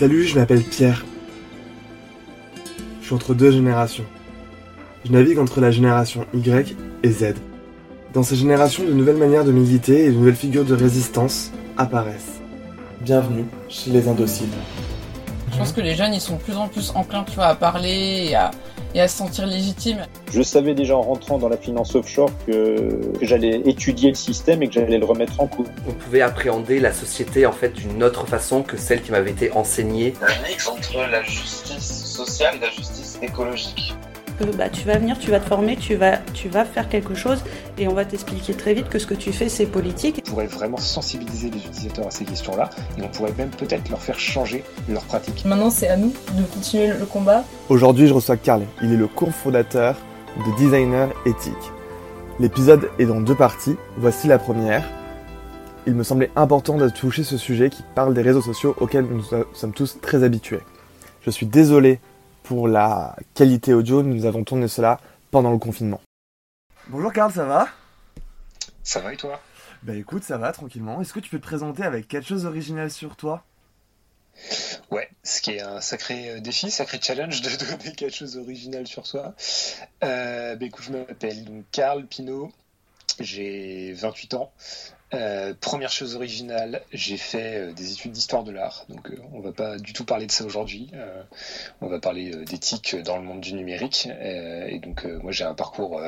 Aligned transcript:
Salut, 0.00 0.24
je 0.24 0.38
m'appelle 0.38 0.62
Pierre. 0.62 1.04
Je 3.02 3.04
suis 3.04 3.14
entre 3.14 3.34
deux 3.34 3.50
générations. 3.50 4.06
Je 5.04 5.12
navigue 5.12 5.38
entre 5.38 5.60
la 5.60 5.70
génération 5.70 6.24
Y 6.32 6.74
et 7.02 7.10
Z. 7.10 7.34
Dans 8.14 8.22
ces 8.22 8.34
générations, 8.34 8.82
de 8.82 8.94
nouvelles 8.94 9.18
manières 9.18 9.44
de 9.44 9.52
militer 9.52 10.06
et 10.06 10.08
de 10.10 10.14
nouvelles 10.14 10.36
figures 10.36 10.64
de 10.64 10.74
résistance 10.74 11.52
apparaissent. 11.76 12.40
Bienvenue 13.02 13.44
chez 13.68 13.90
les 13.90 14.08
indociles. 14.08 14.48
Je 15.52 15.58
pense 15.58 15.72
que 15.72 15.82
les 15.82 15.94
jeunes, 15.94 16.14
ils 16.14 16.20
sont 16.22 16.36
de 16.36 16.40
plus 16.40 16.56
en 16.56 16.68
plus 16.68 16.92
enclins, 16.94 17.24
tu 17.24 17.34
vois, 17.34 17.48
à 17.48 17.54
parler 17.54 18.28
et 18.30 18.34
à, 18.34 18.52
et 18.94 19.00
à 19.00 19.08
se 19.08 19.18
sentir 19.18 19.46
légitimes. 19.46 20.06
Je 20.32 20.42
savais 20.42 20.74
déjà 20.74 20.96
en 20.96 21.02
rentrant 21.02 21.38
dans 21.38 21.48
la 21.48 21.56
finance 21.56 21.94
offshore 21.94 22.30
que, 22.46 23.12
que 23.18 23.26
j'allais 23.26 23.62
étudier 23.64 24.10
le 24.10 24.16
système 24.16 24.62
et 24.62 24.68
que 24.68 24.74
j'allais 24.74 24.98
le 24.98 25.04
remettre 25.04 25.40
en 25.40 25.46
cause. 25.46 25.66
On 25.88 25.92
pouvait 25.92 26.22
appréhender 26.22 26.80
la 26.80 26.92
société 26.92 27.46
en 27.46 27.52
fait 27.52 27.70
d'une 27.70 28.02
autre 28.02 28.26
façon 28.26 28.62
que 28.62 28.76
celle 28.76 29.02
qui 29.02 29.10
m'avait 29.10 29.30
été 29.30 29.52
enseignée. 29.52 30.14
Un 30.22 30.48
mix 30.48 30.68
entre 30.68 30.98
la 31.10 31.22
justice 31.22 32.04
sociale 32.04 32.56
et 32.56 32.60
la 32.60 32.70
justice 32.70 33.18
écologique. 33.22 33.94
Que, 34.40 34.56
bah, 34.56 34.70
tu 34.70 34.86
vas 34.86 34.96
venir, 34.96 35.18
tu 35.18 35.30
vas 35.30 35.38
te 35.38 35.46
former, 35.46 35.76
tu 35.76 35.96
vas, 35.96 36.16
tu 36.32 36.48
vas 36.48 36.64
faire 36.64 36.88
quelque 36.88 37.14
chose 37.14 37.42
et 37.76 37.86
on 37.88 37.92
va 37.92 38.06
t'expliquer 38.06 38.54
très 38.54 38.72
vite 38.72 38.88
que 38.88 38.98
ce 38.98 39.06
que 39.06 39.12
tu 39.12 39.34
fais 39.34 39.50
c'est 39.50 39.66
politique. 39.66 40.22
On 40.26 40.30
pourrait 40.30 40.46
vraiment 40.46 40.78
sensibiliser 40.78 41.50
les 41.50 41.58
utilisateurs 41.58 42.06
à 42.06 42.10
ces 42.10 42.24
questions-là 42.24 42.70
et 42.96 43.02
on 43.02 43.08
pourrait 43.08 43.34
même 43.36 43.50
peut-être 43.50 43.90
leur 43.90 44.00
faire 44.00 44.18
changer 44.18 44.64
leur 44.88 45.02
pratique. 45.02 45.44
Maintenant 45.44 45.68
c'est 45.68 45.88
à 45.88 45.98
nous 45.98 46.14
de 46.38 46.42
continuer 46.54 46.86
le 46.86 47.04
combat. 47.04 47.44
Aujourd'hui 47.68 48.06
je 48.06 48.14
reçois 48.14 48.38
Karl, 48.38 48.62
il 48.82 48.94
est 48.94 48.96
le 48.96 49.08
cofondateur 49.08 49.94
de 50.38 50.56
Designer 50.56 51.10
Éthique. 51.26 51.52
L'épisode 52.38 52.88
est 52.98 53.04
dans 53.04 53.20
deux 53.20 53.34
parties, 53.34 53.76
voici 53.98 54.26
la 54.26 54.38
première. 54.38 54.88
Il 55.86 55.94
me 55.94 56.02
semblait 56.02 56.30
important 56.34 56.78
de 56.78 56.88
toucher 56.88 57.24
ce 57.24 57.36
sujet 57.36 57.68
qui 57.68 57.82
parle 57.94 58.14
des 58.14 58.22
réseaux 58.22 58.40
sociaux 58.40 58.74
auxquels 58.80 59.04
nous 59.04 59.22
sommes 59.52 59.72
tous 59.74 59.98
très 60.00 60.24
habitués. 60.24 60.60
Je 61.26 61.30
suis 61.30 61.44
désolé 61.44 62.00
pour 62.50 62.66
la 62.66 63.14
qualité 63.34 63.72
audio, 63.74 64.02
nous 64.02 64.26
avons 64.26 64.42
tourné 64.42 64.66
cela 64.66 64.98
pendant 65.30 65.52
le 65.52 65.58
confinement. 65.58 66.00
Bonjour 66.88 67.12
Karl, 67.12 67.30
ça 67.30 67.44
va? 67.44 67.68
Ça 68.82 68.98
va 68.98 69.12
et 69.12 69.16
toi? 69.16 69.40
Bah 69.84 69.94
écoute, 69.94 70.24
ça 70.24 70.36
va 70.36 70.50
tranquillement. 70.50 71.00
Est-ce 71.00 71.12
que 71.12 71.20
tu 71.20 71.30
peux 71.30 71.38
te 71.38 71.44
présenter 71.44 71.84
avec 71.84 72.08
quelque 72.08 72.26
chose 72.26 72.42
d'original 72.42 72.90
sur 72.90 73.14
toi? 73.14 73.44
Ouais, 74.90 75.08
ce 75.22 75.40
qui 75.40 75.52
est 75.52 75.60
un 75.60 75.80
sacré 75.80 76.40
défi, 76.40 76.72
sacré 76.72 76.98
challenge 77.00 77.40
de 77.40 77.50
donner 77.70 77.94
quelque 77.94 78.16
chose 78.16 78.34
d'original 78.34 78.84
sur 78.88 79.06
soi. 79.06 79.36
Euh, 80.02 80.56
bah 80.56 80.66
écoute, 80.66 80.82
je 80.82 80.90
m'appelle 80.90 81.44
donc 81.44 81.64
Karl 81.70 82.04
Pinault, 82.04 82.50
j'ai 83.20 83.92
28 83.92 84.34
ans. 84.34 84.52
Euh, 85.12 85.54
première 85.60 85.90
chose 85.90 86.14
originale, 86.14 86.82
j'ai 86.92 87.16
fait 87.16 87.56
euh, 87.56 87.72
des 87.72 87.92
études 87.92 88.12
d'histoire 88.12 88.44
de 88.44 88.52
l'art, 88.52 88.84
donc 88.88 89.10
euh, 89.10 89.16
on 89.32 89.40
va 89.40 89.50
pas 89.50 89.76
du 89.76 89.92
tout 89.92 90.04
parler 90.04 90.26
de 90.26 90.30
ça 90.30 90.44
aujourd'hui. 90.44 90.88
Euh, 90.94 91.22
on 91.80 91.88
va 91.88 91.98
parler 91.98 92.30
d'éthique 92.44 92.94
dans 92.94 93.16
le 93.16 93.24
monde 93.24 93.40
du 93.40 93.54
numérique. 93.54 94.06
et 94.06 94.78
donc 94.78 95.04
moi 95.04 95.32
j'ai 95.32 95.44
un 95.44 95.54
parcours 95.54 96.00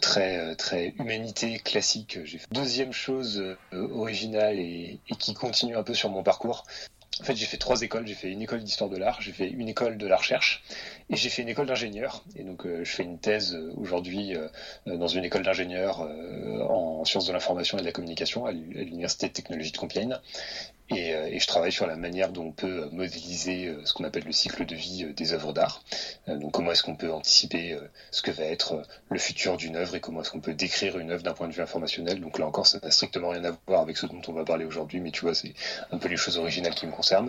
très 0.00 0.54
très 0.56 0.94
humanité 0.98 1.58
classique. 1.58 2.18
J'ai 2.24 2.38
fait 2.38 2.46
deuxième 2.52 2.92
chose 2.92 3.42
originale 3.72 4.58
et, 4.58 5.00
et 5.08 5.14
qui 5.16 5.34
continue 5.34 5.76
un 5.76 5.82
peu 5.82 5.94
sur 5.94 6.10
mon 6.10 6.22
parcours. 6.22 6.64
En 7.20 7.24
fait, 7.24 7.34
j'ai 7.34 7.46
fait 7.46 7.56
trois 7.56 7.82
écoles. 7.82 8.06
J'ai 8.06 8.14
fait 8.14 8.30
une 8.30 8.42
école 8.42 8.62
d'histoire 8.62 8.88
de 8.88 8.96
l'art, 8.96 9.20
j'ai 9.20 9.32
fait 9.32 9.48
une 9.48 9.68
école 9.68 9.98
de 9.98 10.06
la 10.06 10.16
recherche 10.16 10.62
et 11.10 11.16
j'ai 11.16 11.28
fait 11.28 11.42
une 11.42 11.48
école 11.48 11.66
d'ingénieur. 11.66 12.22
Et 12.36 12.44
donc, 12.44 12.64
euh, 12.64 12.84
je 12.84 12.90
fais 12.90 13.02
une 13.02 13.18
thèse 13.18 13.54
euh, 13.54 13.72
aujourd'hui 13.76 14.36
euh, 14.36 14.48
dans 14.86 15.08
une 15.08 15.24
école 15.24 15.42
d'ingénieur 15.42 16.08
en 16.70 17.04
sciences 17.04 17.26
de 17.26 17.32
l'information 17.32 17.76
et 17.78 17.80
de 17.80 17.86
la 17.86 17.92
communication 17.92 18.46
à 18.46 18.52
l'Université 18.52 19.28
de 19.28 19.32
technologie 19.32 19.72
de 19.72 19.76
Compiègne. 19.76 20.16
Et, 20.90 21.10
et, 21.10 21.38
je 21.38 21.46
travaille 21.46 21.72
sur 21.72 21.86
la 21.86 21.96
manière 21.96 22.30
dont 22.30 22.46
on 22.46 22.52
peut 22.52 22.88
modéliser 22.92 23.74
ce 23.84 23.92
qu'on 23.92 24.04
appelle 24.04 24.24
le 24.24 24.32
cycle 24.32 24.64
de 24.64 24.74
vie 24.74 25.06
des 25.14 25.32
œuvres 25.32 25.52
d'art. 25.52 25.82
donc, 26.26 26.52
comment 26.52 26.72
est-ce 26.72 26.82
qu'on 26.82 26.96
peut 26.96 27.12
anticiper 27.12 27.78
ce 28.10 28.22
que 28.22 28.30
va 28.30 28.44
être 28.44 28.82
le 29.10 29.18
futur 29.18 29.56
d'une 29.56 29.76
œuvre 29.76 29.94
et 29.94 30.00
comment 30.00 30.22
est-ce 30.22 30.30
qu'on 30.30 30.40
peut 30.40 30.54
décrire 30.54 30.98
une 30.98 31.10
œuvre 31.10 31.22
d'un 31.22 31.32
point 31.32 31.48
de 31.48 31.52
vue 31.52 31.62
informationnel. 31.62 32.20
Donc 32.20 32.38
là 32.38 32.46
encore, 32.46 32.66
ça 32.66 32.78
n'a 32.82 32.90
strictement 32.90 33.30
rien 33.30 33.44
à 33.44 33.56
voir 33.66 33.82
avec 33.82 33.96
ce 33.96 34.06
dont 34.06 34.20
on 34.28 34.32
va 34.32 34.44
parler 34.44 34.64
aujourd'hui, 34.64 35.00
mais 35.00 35.10
tu 35.10 35.22
vois, 35.22 35.34
c'est 35.34 35.54
un 35.90 35.98
peu 35.98 36.08
les 36.08 36.16
choses 36.16 36.38
originales 36.38 36.74
qui 36.74 36.86
me 36.86 36.92
concernent. 36.92 37.28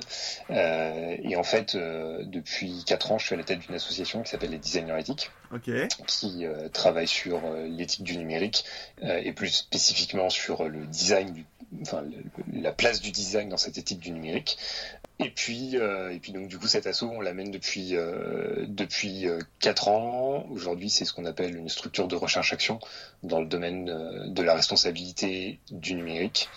Euh, 0.49 1.15
et 1.21 1.35
en 1.35 1.43
fait, 1.43 1.75
euh, 1.75 2.23
depuis 2.25 2.83
4 2.85 3.11
ans, 3.11 3.17
je 3.17 3.25
suis 3.25 3.35
à 3.35 3.37
la 3.37 3.43
tête 3.43 3.59
d'une 3.59 3.75
association 3.75 4.23
qui 4.23 4.29
s'appelle 4.29 4.51
les 4.51 4.57
Designers 4.57 4.99
Éthiques, 4.99 5.31
okay. 5.53 5.87
qui 6.07 6.45
euh, 6.45 6.69
travaille 6.69 7.07
sur 7.07 7.41
l'éthique 7.67 8.03
du 8.03 8.17
numérique 8.17 8.65
et 9.01 9.31
plus 9.33 9.49
spécifiquement 9.49 10.29
sur 10.29 10.67
le 10.67 10.85
design, 10.85 11.33
du, 11.33 11.45
enfin 11.81 12.03
la 12.53 12.71
place 12.71 13.01
du 13.01 13.11
design 13.11 13.49
dans 13.49 13.57
cette 13.57 13.77
éthique 13.77 13.99
du 13.99 14.11
numérique. 14.11 14.57
Et 15.19 15.29
puis, 15.29 15.77
euh, 15.77 16.11
et 16.11 16.19
puis 16.19 16.31
donc 16.31 16.47
du 16.47 16.57
coup 16.57 16.67
cet 16.67 16.87
assaut, 16.87 17.09
on 17.09 17.21
l'amène 17.21 17.51
depuis 17.51 17.95
euh, 17.95 18.65
depuis 18.67 19.25
quatre 19.59 19.89
ans. 19.89 20.45
Aujourd'hui, 20.49 20.89
c'est 20.89 21.05
ce 21.05 21.13
qu'on 21.13 21.25
appelle 21.25 21.55
une 21.55 21.69
structure 21.69 22.07
de 22.07 22.15
recherche-action 22.15 22.79
dans 23.23 23.39
le 23.39 23.47
domaine 23.47 23.85
de 24.33 24.41
la 24.41 24.53
responsabilité 24.53 25.59
du 25.71 25.95
numérique. 25.95 26.49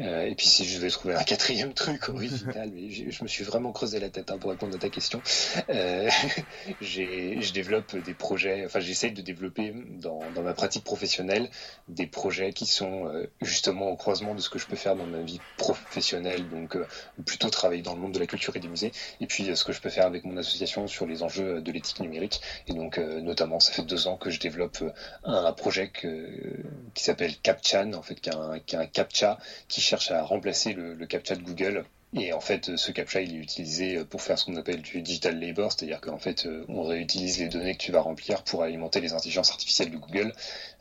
Euh, 0.00 0.24
et 0.24 0.34
puis 0.34 0.46
si 0.46 0.64
je 0.64 0.78
vais 0.78 0.88
trouver 0.88 1.14
un 1.14 1.22
quatrième 1.22 1.74
truc 1.74 2.08
original, 2.08 2.72
je 2.88 3.22
me 3.22 3.28
suis 3.28 3.44
vraiment 3.44 3.72
creusé 3.72 4.00
la 4.00 4.08
tête 4.08 4.30
hein, 4.30 4.38
pour 4.38 4.50
répondre 4.50 4.74
à 4.74 4.78
ta 4.78 4.88
question. 4.88 5.20
Euh, 5.68 6.08
je 6.80 7.52
développe 7.52 7.96
des 7.96 8.14
projets, 8.14 8.64
enfin 8.64 8.80
j'essaye 8.80 9.12
de 9.12 9.22
développer 9.22 9.74
dans, 9.98 10.20
ma 10.42 10.54
pratique 10.54 10.84
professionnelle 10.84 11.50
des 11.88 12.06
projets 12.06 12.52
qui 12.52 12.66
sont 12.66 13.06
euh, 13.06 13.26
justement 13.42 13.90
au 13.90 13.96
croisement 13.96 14.34
de 14.34 14.40
ce 14.40 14.48
que 14.48 14.58
je 14.58 14.66
peux 14.66 14.76
faire 14.76 14.96
dans 14.96 15.06
ma 15.06 15.20
vie 15.20 15.40
professionnelle, 15.58 16.48
donc 16.48 16.76
euh, 16.76 16.86
plutôt 17.26 17.50
travailler 17.50 17.82
dans 17.82 17.94
le 17.94 18.00
monde 18.00 18.12
de 18.12 18.18
la 18.18 18.26
culture 18.26 18.56
et 18.56 18.60
des 18.60 18.68
musées, 18.68 18.92
et 19.20 19.26
puis 19.26 19.54
ce 19.54 19.64
que 19.64 19.72
je 19.72 19.80
peux 19.80 19.90
faire 19.90 20.06
avec 20.06 20.24
mon 20.24 20.36
association 20.36 20.86
sur 20.86 21.06
les 21.06 21.22
enjeux 21.22 21.60
de 21.60 21.72
l'éthique 21.72 22.00
numérique. 22.00 22.40
Et 22.68 22.72
donc 22.72 22.98
notamment, 22.98 23.60
ça 23.60 23.72
fait 23.72 23.82
deux 23.82 24.06
ans 24.06 24.16
que 24.16 24.30
je 24.30 24.40
développe 24.40 24.82
un, 25.24 25.52
projet 25.52 25.90
qui 25.92 27.02
s'appelle 27.02 27.36
CapChan, 27.42 27.92
en 27.94 28.02
fait, 28.02 28.14
qui 28.14 28.30
est 28.30 28.34
un, 28.34 28.52
un 28.52 28.86
CAPTCHA 28.86 29.38
qui 29.68 29.80
cherche 29.90 30.12
à 30.12 30.22
remplacer 30.22 30.72
le, 30.72 31.04
CAPTCHA 31.04 31.34
de 31.34 31.42
Google. 31.42 31.84
Et 32.18 32.32
en 32.32 32.40
fait, 32.40 32.76
ce 32.76 32.90
CAPTCHA, 32.90 33.20
il 33.20 33.36
est 33.36 33.38
utilisé 33.38 34.04
pour 34.04 34.20
faire 34.20 34.36
ce 34.36 34.44
qu'on 34.44 34.56
appelle 34.56 34.82
du 34.82 35.00
digital 35.00 35.38
labor, 35.38 35.70
c'est-à-dire 35.70 36.00
qu'en 36.00 36.18
fait, 36.18 36.48
on 36.68 36.82
réutilise 36.82 37.38
les 37.38 37.48
données 37.48 37.74
que 37.74 37.82
tu 37.82 37.92
vas 37.92 38.00
remplir 38.00 38.42
pour 38.42 38.64
alimenter 38.64 39.00
les 39.00 39.12
intelligences 39.12 39.50
artificielles 39.50 39.90
de 39.90 39.96
Google. 39.96 40.32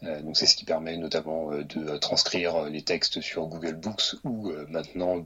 Euh, 0.03 0.21
donc 0.21 0.37
c'est 0.37 0.45
ce 0.45 0.55
qui 0.55 0.65
permet 0.65 0.97
notamment 0.97 1.51
de 1.51 1.97
transcrire 1.97 2.65
les 2.65 2.81
textes 2.81 3.21
sur 3.21 3.47
Google 3.47 3.75
Books 3.75 4.15
ou 4.23 4.49
euh, 4.49 4.65
maintenant 4.69 5.23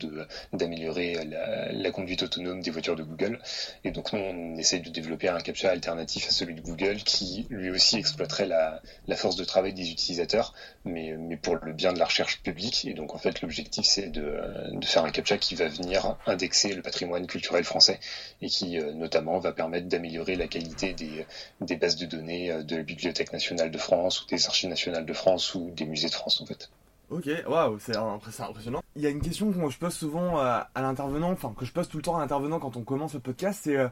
d'améliorer 0.52 1.24
la, 1.26 1.72
la, 1.72 1.92
conduite 1.92 2.24
autonome 2.24 2.62
des 2.62 2.72
voitures 2.72 2.96
de 2.96 3.04
Google. 3.04 3.40
Et 3.84 3.92
donc 3.92 4.14
nous, 4.14 4.20
on 4.20 4.58
essaie 4.58 4.80
de 4.80 4.90
développer 4.90 5.30
un 5.30 5.40
CAPTCHA 5.40 5.70
alternatif 5.70 6.28
à 6.28 6.32
celui 6.32 6.56
de 6.56 6.62
Google 6.62 6.98
qui 6.98 7.46
lui 7.50 7.70
aussi 7.70 7.98
exploiterait 7.98 8.48
la, 8.48 8.82
la 9.08 9.16
force 9.16 9.36
de 9.36 9.46
travail 9.46 9.74
des 9.74 9.92
utilisateurs, 9.92 10.54
mais, 10.86 11.16
mais 11.18 11.38
pour 11.38 11.56
le 11.56 11.74
bien 11.74 11.94
de 11.94 12.00
la 12.00 12.06
recherche 12.06 12.42
publique. 12.42 12.86
Et 12.86 12.94
donc 12.94 13.14
en 13.14 13.20
fait, 13.20 13.42
l'objectif 13.42 13.86
c'est 13.86 14.10
de, 14.10 14.38
de 14.72 14.86
faire 14.86 15.06
un 15.06 15.12
CAPTCHA 15.12 15.38
qui 15.38 15.56
va 15.56 15.68
venir 15.68 15.93
indexer 16.26 16.74
le 16.74 16.82
patrimoine 16.82 17.28
culturel 17.28 17.64
français 17.64 18.00
et 18.42 18.48
qui 18.48 18.80
euh, 18.80 18.94
notamment 18.94 19.40
va 19.40 19.52
permettre 19.52 19.88
d'améliorer 19.88 20.36
la 20.36 20.48
qualité 20.48 20.94
des, 20.94 21.76
bases 21.76 21.96
de 21.96 22.06
données 22.06 22.64
de 22.64 22.76
la 22.78 22.84
Bibliothèque 22.84 23.34
nationale 23.34 23.72
de 23.72 23.78
France 23.78 24.24
ou 24.24 24.28
des 24.28 24.46
archives 24.46 24.70
nationales 24.70 25.06
de 25.06 25.14
France 25.14 25.56
ou 25.56 25.72
des 25.72 25.86
musées 25.86 26.10
de 26.10 26.14
France 26.14 26.42
en 26.42 26.46
fait. 26.46 26.70
Ok, 27.14 27.30
waouh, 27.48 27.78
c'est 27.80 27.96
impressionnant. 27.96 28.82
Il 28.96 29.04
y 29.04 29.06
a 29.06 29.10
une 29.10 29.22
question 29.22 29.52
que 29.52 29.70
je 29.70 29.78
pose 29.78 29.94
souvent 29.94 30.40
à, 30.40 30.70
à 30.74 30.82
l'intervenant, 30.82 31.32
enfin 31.32 31.54
que 31.56 31.64
je 31.64 31.72
pose 31.72 31.88
tout 31.88 31.98
le 31.98 32.04
temps 32.04 32.16
à 32.18 32.20
l'intervenant 32.20 32.60
quand 32.60 32.76
on 32.76 32.82
commence 32.82 33.14
le 33.14 33.20
podcast, 33.20 33.62
c'est 33.64 33.76
euh, 33.76 33.88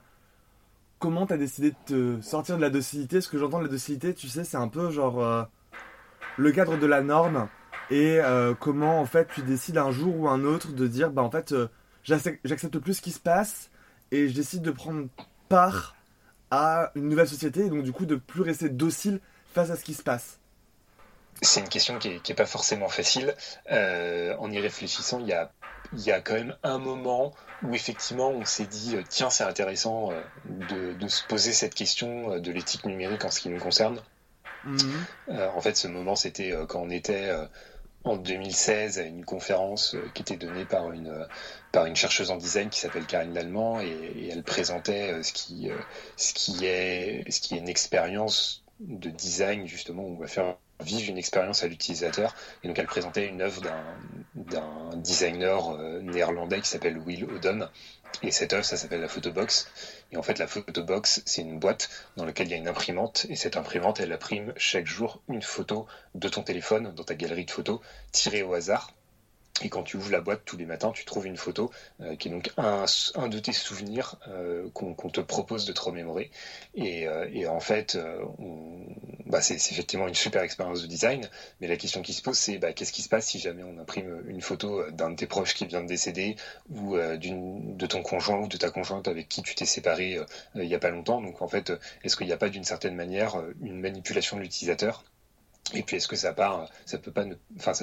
comment 0.97 1.27
t'as 1.27 1.37
décidé 1.37 1.71
de 1.71 1.75
te 2.17 2.21
sortir 2.21 2.57
de 2.57 2.61
la 2.61 2.71
docilité? 2.71 3.21
Ce 3.21 3.29
que 3.29 3.37
j'entends 3.37 3.59
de 3.59 3.65
la 3.65 3.69
docilité, 3.69 4.15
tu 4.15 4.27
sais, 4.27 4.43
c'est 4.43 4.57
un 4.57 4.69
peu 4.69 4.89
genre 4.89 5.21
euh, 5.21 5.43
le 6.37 6.51
cadre 6.51 6.77
de 6.77 6.87
la 6.87 7.01
norme 7.01 7.47
et 7.91 8.19
euh, 8.19 8.55
comment 8.59 8.99
en 8.99 9.05
fait 9.05 9.27
tu 9.35 9.41
décides 9.41 9.77
un 9.77 9.91
jour 9.91 10.17
ou 10.17 10.27
un 10.27 10.43
autre 10.43 10.71
de 10.71 10.87
dire 10.87 11.11
bah 11.11 11.21
en 11.21 11.29
fait 11.29 11.53
j'accepte 12.03 12.77
plus 12.79 12.95
ce 12.95 13.01
qui 13.01 13.11
se 13.11 13.19
passe 13.19 13.69
et 14.11 14.27
je 14.27 14.33
décide 14.33 14.61
de 14.61 14.71
prendre 14.71 15.07
part 15.49 15.95
à 16.49 16.91
une 16.95 17.07
nouvelle 17.07 17.27
société 17.27 17.65
et 17.65 17.69
donc 17.69 17.83
du 17.83 17.91
coup 17.91 18.05
de 18.05 18.15
plus 18.15 18.41
rester 18.41 18.69
docile 18.69 19.19
face 19.53 19.69
à 19.69 19.75
ce 19.75 19.83
qui 19.83 19.93
se 19.93 20.03
passe 20.03 20.37
C'est 21.41 21.61
une 21.61 21.69
question 21.69 21.97
qui 21.97 22.09
n'est 22.09 22.35
pas 22.35 22.45
forcément 22.45 22.89
facile. 22.89 23.33
Euh, 23.71 24.35
en 24.37 24.51
y 24.51 24.59
réfléchissant, 24.59 25.19
il 25.19 25.27
y 25.27 25.33
a, 25.33 25.51
y 25.93 26.11
a 26.11 26.19
quand 26.19 26.33
même 26.33 26.55
un 26.63 26.77
moment 26.77 27.33
où 27.63 27.73
effectivement 27.73 28.29
on 28.29 28.43
s'est 28.43 28.65
dit 28.65 28.95
tiens 29.09 29.29
c'est 29.29 29.43
intéressant 29.43 30.09
de, 30.45 30.93
de, 30.93 31.07
se 31.07 31.23
poser 31.25 31.53
cette 31.53 31.75
question 31.75 32.39
de 32.39 32.51
l'éthique 32.51 32.85
numérique 32.85 33.23
en 33.23 33.31
ce 33.31 33.39
qui 33.39 33.49
nous 33.49 33.59
concerne. 33.59 34.01
Mmh. 34.63 34.77
Euh, 35.29 35.49
en 35.55 35.61
fait 35.61 35.75
ce 35.75 35.87
moment 35.87 36.15
c'était 36.15 36.53
quand 36.67 36.81
on 36.81 36.89
était 36.89 37.31
en 38.03 38.17
2016 38.17 38.99
à 38.99 39.03
une 39.03 39.25
conférence 39.25 39.95
qui 40.13 40.21
était 40.23 40.37
donnée 40.37 40.65
par 40.65 40.91
une, 40.91 41.27
par 41.71 41.85
une 41.85 41.95
chercheuse 41.95 42.31
en 42.31 42.37
design 42.37 42.69
qui 42.69 42.79
s'appelle 42.79 43.05
Karine 43.05 43.33
Lallemand 43.33 43.79
et, 43.81 44.29
elle 44.31 44.43
présentait 44.43 45.21
ce 45.23 45.33
qui, 45.33 45.69
ce, 46.17 46.33
qui 46.33 46.65
est, 46.65 47.29
ce 47.29 47.39
qui 47.41 47.55
est 47.55 47.59
une 47.59 47.69
expérience 47.69 48.63
de 48.79 49.09
design 49.09 49.67
justement 49.67 50.03
où 50.03 50.15
on 50.15 50.19
va 50.19 50.27
faire 50.27 50.55
vivre 50.81 51.09
une 51.09 51.17
expérience 51.17 51.63
à 51.63 51.67
l'utilisateur. 51.67 52.35
Et 52.63 52.67
donc 52.67 52.79
elle 52.79 52.87
présentait 52.87 53.27
une 53.27 53.41
œuvre 53.41 53.61
d'un 54.35 54.97
designer 54.97 55.71
euh, 55.71 56.01
néerlandais 56.01 56.61
qui 56.61 56.69
s'appelle 56.69 56.97
Will 56.97 57.25
Odom. 57.25 57.67
Et 58.23 58.31
cette 58.31 58.53
œuvre, 58.53 58.65
ça 58.65 58.77
s'appelle 58.77 59.01
la 59.01 59.07
Photobox. 59.07 59.69
Et 60.11 60.17
en 60.17 60.23
fait, 60.23 60.39
la 60.39 60.47
Photobox, 60.47 61.21
c'est 61.25 61.41
une 61.41 61.59
boîte 61.59 61.89
dans 62.17 62.25
laquelle 62.25 62.47
il 62.47 62.51
y 62.51 62.53
a 62.53 62.57
une 62.57 62.67
imprimante. 62.67 63.25
Et 63.29 63.35
cette 63.35 63.55
imprimante, 63.55 63.99
elle 63.99 64.11
imprime 64.11 64.53
chaque 64.57 64.87
jour 64.87 65.21
une 65.29 65.41
photo 65.41 65.87
de 66.15 66.27
ton 66.27 66.43
téléphone 66.43 66.93
dans 66.93 67.03
ta 67.03 67.15
galerie 67.15 67.45
de 67.45 67.51
photos 67.51 67.79
tirée 68.11 68.43
au 68.43 68.53
hasard 68.53 68.91
et 69.63 69.69
quand 69.69 69.83
tu 69.83 69.97
ouvres 69.97 70.11
la 70.11 70.21
boîte 70.21 70.41
tous 70.45 70.57
les 70.57 70.65
matins, 70.65 70.91
tu 70.91 71.05
trouves 71.05 71.27
une 71.27 71.37
photo 71.37 71.71
euh, 72.01 72.15
qui 72.15 72.27
est 72.27 72.31
donc 72.31 72.51
un, 72.57 72.85
de 73.27 73.39
tes 73.39 73.53
souvenirs 73.53 74.15
euh, 74.27 74.69
qu'on 74.73 75.09
te 75.09 75.21
propose 75.21 75.65
de 75.65 75.73
te 75.73 75.81
remémorer. 75.81 76.31
Et, 76.73 77.07
euh, 77.07 77.49
en 77.49 77.59
fait, 77.59 77.97
bah 79.25 79.41
c'est 79.41 79.55
effectivement 79.55 80.07
une 80.07 80.15
super 80.15 80.41
expérience 80.41 80.81
de 80.81 80.87
design. 80.87 81.29
Mais 81.59 81.67
la 81.67 81.77
question 81.77 82.01
qui 82.01 82.13
se 82.13 82.21
pose, 82.21 82.37
c'est 82.37 82.57
bah, 82.57 82.73
qu'est-ce 82.73 82.91
qui 82.91 83.01
se 83.01 83.09
passe 83.09 83.27
si 83.27 83.39
jamais 83.39 83.63
on 83.63 83.77
imprime 83.79 84.23
une 84.27 84.41
photo 84.41 84.89
d'un 84.91 85.11
de 85.11 85.15
tes 85.15 85.27
proches 85.27 85.53
qui 85.53 85.65
vient 85.65 85.81
de 85.81 85.87
décéder 85.87 86.35
ou 86.69 86.95
de 86.95 87.85
ton 87.85 88.01
conjoint 88.03 88.39
ou 88.39 88.47
de 88.47 88.57
ta 88.57 88.69
conjointe 88.69 89.07
avec 89.07 89.27
qui 89.27 89.41
tu 89.41 89.55
t'es 89.55 89.65
séparé 89.65 90.19
il 90.55 90.61
n'y 90.61 90.75
a 90.75 90.79
pas 90.79 90.89
longtemps. 90.89 91.21
Donc 91.21 91.41
en 91.41 91.47
fait, 91.47 91.73
est-ce 92.03 92.15
qu'il 92.15 92.27
n'y 92.27 92.33
a 92.33 92.37
pas 92.37 92.49
d'une 92.49 92.63
certaine 92.63 92.95
manière 92.95 93.41
une 93.61 93.79
manipulation 93.79 94.37
de 94.37 94.41
l'utilisateur 94.41 95.03
et 95.73 95.83
puis 95.83 95.97
est-ce 95.97 96.07
que 96.07 96.15
ça 96.15 96.33
peut 96.33 96.35
pas, 96.35 96.67
ne, 97.25 97.33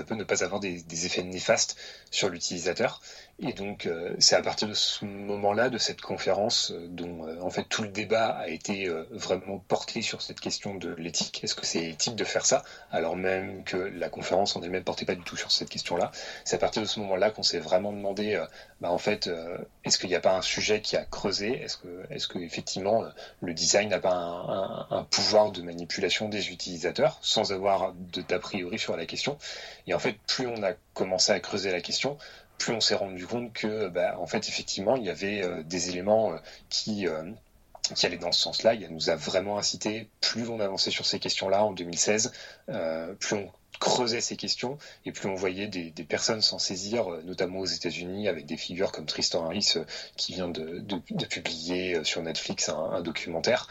peut 0.02 0.26
pas 0.26 0.44
avoir 0.44 0.60
des, 0.60 1.06
effets 1.06 1.22
néfastes 1.22 1.76
sur 2.10 2.28
l'utilisateur? 2.28 3.00
Et 3.40 3.52
donc 3.52 3.86
euh, 3.86 4.14
c'est 4.18 4.34
à 4.34 4.42
partir 4.42 4.68
de 4.68 4.74
ce 4.74 5.04
moment-là, 5.04 5.70
de 5.70 5.78
cette 5.78 6.00
conférence, 6.00 6.72
euh, 6.72 6.88
dont 6.88 7.26
euh, 7.26 7.40
en 7.40 7.50
fait 7.50 7.64
tout 7.64 7.82
le 7.82 7.88
débat 7.88 8.30
a 8.30 8.48
été 8.48 8.88
vraiment 9.10 9.58
porté 9.58 10.02
sur 10.02 10.22
cette 10.22 10.40
question 10.40 10.74
de 10.74 10.90
l'éthique. 10.98 11.42
Est-ce 11.44 11.54
que 11.54 11.64
c'est 11.64 11.84
éthique 11.84 12.16
de 12.16 12.24
faire 12.24 12.44
ça, 12.44 12.62
alors 12.90 13.16
même 13.16 13.64
que 13.64 13.76
la 13.76 14.08
conférence 14.08 14.56
en 14.56 14.62
elle-même 14.62 14.84
portait 14.84 15.04
pas 15.04 15.14
du 15.14 15.22
tout 15.22 15.36
sur 15.36 15.52
cette 15.52 15.70
question-là. 15.70 16.10
C'est 16.44 16.56
à 16.56 16.58
partir 16.58 16.82
de 16.82 16.88
ce 16.88 17.00
moment-là 17.00 17.30
qu'on 17.30 17.42
s'est 17.42 17.60
vraiment 17.60 17.92
demandé, 17.92 18.42
bah 18.80 18.90
en 18.90 18.98
fait, 18.98 19.30
est-ce 19.84 19.98
qu'il 19.98 20.08
n'y 20.08 20.16
a 20.16 20.20
pas 20.20 20.36
un 20.36 20.42
sujet 20.42 20.80
qui 20.80 20.96
a 20.96 21.04
creusé? 21.04 21.62
Est-ce 21.62 21.76
que, 22.28 22.38
effectivement 22.38 23.04
le 23.40 23.54
design 23.54 23.88
n'a 23.90 24.00
pas 24.00 24.14
un, 24.14 24.86
un 24.90 25.04
pouvoir 25.04 25.52
de 25.52 25.62
manipulation 25.62 26.28
des 26.28 26.50
utilisateurs 26.50 27.18
sans 27.22 27.52
avoir 27.52 27.67
d'a 28.28 28.38
priori 28.38 28.78
sur 28.78 28.96
la 28.96 29.06
question. 29.06 29.38
Et 29.86 29.94
en 29.94 29.98
fait, 29.98 30.16
plus 30.26 30.46
on 30.46 30.62
a 30.62 30.72
commencé 30.94 31.32
à 31.32 31.40
creuser 31.40 31.70
la 31.70 31.80
question, 31.80 32.18
plus 32.58 32.72
on 32.72 32.80
s'est 32.80 32.94
rendu 32.94 33.26
compte 33.26 33.52
que, 33.52 33.88
bah, 33.88 34.18
en 34.18 34.26
fait, 34.26 34.48
effectivement, 34.48 34.96
il 34.96 35.04
y 35.04 35.10
avait 35.10 35.42
euh, 35.42 35.62
des 35.62 35.90
éléments 35.90 36.32
euh, 36.32 36.38
qui 36.68 37.06
euh, 37.06 37.22
qui 37.94 38.04
allaient 38.04 38.18
dans 38.18 38.32
ce 38.32 38.42
sens-là. 38.42 38.74
Il 38.74 38.86
nous 38.90 39.08
a 39.08 39.16
vraiment 39.16 39.56
incité, 39.56 40.10
plus 40.20 40.46
on 40.48 40.60
avançait 40.60 40.90
sur 40.90 41.06
ces 41.06 41.18
questions-là 41.18 41.64
en 41.64 41.72
2016, 41.72 42.32
plus 43.18 43.36
on 43.36 43.50
creusait 43.80 44.20
ces 44.20 44.36
questions 44.36 44.76
et 45.06 45.12
plus 45.12 45.26
on 45.26 45.34
voyait 45.34 45.68
des, 45.68 45.90
personnes 46.04 46.42
s'en 46.42 46.58
saisir, 46.58 47.08
notamment 47.24 47.60
aux 47.60 47.64
États-Unis, 47.64 48.28
avec 48.28 48.44
des 48.44 48.58
figures 48.58 48.92
comme 48.92 49.06
Tristan 49.06 49.46
Harris 49.46 49.76
qui 50.16 50.34
vient 50.34 50.48
de, 50.48 50.84
publier 51.30 52.04
sur 52.04 52.20
Netflix 52.20 52.68
un, 52.68 53.00
documentaire 53.00 53.68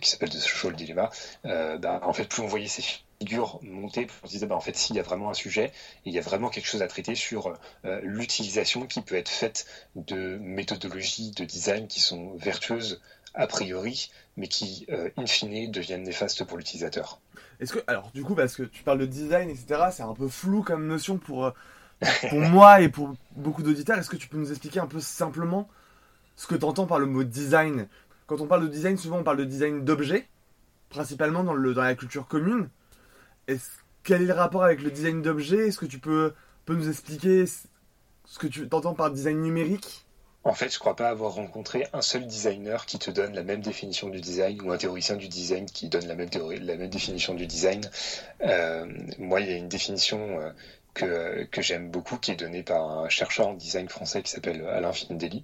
qui 0.00 0.10
s'appelle 0.10 0.30
The 0.30 0.38
Social 0.38 0.76
Dilemma. 0.76 1.10
Bah, 1.42 2.00
en 2.04 2.12
fait, 2.12 2.26
plus 2.26 2.42
on 2.42 2.46
voyait 2.46 2.68
ces 2.68 2.82
figure 3.18 3.60
montée, 3.62 4.06
on 4.22 4.26
se 4.26 4.32
disait 4.32 4.46
bah, 4.46 4.56
en 4.56 4.60
fait 4.60 4.76
s'il 4.76 4.96
y 4.96 5.00
a 5.00 5.02
vraiment 5.02 5.30
un 5.30 5.34
sujet, 5.34 5.72
il 6.04 6.12
y 6.12 6.18
a 6.18 6.22
vraiment 6.22 6.48
quelque 6.48 6.66
chose 6.66 6.82
à 6.82 6.88
traiter 6.88 7.14
sur 7.14 7.54
euh, 7.84 8.00
l'utilisation 8.02 8.86
qui 8.86 9.00
peut 9.00 9.14
être 9.14 9.28
faite 9.28 9.66
de 9.94 10.38
méthodologies 10.40 11.30
de 11.32 11.44
design 11.44 11.86
qui 11.86 12.00
sont 12.00 12.34
vertueuses 12.36 13.00
a 13.34 13.46
priori, 13.46 14.10
mais 14.36 14.48
qui 14.48 14.86
euh, 14.90 15.10
in 15.16 15.26
fine 15.26 15.70
deviennent 15.70 16.02
néfastes 16.02 16.44
pour 16.44 16.58
l'utilisateur. 16.58 17.20
Est-ce 17.60 17.72
que 17.72 17.78
alors 17.86 18.10
du 18.12 18.22
coup 18.22 18.34
parce 18.34 18.54
que 18.54 18.62
tu 18.62 18.82
parles 18.82 18.98
de 18.98 19.06
design 19.06 19.50
etc 19.50 19.86
c'est 19.90 20.02
un 20.02 20.14
peu 20.14 20.28
flou 20.28 20.62
comme 20.62 20.86
notion 20.86 21.18
pour 21.18 21.46
euh, 21.46 21.50
pour 22.28 22.40
moi 22.40 22.80
et 22.80 22.88
pour 22.88 23.14
beaucoup 23.32 23.62
d'auditeurs. 23.62 23.98
Est-ce 23.98 24.10
que 24.10 24.16
tu 24.16 24.28
peux 24.28 24.38
nous 24.38 24.50
expliquer 24.50 24.80
un 24.80 24.86
peu 24.86 25.00
simplement 25.00 25.68
ce 26.36 26.46
que 26.46 26.54
tu 26.54 26.64
entends 26.64 26.86
par 26.86 26.98
le 26.98 27.06
mot 27.06 27.24
design? 27.24 27.88
Quand 28.26 28.40
on 28.40 28.46
parle 28.46 28.62
de 28.62 28.68
design 28.68 28.98
souvent 28.98 29.18
on 29.18 29.24
parle 29.24 29.38
de 29.38 29.44
design 29.44 29.84
d'objets 29.84 30.28
principalement 30.90 31.44
dans 31.44 31.54
le 31.54 31.74
dans 31.74 31.82
la 31.82 31.94
culture 31.94 32.26
commune 32.26 32.68
quel 34.02 34.22
est 34.22 34.26
le 34.26 34.34
rapport 34.34 34.64
avec 34.64 34.82
le 34.82 34.90
design 34.90 35.22
d'objets? 35.22 35.68
Est-ce 35.68 35.78
que 35.78 35.86
tu 35.86 35.98
peux, 35.98 36.32
nous 36.68 36.88
expliquer 36.88 37.44
ce 37.46 38.38
que 38.38 38.46
tu 38.46 38.68
entends 38.72 38.94
par 38.94 39.10
design 39.10 39.40
numérique? 39.40 40.06
En 40.44 40.54
fait, 40.54 40.72
je 40.72 40.78
crois 40.78 40.94
pas 40.94 41.08
avoir 41.08 41.32
rencontré 41.32 41.88
un 41.92 42.02
seul 42.02 42.24
designer 42.24 42.86
qui 42.86 43.00
te 43.00 43.10
donne 43.10 43.34
la 43.34 43.42
même 43.42 43.60
définition 43.60 44.08
du 44.08 44.20
design 44.20 44.62
ou 44.62 44.70
un 44.70 44.78
théoricien 44.78 45.16
du 45.16 45.26
design 45.26 45.66
qui 45.66 45.88
donne 45.88 46.06
la 46.06 46.14
même, 46.14 46.30
théorie, 46.30 46.60
la 46.60 46.76
même 46.76 46.88
définition 46.88 47.34
du 47.34 47.48
design. 47.48 47.80
Euh, 48.42 48.86
moi, 49.18 49.40
il 49.40 49.48
y 49.48 49.52
a 49.52 49.56
une 49.56 49.68
définition 49.68 50.38
euh, 50.38 50.50
que, 50.94 51.44
que 51.50 51.62
j'aime 51.62 51.90
beaucoup 51.90 52.16
qui 52.16 52.30
est 52.30 52.36
donnée 52.36 52.62
par 52.62 53.00
un 53.00 53.08
chercheur 53.08 53.48
en 53.48 53.54
design 53.54 53.88
français 53.88 54.22
qui 54.22 54.30
s'appelle 54.30 54.64
Alain 54.68 54.92
Findelli, 54.92 55.42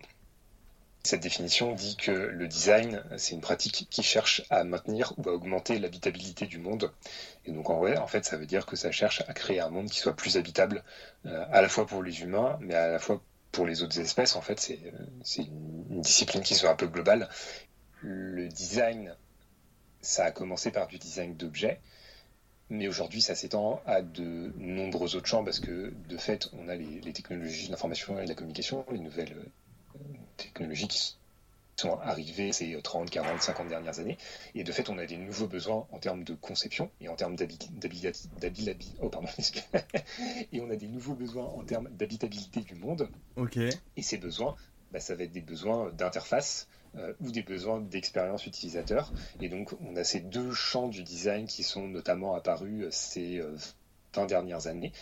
cette 1.04 1.20
définition 1.20 1.74
dit 1.74 1.96
que 1.96 2.12
le 2.12 2.46
design, 2.46 3.02
c'est 3.16 3.34
une 3.34 3.40
pratique 3.40 3.88
qui 3.90 4.02
cherche 4.02 4.42
à 4.50 4.62
maintenir 4.62 5.12
ou 5.16 5.28
à 5.28 5.32
augmenter 5.32 5.78
l'habitabilité 5.78 6.46
du 6.46 6.58
monde. 6.58 6.92
Et 7.44 7.52
donc 7.52 7.70
en 7.70 7.78
vrai, 7.78 7.96
en 7.98 8.06
fait, 8.06 8.24
ça 8.24 8.36
veut 8.36 8.46
dire 8.46 8.66
que 8.66 8.76
ça 8.76 8.92
cherche 8.92 9.22
à 9.26 9.34
créer 9.34 9.60
un 9.60 9.68
monde 9.68 9.90
qui 9.90 9.98
soit 9.98 10.14
plus 10.14 10.36
habitable, 10.36 10.84
euh, 11.26 11.44
à 11.50 11.60
la 11.60 11.68
fois 11.68 11.86
pour 11.86 12.02
les 12.04 12.22
humains, 12.22 12.56
mais 12.60 12.74
à 12.74 12.88
la 12.88 12.98
fois 13.00 13.20
pour 13.50 13.66
les 13.66 13.82
autres 13.82 13.98
espèces. 13.98 14.36
En 14.36 14.42
fait, 14.42 14.60
c'est 14.60 15.42
une 15.42 16.00
discipline 16.00 16.42
qui 16.42 16.54
soit 16.54 16.70
un 16.70 16.76
peu 16.76 16.86
globale. 16.86 17.28
Le 18.00 18.48
design, 18.48 19.14
ça 20.02 20.24
a 20.24 20.30
commencé 20.30 20.70
par 20.70 20.86
du 20.86 20.98
design 20.98 21.36
d'objets. 21.36 21.80
Mais 22.70 22.88
aujourd'hui, 22.88 23.20
ça 23.20 23.34
s'étend 23.34 23.82
à 23.86 24.02
de 24.02 24.52
nombreux 24.56 25.16
autres 25.16 25.26
champs 25.26 25.44
parce 25.44 25.60
que, 25.60 25.92
de 26.08 26.16
fait, 26.16 26.48
on 26.54 26.68
a 26.68 26.74
les, 26.76 27.00
les 27.00 27.12
technologies 27.12 27.66
de 27.66 27.72
l'information 27.72 28.18
et 28.18 28.24
de 28.24 28.28
la 28.28 28.34
communication, 28.34 28.86
les 28.90 28.98
nouvelles 28.98 29.36
technologies 30.36 30.88
qui 30.88 31.18
sont 31.76 31.98
arrivées 32.00 32.52
ces 32.52 32.80
30, 32.80 33.10
40, 33.10 33.40
50 33.40 33.68
dernières 33.68 33.98
années. 33.98 34.18
Et 34.54 34.64
de 34.64 34.72
fait, 34.72 34.88
on 34.88 34.98
a 34.98 35.06
des 35.06 35.16
nouveaux 35.16 35.46
besoins 35.46 35.86
en 35.90 35.98
termes 35.98 36.24
de 36.24 36.34
conception 36.34 36.90
et 37.00 37.08
en 37.08 37.16
termes 37.16 37.36
d'habitabilité. 37.36 38.76
Oh, 39.00 39.08
pardon. 39.08 39.28
et 40.52 40.60
on 40.60 40.70
a 40.70 40.76
des 40.76 40.88
nouveaux 40.88 41.14
besoins 41.14 41.46
en 41.46 41.64
termes 41.64 41.88
d'habitabilité 41.90 42.60
du 42.60 42.74
monde. 42.74 43.10
Ok. 43.36 43.56
Et 43.56 44.02
ces 44.02 44.18
besoins, 44.18 44.54
bah, 44.90 45.00
ça 45.00 45.14
va 45.14 45.24
être 45.24 45.32
des 45.32 45.40
besoins 45.40 45.90
d'interface 45.92 46.68
euh, 46.96 47.14
ou 47.20 47.30
des 47.30 47.42
besoins 47.42 47.80
d'expérience 47.80 48.46
utilisateur. 48.46 49.14
Et 49.40 49.48
donc, 49.48 49.72
on 49.80 49.96
a 49.96 50.04
ces 50.04 50.20
deux 50.20 50.52
champs 50.52 50.88
du 50.88 51.02
design 51.02 51.46
qui 51.46 51.62
sont 51.62 51.88
notamment 51.88 52.34
apparus 52.34 52.86
ces 52.90 53.40
20 53.40 54.22
euh, 54.22 54.26
dernières 54.26 54.66
années. 54.66 54.92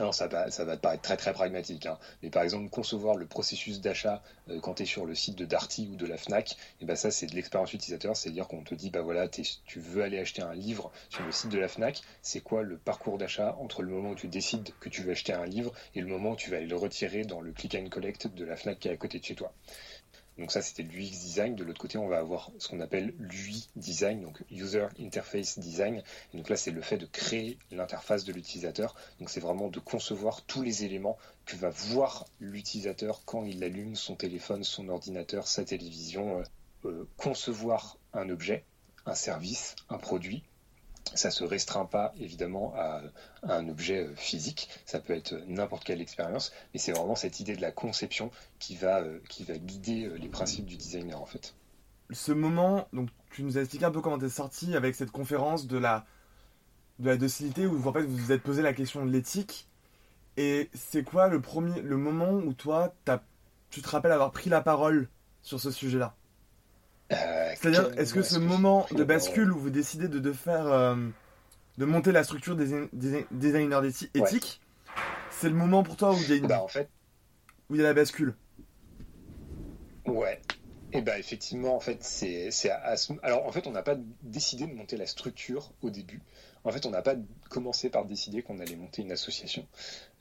Alors 0.00 0.12
ça 0.12 0.26
va, 0.26 0.50
ça 0.50 0.64
va 0.64 0.76
te 0.76 0.80
paraître 0.82 1.02
très 1.02 1.16
très 1.16 1.32
pragmatique, 1.32 1.86
hein. 1.86 1.98
mais 2.22 2.28
par 2.28 2.42
exemple 2.42 2.68
concevoir 2.68 3.14
le 3.14 3.26
processus 3.26 3.80
d'achat 3.80 4.22
euh, 4.50 4.58
quand 4.60 4.74
tu 4.74 4.82
es 4.82 4.86
sur 4.86 5.06
le 5.06 5.14
site 5.14 5.36
de 5.36 5.44
Darty 5.44 5.88
ou 5.92 5.96
de 5.96 6.04
la 6.04 6.16
FNAC, 6.16 6.52
et 6.52 6.56
eh 6.80 6.84
ben 6.84 6.96
ça 6.96 7.12
c'est 7.12 7.26
de 7.26 7.34
l'expérience 7.36 7.72
utilisateur, 7.72 8.16
c'est-à-dire 8.16 8.48
qu'on 8.48 8.64
te 8.64 8.74
dit 8.74 8.90
bah 8.90 9.02
voilà 9.02 9.28
tu 9.28 9.78
veux 9.78 10.02
aller 10.02 10.18
acheter 10.18 10.42
un 10.42 10.52
livre 10.52 10.90
sur 11.10 11.24
le 11.24 11.30
site 11.30 11.50
de 11.50 11.58
la 11.58 11.68
FNAC, 11.68 12.02
c'est 12.22 12.40
quoi 12.40 12.62
le 12.64 12.76
parcours 12.76 13.18
d'achat 13.18 13.56
entre 13.60 13.82
le 13.82 13.92
moment 13.92 14.10
où 14.10 14.14
tu 14.16 14.26
décides 14.26 14.70
que 14.80 14.88
tu 14.88 15.02
veux 15.02 15.12
acheter 15.12 15.32
un 15.32 15.46
livre 15.46 15.72
et 15.94 16.00
le 16.00 16.08
moment 16.08 16.32
où 16.32 16.36
tu 16.36 16.50
vas 16.50 16.56
aller 16.56 16.66
le 16.66 16.76
retirer 16.76 17.22
dans 17.24 17.40
le 17.40 17.52
click 17.52 17.76
and 17.76 17.88
collect 17.88 18.26
de 18.26 18.44
la 18.44 18.56
FNAC 18.56 18.80
qui 18.80 18.88
est 18.88 18.92
à 18.92 18.96
côté 18.96 19.20
de 19.20 19.24
chez 19.24 19.36
toi? 19.36 19.52
Donc 20.38 20.50
ça, 20.50 20.62
c'était 20.62 20.82
l'UX 20.82 21.10
design. 21.10 21.54
De 21.54 21.64
l'autre 21.64 21.80
côté, 21.80 21.98
on 21.98 22.08
va 22.08 22.18
avoir 22.18 22.50
ce 22.58 22.68
qu'on 22.68 22.80
appelle 22.80 23.14
l'UI 23.18 23.68
design, 23.76 24.20
donc 24.20 24.42
User 24.50 24.86
Interface 24.98 25.58
Design. 25.58 26.02
Donc 26.32 26.48
là, 26.48 26.56
c'est 26.56 26.72
le 26.72 26.82
fait 26.82 26.98
de 26.98 27.06
créer 27.06 27.58
l'interface 27.70 28.24
de 28.24 28.32
l'utilisateur. 28.32 28.94
Donc 29.20 29.30
c'est 29.30 29.40
vraiment 29.40 29.68
de 29.68 29.78
concevoir 29.78 30.42
tous 30.42 30.62
les 30.62 30.84
éléments 30.84 31.18
que 31.46 31.56
va 31.56 31.70
voir 31.70 32.26
l'utilisateur 32.40 33.22
quand 33.24 33.44
il 33.44 33.62
allume 33.62 33.94
son 33.94 34.16
téléphone, 34.16 34.64
son 34.64 34.88
ordinateur, 34.88 35.46
sa 35.46 35.64
télévision. 35.64 36.40
Euh, 36.40 36.44
euh, 36.84 37.08
concevoir 37.16 37.96
un 38.12 38.28
objet, 38.28 38.64
un 39.06 39.14
service, 39.14 39.74
un 39.88 39.96
produit, 39.96 40.44
ça 41.12 41.30
se 41.30 41.44
restreint 41.44 41.84
pas 41.84 42.12
évidemment 42.18 42.72
à, 42.76 43.02
un 43.42 43.68
objet 43.68 44.06
euh, 44.06 44.14
physique, 44.16 44.68
ça 44.86 45.00
peut 45.00 45.12
être 45.12 45.34
n'importe 45.46 45.84
quelle 45.84 46.00
expérience, 46.00 46.52
mais 46.72 46.80
c'est 46.80 46.92
vraiment 46.92 47.14
cette 47.14 47.40
idée 47.40 47.54
de 47.54 47.60
la 47.60 47.70
conception 47.70 48.30
qui 48.58 48.76
va, 48.76 49.02
euh, 49.02 49.20
qui 49.28 49.44
va 49.44 49.58
guider 49.58 50.06
euh, 50.06 50.16
les 50.16 50.28
principes 50.28 50.66
du 50.66 50.76
designer 50.76 51.20
en 51.20 51.26
fait. 51.26 51.54
Ce 52.10 52.32
moment, 52.32 52.88
donc 52.92 53.10
tu 53.30 53.42
nous 53.42 53.58
as 53.58 53.60
expliqué 53.60 53.84
un 53.84 53.90
peu 53.90 54.00
comment 54.00 54.18
tu 54.18 54.26
es 54.26 54.30
sorti 54.30 54.74
avec 54.74 54.94
cette 54.94 55.10
conférence 55.10 55.66
de 55.66 55.78
la, 55.78 56.06
de 56.98 57.06
la 57.08 57.16
docilité 57.16 57.66
où 57.66 57.86
en 57.86 57.92
fait 57.92 58.02
vous 58.02 58.16
vous 58.16 58.32
êtes 58.32 58.42
posé 58.42 58.62
la 58.62 58.72
question 58.72 59.04
de 59.04 59.10
l'éthique. 59.10 59.68
Et 60.36 60.68
c'est 60.74 61.04
quoi 61.04 61.28
le 61.28 61.40
premier, 61.40 61.80
le 61.80 61.96
moment 61.96 62.32
où 62.32 62.52
toi, 62.54 62.92
tu 63.70 63.82
te 63.82 63.88
rappelles 63.88 64.10
avoir 64.10 64.32
pris 64.32 64.50
la 64.50 64.60
parole 64.60 65.08
sur 65.42 65.60
ce 65.60 65.70
sujet-là? 65.70 66.16
euh, 66.16 66.23
C'est-à-dire, 67.56 67.90
est-ce 67.98 68.14
que 68.14 68.22
ce 68.22 68.38
moment 68.38 68.86
de 68.90 69.04
bascule 69.04 69.52
où 69.52 69.58
vous 69.58 69.70
décidez 69.70 70.08
de, 70.08 70.18
de 70.18 70.32
faire, 70.32 70.66
euh, 70.66 70.96
de 71.78 71.84
monter 71.84 72.12
la 72.12 72.24
structure 72.24 72.56
des, 72.56 72.88
designers 73.30 73.80
éthiques, 74.14 74.60
c'est 75.30 75.48
le 75.48 75.54
moment 75.54 75.82
pour 75.82 75.96
toi 75.96 76.12
où 76.12 76.16
il 76.16 76.28
y 76.28 76.32
a 76.32 76.36
une, 76.36 76.46
bah, 76.46 76.62
en 76.62 76.68
fait, 76.68 76.88
où 77.70 77.74
il 77.74 77.80
y 77.80 77.84
a 77.84 77.86
la 77.86 77.94
bascule? 77.94 78.34
Ouais. 80.06 80.40
Et 80.92 81.00
bah 81.00 81.18
effectivement, 81.18 81.74
en 81.74 81.80
fait, 81.80 82.04
c'est, 82.04 82.50
alors 83.22 83.44
en 83.46 83.50
fait, 83.50 83.66
on 83.66 83.72
n'a 83.72 83.82
pas 83.82 83.96
décidé 84.22 84.66
de 84.66 84.74
monter 84.74 84.96
la 84.96 85.06
structure 85.06 85.72
au 85.82 85.90
début. 85.90 86.22
En 86.64 86.72
fait, 86.72 86.86
on 86.86 86.90
n'a 86.90 87.02
pas 87.02 87.14
commencé 87.50 87.90
par 87.90 88.06
décider 88.06 88.42
qu'on 88.42 88.58
allait 88.58 88.74
monter 88.74 89.02
une 89.02 89.12
association, 89.12 89.66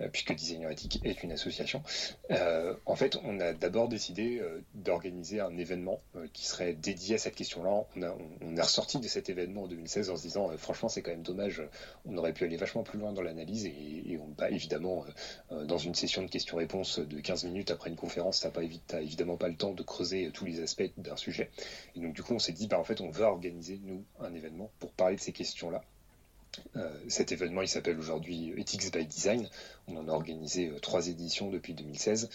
euh, 0.01 0.09
puisque 0.09 0.35
Designer 0.35 0.69
Éthique 0.69 0.99
est 1.05 1.23
une 1.23 1.31
association. 1.31 1.81
Euh, 2.31 2.75
en 2.85 2.95
fait, 2.95 3.17
on 3.23 3.39
a 3.39 3.53
d'abord 3.53 3.87
décidé 3.87 4.39
euh, 4.39 4.61
d'organiser 4.75 5.39
un 5.39 5.57
événement 5.57 6.01
qui 6.33 6.45
serait 6.45 6.73
dédié 6.73 7.15
à 7.15 7.17
cette 7.17 7.35
question-là. 7.35 7.85
On, 8.41 8.55
est 8.55 8.61
ressorti 8.61 8.99
de 8.99 9.07
cet 9.07 9.29
événement 9.29 9.63
en 9.63 9.67
2016 9.67 10.09
en 10.09 10.17
se 10.17 10.21
disant, 10.21 10.49
franchement, 10.57 10.89
c'est 10.89 11.01
quand 11.01 11.11
même 11.11 11.23
dommage, 11.23 11.61
on 12.05 12.17
aurait 12.17 12.33
pu 12.33 12.43
aller 12.43 12.57
vachement 12.57 12.83
plus 12.83 12.99
loin 12.99 13.13
dans 13.13 13.21
l'analyse, 13.21 13.65
et, 13.65 14.17
on 14.21 14.33
pas 14.33 14.51
évidemment, 14.51 15.05
dans 15.49 15.77
une 15.77 15.95
session 15.95 16.21
de 16.23 16.29
questions-réponses 16.29 16.99
de 16.99 17.19
15 17.19 17.45
minutes 17.45 17.71
après 17.71 17.89
une 17.89 17.95
conférence, 17.95 18.41
tu 18.41 18.47
n'as 18.93 19.01
évidemment 19.01 19.37
pas 19.37 19.47
le 19.47 19.55
temps 19.55 19.73
de 19.73 19.83
creuser 19.83 20.29
tous 20.33 20.45
les 20.45 20.61
aspects 20.61 20.91
d'un 20.97 21.17
sujet. 21.17 21.49
Et 21.95 21.99
donc, 21.99 22.13
du 22.13 22.21
coup, 22.21 22.33
on 22.33 22.39
s'est 22.39 22.51
dit, 22.51 22.67
bah, 22.67 22.79
en 22.79 22.83
fait, 22.83 23.01
on 23.01 23.09
va 23.09 23.27
organiser, 23.27 23.79
nous, 23.83 24.03
un 24.19 24.33
événement 24.33 24.69
pour 24.79 24.91
parler 24.91 25.15
de 25.15 25.21
ces 25.21 25.31
questions-là. 25.31 25.83
Euh, 26.75 26.89
cet 27.07 27.31
événement, 27.31 27.61
il 27.61 27.67
s'appelle 27.67 27.99
aujourd'hui 27.99 28.53
Ethics 28.57 28.91
by 28.91 29.05
Design. 29.05 29.49
On 29.87 29.97
en 29.97 30.07
a 30.07 30.11
organisé 30.11 30.69
euh, 30.69 30.79
trois 30.79 31.07
éditions 31.07 31.49
depuis 31.49 31.73
2016. 31.73 32.29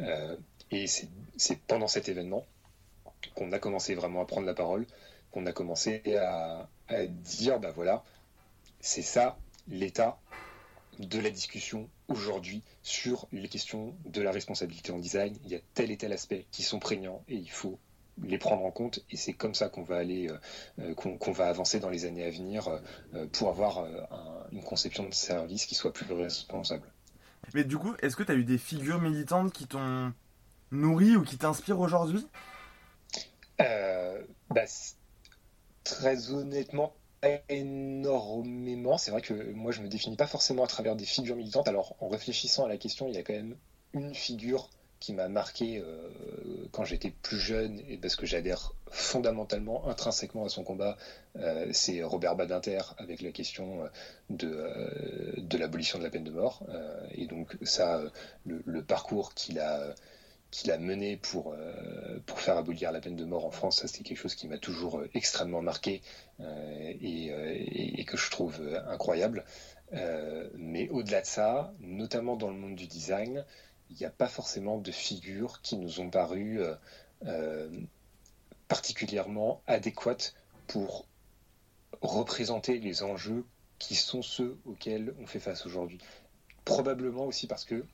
Euh, 0.00 0.36
et 0.70 0.86
c'est 0.86 1.58
pendant 1.66 1.88
cet 1.88 2.08
événement 2.08 2.46
qu'on 3.34 3.52
a 3.52 3.58
commencé 3.58 3.94
vraiment 3.94 4.22
à 4.22 4.24
prendre 4.24 4.46
la 4.46 4.54
parole, 4.54 4.86
qu'on 5.32 5.46
a 5.46 5.52
commencé 5.52 6.02
à, 6.16 6.68
dire, 7.08 7.58
bah 7.58 7.72
voilà, 7.72 8.04
c'est 8.80 9.02
ça 9.02 9.36
l'état 9.68 10.18
de 11.00 11.18
la 11.18 11.30
discussion 11.30 11.88
aujourd'hui 12.08 12.62
sur 12.82 13.26
les 13.32 13.48
questions 13.48 13.94
de 14.06 14.22
la 14.22 14.30
responsabilité 14.30 14.92
en 14.92 14.98
design. 14.98 15.36
Il 15.44 15.50
y 15.50 15.56
a 15.56 15.60
tel 15.74 15.90
et 15.90 15.96
tel 15.96 16.12
aspect 16.12 16.46
qui 16.52 16.62
sont 16.62 16.78
prégnants 16.78 17.24
et 17.28 17.34
il 17.34 17.50
faut 17.50 17.78
les 18.24 18.38
prendre 18.38 18.64
en 18.64 18.70
compte 18.70 19.00
et 19.10 19.16
c'est 19.16 19.32
comme 19.32 19.54
ça 19.54 19.68
qu'on 19.68 19.82
va 19.82 19.96
aller 19.96 20.28
euh, 20.28 20.38
euh, 20.80 20.94
qu'on 20.94 21.32
va 21.32 21.48
avancer 21.48 21.80
dans 21.80 21.90
les 21.90 22.04
années 22.04 22.24
à 22.24 22.30
venir 22.30 22.68
euh, 23.14 23.26
pour 23.32 23.48
avoir 23.48 23.86
une 24.52 24.62
conception 24.62 25.08
de 25.08 25.14
service 25.14 25.66
qui 25.66 25.74
soit 25.74 25.92
plus 25.92 26.12
responsable. 26.12 26.86
Mais 27.54 27.64
du 27.64 27.78
coup, 27.78 27.94
est-ce 28.02 28.16
que 28.16 28.22
tu 28.22 28.32
as 28.32 28.34
eu 28.34 28.44
des 28.44 28.58
figures 28.58 29.00
militantes 29.00 29.52
qui 29.52 29.66
t'ont 29.66 30.12
nourri 30.70 31.16
ou 31.16 31.22
qui 31.22 31.38
t'inspirent 31.38 31.80
aujourd'hui? 31.80 32.26
Bah, 33.58 34.64
Très 35.84 36.30
honnêtement, 36.30 36.94
énormément. 37.48 38.98
C'est 38.98 39.10
vrai 39.10 39.22
que 39.22 39.52
moi, 39.52 39.72
je 39.72 39.80
me 39.80 39.88
définis 39.88 40.16
pas 40.16 40.26
forcément 40.26 40.64
à 40.64 40.66
travers 40.66 40.96
des 40.96 41.04
figures 41.04 41.36
militantes. 41.36 41.68
Alors, 41.68 41.96
en 42.00 42.08
réfléchissant 42.08 42.64
à 42.64 42.68
la 42.68 42.76
question, 42.76 43.08
il 43.08 43.14
y 43.14 43.18
a 43.18 43.22
quand 43.22 43.32
même 43.32 43.56
une 43.92 44.14
figure 44.14 44.70
qui 45.00 45.14
m'a 45.14 45.28
marqué 45.28 45.78
euh, 45.78 46.10
quand 46.72 46.84
j'étais 46.84 47.10
plus 47.10 47.38
jeune 47.38 47.80
et 47.88 47.96
parce 47.96 48.16
que 48.16 48.26
j'adhère 48.26 48.74
fondamentalement, 48.90 49.88
intrinsèquement 49.88 50.44
à 50.44 50.50
son 50.50 50.62
combat, 50.62 50.98
euh, 51.36 51.66
c'est 51.72 52.02
Robert 52.02 52.36
Badinter 52.36 52.82
avec 52.98 53.22
la 53.22 53.32
question 53.32 53.88
de, 54.28 54.46
euh, 54.46 55.32
de 55.38 55.58
l'abolition 55.58 55.98
de 55.98 56.04
la 56.04 56.10
peine 56.10 56.24
de 56.24 56.30
mort. 56.30 56.62
et 57.12 57.26
donc 57.26 57.56
ça, 57.62 58.02
le, 58.44 58.82
parcours 58.82 59.34
qu'il 59.34 59.58
a 59.58 59.94
qu'il 60.50 60.72
a 60.72 60.78
mené 60.78 61.16
pour, 61.16 61.54
pour 62.26 62.40
faire 62.40 62.56
abolir 62.56 62.90
la 62.90 63.00
peine 63.00 63.14
de 63.14 63.24
mort 63.24 63.46
en 63.46 63.52
France, 63.52 63.76
ça 63.76 63.88
c'est 63.88 64.02
quelque 64.02 64.18
chose 64.18 64.34
qui 64.34 64.48
m'a 64.48 64.58
toujours 64.58 65.00
extrêmement 65.14 65.62
marqué 65.62 66.02
et, 66.40 67.30
et, 68.00 68.04
que 68.04 68.16
je 68.16 68.28
trouve 68.32 68.60
incroyable. 68.88 69.44
mais 70.56 70.88
au-delà 70.88 71.20
de 71.20 71.26
ça, 71.26 71.72
notamment 71.78 72.34
dans 72.34 72.50
le 72.50 72.56
monde 72.56 72.74
du 72.74 72.88
design, 72.88 73.44
il 73.90 73.96
n'y 73.96 74.06
a 74.06 74.10
pas 74.10 74.28
forcément 74.28 74.78
de 74.78 74.90
figures 74.90 75.60
qui 75.62 75.76
nous 75.76 76.00
ont 76.00 76.10
paru 76.10 76.60
euh, 76.60 76.74
euh, 77.26 77.68
particulièrement 78.68 79.62
adéquates 79.66 80.34
pour 80.66 81.06
représenter 82.00 82.78
les 82.78 83.02
enjeux 83.02 83.44
qui 83.78 83.96
sont 83.96 84.22
ceux 84.22 84.58
auxquels 84.64 85.14
on 85.18 85.26
fait 85.26 85.40
face 85.40 85.66
aujourd'hui. 85.66 85.98
Probablement 86.64 87.26
aussi 87.26 87.46
parce 87.46 87.64
que, 87.64 87.84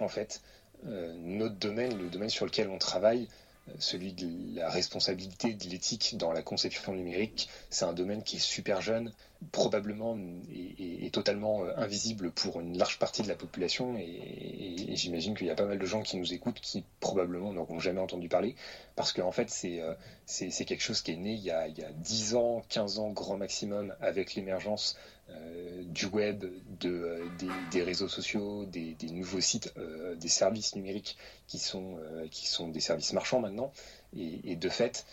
en 0.00 0.08
fait, 0.08 0.42
euh, 0.84 1.14
notre 1.16 1.56
domaine, 1.56 1.96
le 1.96 2.10
domaine 2.10 2.28
sur 2.28 2.44
lequel 2.44 2.68
on 2.68 2.78
travaille, 2.78 3.28
celui 3.78 4.12
de 4.12 4.56
la 4.56 4.68
responsabilité 4.70 5.54
de 5.54 5.68
l'éthique 5.68 6.16
dans 6.16 6.32
la 6.32 6.42
conception 6.42 6.94
numérique, 6.94 7.48
c'est 7.70 7.84
un 7.84 7.92
domaine 7.92 8.22
qui 8.22 8.36
est 8.36 8.40
super 8.40 8.80
jeune, 8.80 9.12
probablement 9.50 10.16
et, 10.54 11.10
totalement 11.10 11.64
euh, 11.64 11.72
invisible 11.76 12.30
pour 12.30 12.60
une 12.60 12.78
large 12.78 12.98
partie 12.98 13.22
de 13.22 13.28
la 13.28 13.34
population. 13.34 13.96
Et, 13.98 14.94
j'imagine 14.94 15.36
qu'il 15.36 15.46
y 15.46 15.50
a 15.50 15.54
pas 15.54 15.66
mal 15.66 15.78
de 15.78 15.86
gens 15.86 16.02
qui 16.02 16.16
nous 16.16 16.32
écoutent 16.32 16.60
qui 16.60 16.84
probablement 17.00 17.52
n'auront 17.52 17.80
jamais 17.80 18.00
entendu 18.00 18.28
parler. 18.28 18.54
Parce 18.94 19.12
qu'en 19.12 19.28
en 19.28 19.32
fait 19.32 19.52
euh, 19.64 19.94
c'est 20.26 20.64
quelque 20.64 20.82
chose 20.82 21.02
qui 21.02 21.12
est 21.12 21.16
né 21.16 21.32
il 21.32 21.42
y, 21.42 21.50
a, 21.50 21.66
il 21.66 21.78
y 21.78 21.84
a 21.84 21.90
10 21.92 22.34
ans, 22.34 22.62
15 22.68 22.98
ans 22.98 23.10
grand 23.10 23.36
maximum 23.36 23.94
avec 24.00 24.34
l'émergence 24.34 24.96
euh, 25.30 25.82
du 25.84 26.06
web, 26.06 26.44
de, 26.80 27.22
des, 27.70 27.82
réseaux 27.82 28.08
sociaux, 28.08 28.64
des, 28.66 28.96
nouveaux 29.10 29.40
sites, 29.40 29.72
des 30.16 30.28
services 30.28 30.74
numériques 30.74 31.16
qui 31.46 31.58
sont, 31.58 31.98
qui 32.30 32.46
sont 32.46 32.68
des 32.68 32.80
services 32.80 33.12
marchands 33.12 33.40
maintenant. 33.40 33.72
Et, 34.16 34.56
de 34.56 34.68
fait 34.68 35.06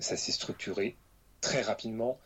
ça 0.00 0.16
s'est 0.16 0.32
structuré 0.32 0.96
très 1.40 1.62
rapidement 1.62 2.18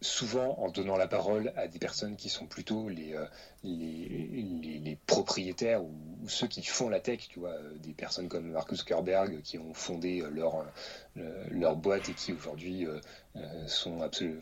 souvent 0.00 0.58
en 0.58 0.70
donnant 0.70 0.96
la 0.96 1.06
parole 1.06 1.52
à 1.56 1.68
des 1.68 1.78
personnes 1.78 2.16
qui 2.16 2.28
sont 2.28 2.46
plutôt 2.46 2.88
les, 2.88 3.14
euh, 3.14 3.26
les, 3.64 4.98
propriétaires 5.06 5.82
ou, 5.82 5.92
ceux 6.26 6.46
qui 6.46 6.62
font 6.62 6.88
la 6.88 7.00
tech, 7.00 7.28
tu 7.28 7.40
vois, 7.40 7.50
euh, 7.50 7.76
des 7.78 7.92
personnes 7.92 8.28
comme 8.28 8.50
Mark 8.50 8.72
Zuckerberg 8.74 9.42
qui 9.42 9.58
ont 9.58 9.74
fondé 9.74 10.22
euh, 10.22 10.30
leur, 10.30 10.64
leur 11.50 11.76
boîte 11.76 12.08
et 12.08 12.14
qui 12.14 12.32
aujourd'hui 12.32 12.86
sont 13.66 14.00
absolument, 14.00 14.40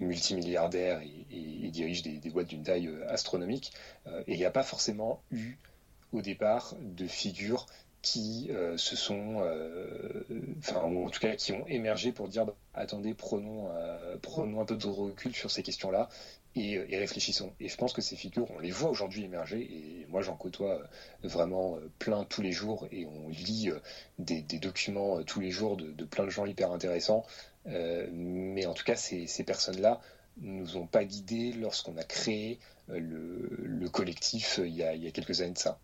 multimilliardaires 0.00 1.00
et, 1.02 1.70
dirigent 1.70 2.02
des, 2.02 2.18
des 2.18 2.30
boîtes 2.30 2.48
d'une 2.48 2.62
taille 2.62 2.90
astronomique. 3.08 3.72
et 4.26 4.32
il 4.32 4.36
n'y 4.36 4.44
a 4.44 4.50
pas 4.50 4.62
forcément 4.62 5.22
eu 5.30 5.58
au 6.12 6.22
départ 6.22 6.74
de 6.80 7.06
figures 7.06 7.66
qui 8.00 8.48
euh, 8.50 8.76
se 8.76 8.96
sont, 8.96 9.38
euh, 9.40 10.24
enfin, 10.58 10.80
en 10.80 11.10
tout 11.10 11.20
cas, 11.20 11.34
qui 11.34 11.52
ont 11.52 11.66
émergé 11.66 12.12
pour 12.12 12.28
dire 12.28 12.46
bah, 12.46 12.54
attendez, 12.74 13.12
prenons, 13.14 13.68
euh, 13.72 14.16
prenons 14.22 14.60
un 14.60 14.64
peu 14.64 14.76
de 14.76 14.86
recul 14.86 15.34
sur 15.34 15.50
ces 15.50 15.62
questions-là 15.62 16.08
et, 16.54 16.78
réfléchissons. 16.96 17.52
Et 17.60 17.68
je 17.68 17.76
pense 17.76 17.92
que 17.92 18.00
ces 18.00 18.16
figures, 18.16 18.50
on 18.50 18.60
les 18.60 18.70
voit 18.70 18.90
aujourd'hui 18.90 19.24
émerger, 19.24 19.60
et 19.60 20.06
moi 20.08 20.22
j'en 20.22 20.36
côtoie 20.36 20.80
vraiment 21.22 21.76
plein 21.98 22.24
tous 22.24 22.42
les 22.42 22.50
jours, 22.50 22.86
et 22.90 23.06
on 23.06 23.28
lit 23.28 23.70
des, 24.18 24.42
documents 24.58 25.22
tous 25.22 25.40
les 25.40 25.50
jours 25.50 25.76
de, 25.76 26.04
plein 26.04 26.24
de 26.24 26.30
gens 26.30 26.46
hyper 26.46 26.72
intéressants. 26.72 27.24
Mais 27.66 28.66
en 28.66 28.74
tout 28.74 28.84
cas, 28.84 28.96
ces, 28.96 29.44
personnes-là 29.44 30.00
nous 30.40 30.76
ont 30.76 30.86
pas 30.86 31.04
guidés 31.04 31.52
lorsqu'on 31.52 31.96
a 31.96 32.04
créé 32.04 32.58
le, 32.88 33.88
collectif 33.90 34.60
il 34.62 34.74
y, 34.74 34.82
a, 34.82 34.94
il 34.94 35.02
y 35.02 35.08
a 35.08 35.10
quelques 35.10 35.40
années 35.40 35.52
de 35.52 35.58
ça. 35.58 35.78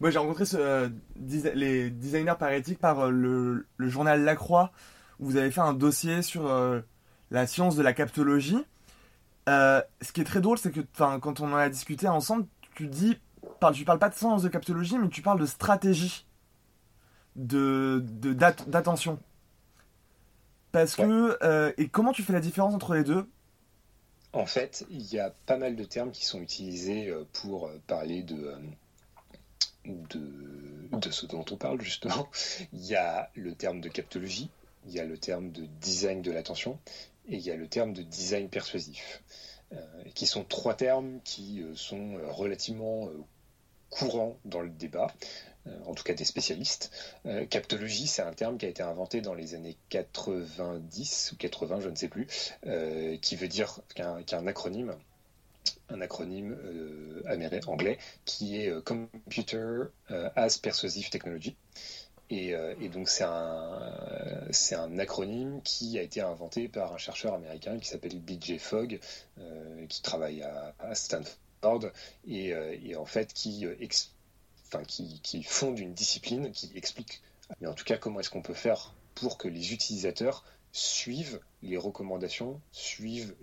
Moi, 0.00 0.10
j'ai 0.10 0.18
rencontré 0.18 0.44
euh, 0.54 0.88
les 1.16 1.90
designers 1.90 2.36
par 2.38 2.52
éthique 2.52 2.78
par 2.78 3.00
euh, 3.00 3.10
le, 3.10 3.88
journal 3.88 4.22
La 4.22 4.36
Croix, 4.36 4.70
où 5.18 5.26
vous 5.26 5.36
avez 5.36 5.50
fait 5.50 5.60
un 5.60 5.74
dossier 5.74 6.22
sur 6.22 6.46
euh, 6.46 6.80
la 7.32 7.46
science 7.46 7.74
de 7.74 7.82
la 7.82 7.92
captologie. 7.92 8.64
ce 9.46 10.12
qui 10.12 10.20
est 10.20 10.24
très 10.24 10.40
drôle, 10.40 10.58
c'est 10.58 10.70
que 10.70 10.80
quand 10.96 11.40
on 11.40 11.52
en 11.52 11.56
a 11.56 11.68
discuté 11.68 12.06
ensemble, 12.06 12.46
tu 12.76 12.86
dis, 12.86 13.18
tu 13.72 13.84
parles 13.84 13.98
pas 13.98 14.08
de 14.08 14.14
science 14.14 14.42
de 14.42 14.48
captologie, 14.48 14.98
mais 14.98 15.08
tu 15.08 15.22
parles 15.22 15.40
de 15.40 15.46
stratégie, 15.46 16.26
de 17.34 18.04
d'attention. 18.68 19.18
Parce 20.72 20.96
que 20.96 21.72
et 21.80 21.88
comment 21.88 22.12
tu 22.12 22.22
fais 22.22 22.32
la 22.32 22.40
différence 22.40 22.74
entre 22.74 22.94
les 22.94 23.04
deux? 23.04 23.26
En 24.32 24.46
fait, 24.46 24.86
il 24.90 25.06
y 25.12 25.18
a 25.18 25.34
pas 25.46 25.56
mal 25.56 25.74
de 25.74 25.84
termes 25.84 26.10
qui 26.10 26.24
sont 26.26 26.40
utilisés 26.40 27.12
pour 27.32 27.70
parler 27.86 28.22
de 28.22 28.54
de, 29.88 31.10
ce 31.10 31.26
dont 31.26 31.44
on 31.50 31.56
parle 31.56 31.80
justement. 31.80 32.28
Il 32.72 32.84
y 32.84 32.94
a 32.94 33.30
le 33.34 33.54
terme 33.54 33.80
de 33.80 33.88
captologie, 33.88 34.50
il 34.86 34.92
y 34.92 35.00
a 35.00 35.04
le 35.04 35.18
terme 35.18 35.50
de 35.50 35.66
design 35.80 36.22
de 36.22 36.30
l'attention 36.30 36.78
et 37.28 37.36
il 37.36 37.42
y 37.42 37.50
a 37.50 37.56
le 37.56 37.68
terme 37.68 37.92
de 37.92 38.02
design 38.02 38.48
persuasif, 38.48 39.22
euh, 39.72 39.76
qui 40.14 40.26
sont 40.26 40.44
trois 40.44 40.74
termes 40.74 41.20
qui 41.24 41.62
euh, 41.62 41.74
sont 41.74 42.16
euh, 42.16 42.30
relativement 42.30 43.10
courants 43.90 44.36
dans 44.44 44.60
le 44.60 44.70
débat, 44.70 45.08
en 45.86 45.94
tout 45.94 46.04
cas 46.04 46.14
des 46.14 46.24
spécialistes. 46.24 46.90
captologie, 47.50 48.06
c'est 48.06 48.22
un 48.22 48.32
terme 48.32 48.58
qui 48.58 48.66
a 48.66 48.68
été 48.68 48.82
inventé 48.82 49.20
dans 49.20 49.34
les 49.34 49.54
années 49.54 49.76
90 49.90 51.32
ou 51.32 51.36
80, 51.36 51.80
je 51.80 51.88
ne 51.88 51.96
sais 51.96 52.08
plus, 52.08 52.26
qui 53.20 53.36
veut 53.36 53.48
dire 53.48 53.80
qu'un 53.94 54.46
acronyme 54.46 54.94
un 55.90 56.00
acronyme 56.00 56.56
euh, 56.64 57.60
anglais 57.66 57.98
qui 58.24 58.60
est 58.60 58.70
euh, 58.70 58.80
Computer 58.80 59.84
euh, 60.10 60.30
as 60.36 60.58
Persuasive 60.58 61.10
Technology. 61.10 61.56
Et, 62.30 62.54
donc 62.92 63.08
c'est 63.08 63.24
un, 63.24 64.50
un 64.72 64.98
acronyme 64.98 65.62
qui 65.62 65.98
a 65.98 66.02
été 66.02 66.20
inventé 66.20 66.68
par 66.68 66.92
un 66.92 66.98
chercheur 66.98 67.32
américain 67.32 67.78
qui 67.78 67.88
s'appelle 67.88 68.20
BJ 68.20 68.58
Fogg, 68.58 69.00
qui 69.88 70.02
travaille 70.02 70.42
à, 70.42 70.94
Stanford, 70.94 71.90
et, 72.26 72.52
en 72.96 73.06
fait 73.06 73.32
qui, 73.32 73.66
enfin, 74.68 74.84
qui, 74.84 75.20
qui 75.22 75.42
fonde 75.42 75.78
une 75.78 75.94
discipline 75.94 76.50
qui 76.52 76.70
explique, 76.74 77.22
mais 77.60 77.66
en 77.66 77.74
tout 77.74 77.84
cas 77.84 77.96
comment 77.96 78.20
est-ce 78.20 78.30
qu'on 78.30 78.42
peut 78.42 78.54
faire 78.54 78.94
pour 79.14 79.38
que 79.38 79.48
les 79.48 79.72
utilisateurs 79.72 80.44
suivent 80.72 81.40
les 81.62 81.76
recommandations 81.76 82.60
suivent 82.72 83.34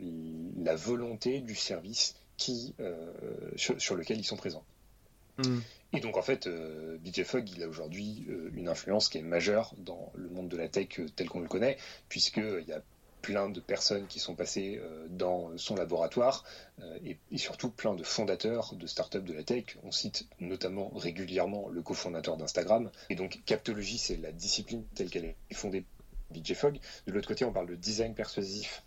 la 0.58 0.76
volonté 0.76 1.42
du 1.42 1.56
service 1.56 2.16
qui, 2.38 2.76
euh, 2.80 3.12
sur, 3.56 3.96
lequel 3.96 4.20
ils 4.20 4.26
sont 4.26 4.38
présents. 4.38 4.64
Mm. 5.38 5.60
Et 5.94 6.00
donc 6.02 6.18
en 6.18 6.22
fait, 6.22 6.48
euh, 6.48 6.98
Fogg, 7.24 7.50
il 7.50 7.64
a 7.64 7.68
aujourd'hui 7.68 8.26
euh, 8.30 8.52
une 8.54 8.68
influence 8.68 9.10
qui 9.10 9.18
est 9.18 9.22
majeure 9.22 9.74
dans 9.78 10.12
le 10.16 10.30
monde 10.30 10.50
de 10.50 10.58
la 10.58 10.68
tech 10.68 11.00
euh, 11.00 11.08
tel 11.16 11.30
qu'on 11.30 11.40
le 11.40 11.48
connaît, 11.48 11.78
puisqu'il 12.10 12.66
y 12.68 12.74
a 12.74 12.82
plein 13.26 13.50
de 13.50 13.60
personnes 13.60 14.06
qui 14.06 14.20
sont 14.20 14.36
passées 14.36 14.80
euh, 14.80 15.08
dans 15.10 15.58
son 15.58 15.76
laboratoire 15.76 16.44
et, 17.04 17.18
et, 17.32 17.38
surtout 17.40 17.72
plein 17.72 17.96
de 17.96 18.04
fondateurs 18.04 18.76
de 18.76 18.86
startups 18.86 19.22
de 19.22 19.34
la 19.34 19.44
tech. 19.44 19.78
On 19.84 19.92
cite 19.92 20.28
notamment 20.40 20.90
régulièrement 20.90 21.70
le 21.70 21.82
cofondateur 21.82 22.38
d'Instagram. 22.38 22.92
Et 23.10 23.16
donc 23.16 23.42
Captology, 23.46 23.98
c'est 23.98 24.18
la 24.18 24.32
discipline 24.32 24.84
telle 24.94 25.10
qu'elle 25.10 25.26
est 25.26 25.54
fondée 25.54 25.86
BJ 26.30 26.54
Fogg. 26.54 26.80
De 27.08 27.14
l'autre 27.14 27.28
côté, 27.28 27.46
on 27.46 27.52
parle 27.52 27.68
de 27.68 27.76
design 27.76 28.14
persuasif 28.14 28.84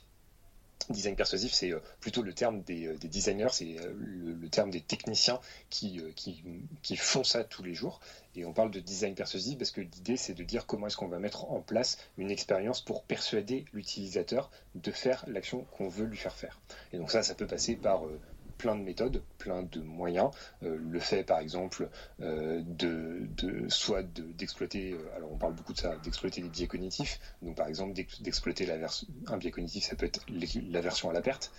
Design 0.90 1.16
persuasif, 1.16 1.52
c'est 1.52 1.72
euh, 1.72 1.80
plutôt 2.00 2.22
le 2.22 2.32
terme 2.32 2.62
des, 2.62 2.86
euh, 2.86 2.96
designers, 2.96 3.48
c'est 3.52 3.78
euh, 3.78 3.92
le, 3.96 4.48
terme 4.48 4.70
des 4.70 4.80
techniciens 4.80 5.38
qui, 5.68 6.00
qui, 6.16 6.42
qui, 6.82 6.96
font 6.96 7.24
ça 7.24 7.44
tous 7.44 7.62
les 7.62 7.74
jours. 7.74 8.00
Et 8.34 8.44
on 8.44 8.52
parle 8.52 8.70
de 8.70 8.80
design 8.80 9.14
persuasif 9.14 9.58
parce 9.58 9.70
que 9.70 9.82
l'idée, 9.82 10.16
c'est 10.16 10.34
de 10.34 10.42
dire 10.42 10.66
comment 10.66 10.86
est-ce 10.86 10.96
qu'on 10.96 11.08
va 11.08 11.18
mettre 11.18 11.50
en 11.50 11.60
place 11.60 11.98
une 12.16 12.30
expérience 12.30 12.80
pour 12.80 13.02
persuader 13.02 13.66
l'utilisateur 13.72 14.50
de 14.74 14.90
faire 14.90 15.24
l'action 15.28 15.64
qu'on 15.76 15.88
veut 15.88 16.06
lui 16.06 16.16
faire 16.16 16.34
faire. 16.34 16.60
Et 16.92 16.98
donc 16.98 17.10
ça, 17.10 17.22
ça 17.22 17.34
peut 17.34 17.46
passer 17.46 17.76
par 17.76 18.02
plein 18.58 18.76
de 18.76 18.82
méthodes, 18.82 19.22
plein 19.38 19.62
de 19.62 19.80
moyens. 19.80 20.30
Euh, 20.62 20.76
le 20.78 21.00
fait, 21.00 21.22
par 21.22 21.38
exemple, 21.38 21.88
euh, 22.20 22.60
de, 22.66 23.26
de, 23.36 23.68
soit 23.68 24.02
d'exploiter, 24.02 24.92
euh, 24.92 25.16
alors 25.16 25.32
on 25.32 25.38
parle 25.38 25.54
beaucoup 25.54 25.72
de 25.72 25.78
ça, 25.78 25.96
d'exploiter 26.02 26.42
les 26.42 26.48
biais 26.48 26.66
cognitifs. 26.66 27.20
Donc, 27.40 27.56
par 27.56 27.68
exemple, 27.68 27.94
d'exploiter 28.20 28.68
un 29.28 29.36
biais 29.38 29.50
cognitif, 29.50 29.84
ça 29.84 29.96
peut 29.96 30.06
être 30.06 30.20
l'aversion 30.70 31.08
à 31.08 31.12
la 31.12 31.22
perte. 31.22 31.52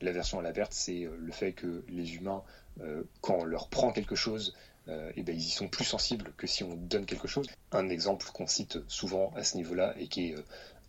L'aversion 0.00 0.40
à 0.40 0.42
la 0.42 0.52
perte, 0.52 0.72
c'est 0.72 1.08
le 1.18 1.32
fait 1.32 1.52
que 1.52 1.84
les 1.88 2.16
humains, 2.16 2.42
quand 3.22 3.36
on 3.38 3.44
leur 3.44 3.68
prend 3.68 3.92
quelque 3.92 4.14
chose, 4.14 4.54
et 4.88 5.22
ben, 5.22 5.34
ils 5.34 5.40
y 5.40 5.50
sont 5.50 5.68
plus 5.68 5.86
sensibles 5.86 6.32
que 6.36 6.46
si 6.46 6.64
on 6.64 6.74
donne 6.74 7.06
quelque 7.06 7.26
chose. 7.26 7.46
Un 7.72 7.88
exemple 7.88 8.26
qu'on 8.34 8.46
cite 8.46 8.78
souvent 8.88 9.32
à 9.36 9.42
ce 9.42 9.56
niveau-là 9.56 9.94
et 9.98 10.08
qui 10.08 10.28
est 10.28 10.34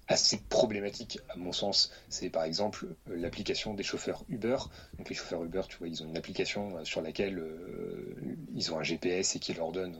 assez 0.07 0.37
problématique 0.49 1.19
à 1.29 1.35
mon 1.35 1.51
sens, 1.51 1.91
c'est 2.09 2.29
par 2.29 2.45
exemple 2.45 2.87
euh, 3.09 3.17
l'application 3.17 3.73
des 3.73 3.83
chauffeurs 3.83 4.23
Uber. 4.29 4.57
Donc 4.97 5.09
les 5.09 5.15
chauffeurs 5.15 5.43
Uber, 5.43 5.61
tu 5.67 5.77
vois, 5.77 5.87
ils 5.87 6.01
ont 6.03 6.07
une 6.07 6.17
application 6.17 6.77
euh, 6.77 6.85
sur 6.85 7.01
laquelle 7.01 7.39
euh, 7.39 8.15
ils 8.55 8.71
ont 8.71 8.79
un 8.79 8.83
GPS 8.83 9.35
et 9.35 9.39
qui 9.39 9.53
leur 9.53 9.71
donne 9.71 9.97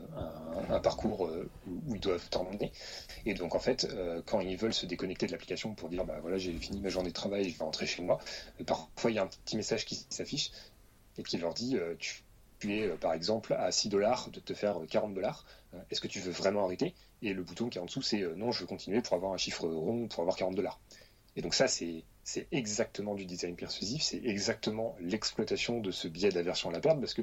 un, 0.70 0.80
parcours 0.80 1.30
où 1.68 1.96
ils 1.96 2.00
doivent 2.00 2.30
t'emmener. 2.30 2.72
Et 3.26 3.34
donc 3.34 3.56
en 3.56 3.60
fait, 3.60 3.88
quand 4.26 4.40
ils 4.40 4.58
veulent 4.58 4.74
se 4.74 4.86
déconnecter 4.86 5.26
de 5.26 5.32
l'application 5.32 5.74
pour 5.74 5.90
dire 5.90 6.06
bah 6.06 6.18
voilà 6.22 6.38
j'ai 6.38 6.54
fini 6.54 6.80
ma 6.82 6.90
journée 6.90 7.10
de 7.10 7.14
travail, 7.14 7.50
je 7.50 7.58
vais 7.58 7.64
rentrer 7.64 7.86
chez 7.86 8.02
moi, 8.02 8.20
parfois 8.66 9.12
il 9.12 9.16
y 9.16 9.20
a 9.20 9.24
un 9.24 9.28
petit 9.28 9.58
message 9.58 9.86
qui 9.86 10.06
s'affiche 10.10 10.52
et 11.18 11.24
qui 11.24 11.38
leur 11.38 11.54
dit 11.54 11.78
tu, 12.00 12.24
tu 12.60 12.76
es 12.76 12.88
par 12.90 13.14
exemple 13.14 13.54
à 13.54 13.72
6 13.72 13.90
dollars 13.90 14.30
de 14.30 14.40
te 14.40 14.54
faire 14.54 14.80
40 14.90 15.14
dollars. 15.14 15.46
Est-ce 15.90 16.02
que 16.02 16.08
tu 16.08 16.20
veux 16.20 16.32
vraiment 16.32 16.66
arrêter? 16.66 16.94
Et 17.22 17.34
le 17.34 17.44
bouton 17.44 17.70
qui 17.70 17.78
est 17.78 17.82
en 17.82 17.86
dessous, 17.86 18.02
c'est 18.02 18.22
euh, 18.22 18.36
non, 18.36 18.52
je 18.52 18.62
veux 18.62 18.68
continuer 18.68 19.02
pour 19.02 19.14
avoir 19.16 19.34
un 19.34 19.38
chiffre 19.38 19.68
rond, 19.68 20.08
pour 20.08 20.22
avoir 20.22 20.36
40 20.36 20.56
dollars. 20.56 20.80
Et 21.36 21.42
donc 21.42 21.54
ça, 21.54 21.68
c'est 21.68 22.04
exactement 22.52 23.16
du 23.16 23.26
design 23.26 23.56
persuasif, 23.56 24.02
c'est 24.02 24.22
exactement 24.24 24.96
l'exploitation 25.00 25.80
de 25.80 25.92
ce 25.92 26.08
biais 26.08 26.30
d'aversion 26.30 26.70
à 26.70 26.74
la 26.74 26.80
perte, 26.80 27.00
parce 27.00 27.14
que 27.14 27.22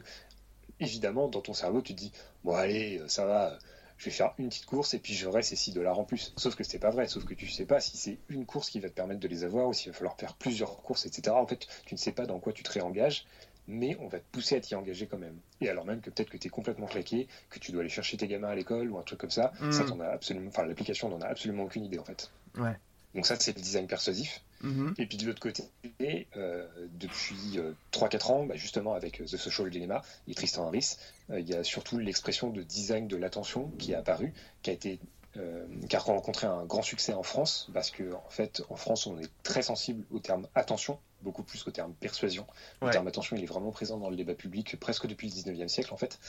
évidemment, 0.81 1.29
dans 1.29 1.41
ton 1.41 1.53
cerveau, 1.53 1.83
tu 1.83 1.95
te 1.95 1.99
dis, 1.99 2.13
bon 2.45 2.55
allez, 2.55 2.99
euh, 2.99 3.09
ça 3.09 3.25
va, 3.27 3.59
je 3.97 4.07
vais 4.07 4.11
faire 4.11 4.35
une 4.39 4.49
petite 4.49 4.67
course 4.67 4.95
et 4.95 4.99
puis 4.99 5.15
j'aurai 5.15 5.43
ces 5.43 5.57
6 5.57 5.73
dollars 5.73 5.99
en 5.99 6.05
plus. 6.05 6.33
Sauf 6.37 6.55
que 6.55 6.65
c'est 6.65 6.79
pas 6.79 6.91
vrai, 6.91 7.07
sauf 7.07 7.25
que 7.25 7.35
tu 7.35 7.49
sais 7.49 7.67
pas 7.67 7.81
si 7.81 7.97
c'est 7.97 8.19
une 8.29 8.47
course 8.47 8.71
qui 8.71 8.81
va 8.81 8.89
te 8.89 8.95
permettre 8.95 9.21
de 9.21 9.29
les 9.29 9.45
avoir 9.45 9.69
ou 9.69 9.73
s'il 9.73 9.93
va 9.93 9.99
falloir 9.99 10.17
faire 10.17 10.35
plusieurs 10.35 10.77
courses, 10.83 11.07
etc. 11.07 11.31
En 11.37 11.47
fait, 11.47 11.67
tu 11.87 11.95
ne 11.95 11.99
sais 11.99 12.13
pas 12.13 12.27
dans 12.27 12.39
quoi 12.41 12.53
tu 12.53 12.63
te 12.63 12.71
réengages 12.71 13.27
mais 13.69 13.97
on 14.01 14.09
va 14.09 14.19
te 14.19 14.25
pousser 14.33 14.57
à 14.57 14.61
t'y 14.61 14.75
engager 14.75 15.07
quand 15.07 15.19
même. 15.19 15.37
Et 15.61 15.69
alors 15.69 15.85
même 15.85 16.01
que 16.01 16.11
peut-être 16.11 16.31
que 16.31 16.37
tu 16.37 16.49
es 16.49 16.51
complètement 16.51 16.87
claqué, 16.87 17.29
que 17.51 17.59
tu 17.59 17.73
dois 17.73 17.81
aller 17.81 17.91
chercher 17.91 18.17
tes 18.17 18.29
gamins 18.29 18.49
à 18.49 18.55
l'école 18.55 18.91
ou 18.91 18.99
un 18.99 19.03
truc 19.03 19.19
comme 19.19 19.31
ça, 19.31 19.53
ça 19.71 19.85
mm. 19.85 20.01
absolument, 20.03 20.49
enfin 20.49 20.65
l'application 20.67 21.09
n'en 21.09 21.21
a 21.21 21.27
absolument 21.27 21.65
aucune 21.65 21.85
idée 21.85 21.99
en 21.99 22.05
fait. 22.05 22.31
Ouais. 22.59 22.77
Donc 23.15 23.27
ça 23.27 23.37
c'est 23.39 23.57
le 23.57 23.63
design 23.63 23.87
persuasif. 23.87 24.43
Mm-hmm. 24.63 24.95
Et 24.99 25.07
puis 25.07 25.19
de 25.19 25.27
l'autre 25.27 25.41
côté, 25.41 25.65
euh, 26.37 26.67
depuis 26.95 27.59
3-4 27.93 28.15
euh, 28.15 28.33
ans, 28.33 28.47
bah, 28.47 28.57
justement 28.57 28.95
avec 28.95 29.21
euh, 29.21 29.25
The 29.25 29.37
Social 29.37 29.71
Dilemma 29.71 30.03
et 30.27 30.35
Tristan 30.35 30.67
Harris, 30.67 30.97
il 31.31 31.49
y 31.49 31.55
a 31.55 31.65
surtout 31.65 31.99
l'expression 31.99 32.51
de 32.51 32.63
design 32.63 33.09
de 33.09 33.17
l'attention 33.17 33.71
qui 33.79 33.93
est 33.93 33.97
apparue, 33.97 34.33
qui 34.63 34.71
a 34.71 34.73
été 34.73 34.99
qui 35.89 35.97
a 35.97 35.99
rencontré 35.99 36.47
un 36.47 36.65
grand 36.65 36.83
succès 36.83 37.13
en 37.13 37.25
France, 37.25 37.69
parce 37.75 37.91
que 37.91 38.13
en 38.13 38.31
fait, 38.31 38.63
en 38.71 38.77
France, 38.77 39.09
on 39.09 39.19
est 39.19 39.29
très 39.43 39.63
sensible 39.63 40.05
au 40.13 40.21
terme 40.21 40.47
attention, 40.55 41.01
beaucoup 41.25 41.43
plus 41.43 41.63
qu'au 41.65 41.73
terme 41.73 41.93
persuasion. 41.95 42.47
Le 42.83 42.91
terme 42.91 43.09
attention, 43.09 43.37
il 43.37 43.43
est 43.43 43.47
vraiment 43.47 43.73
présent 43.73 43.99
dans 43.99 44.11
le 44.11 44.17
débat 44.17 44.35
public 44.35 44.79
presque 44.79 45.07
depuis 45.07 45.29
le 45.29 45.35
19e 45.35 45.69
siècle, 45.69 45.93
en 45.93 45.97
fait. 45.97 46.21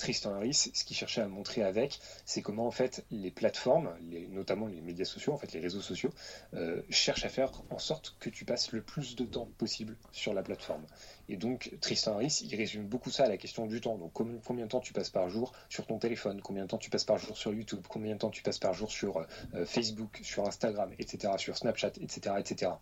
Tristan 0.00 0.32
Harris, 0.32 0.70
ce 0.72 0.82
qu'il 0.82 0.96
cherchait 0.96 1.20
à 1.20 1.28
montrer 1.28 1.62
avec, 1.62 2.00
c'est 2.24 2.40
comment 2.40 2.66
en 2.66 2.70
fait 2.70 3.04
les 3.10 3.30
plateformes, 3.30 3.94
notamment 4.30 4.66
les 4.66 4.80
médias 4.80 5.04
sociaux, 5.04 5.34
en 5.34 5.36
fait 5.36 5.52
les 5.52 5.60
réseaux 5.60 5.82
sociaux, 5.82 6.08
euh, 6.54 6.80
cherchent 6.88 7.26
à 7.26 7.28
faire 7.28 7.52
en 7.68 7.78
sorte 7.78 8.16
que 8.18 8.30
tu 8.30 8.46
passes 8.46 8.72
le 8.72 8.80
plus 8.80 9.14
de 9.14 9.26
temps 9.26 9.50
possible 9.58 9.98
sur 10.10 10.32
la 10.32 10.42
plateforme. 10.42 10.86
Et 11.28 11.36
donc 11.36 11.70
Tristan 11.82 12.14
Harris, 12.14 12.40
il 12.42 12.56
résume 12.56 12.86
beaucoup 12.86 13.10
ça 13.10 13.24
à 13.24 13.28
la 13.28 13.36
question 13.36 13.66
du 13.66 13.82
temps. 13.82 13.98
Donc 13.98 14.14
combien 14.14 14.64
de 14.64 14.70
temps 14.70 14.80
tu 14.80 14.94
passes 14.94 15.10
par 15.10 15.28
jour 15.28 15.52
sur 15.68 15.86
ton 15.86 15.98
téléphone, 15.98 16.40
combien 16.40 16.62
de 16.62 16.68
temps 16.68 16.78
tu 16.78 16.88
passes 16.88 17.04
par 17.04 17.18
jour 17.18 17.36
sur 17.36 17.52
YouTube, 17.52 17.84
combien 17.86 18.14
de 18.14 18.18
temps 18.18 18.30
tu 18.30 18.42
passes 18.42 18.58
par 18.58 18.72
jour 18.72 18.90
sur 18.90 19.18
euh, 19.18 19.66
Facebook, 19.66 20.18
sur 20.22 20.48
Instagram, 20.48 20.94
etc., 20.98 21.34
sur 21.36 21.58
Snapchat, 21.58 21.92
etc., 22.00 22.36
etc. 22.38 22.72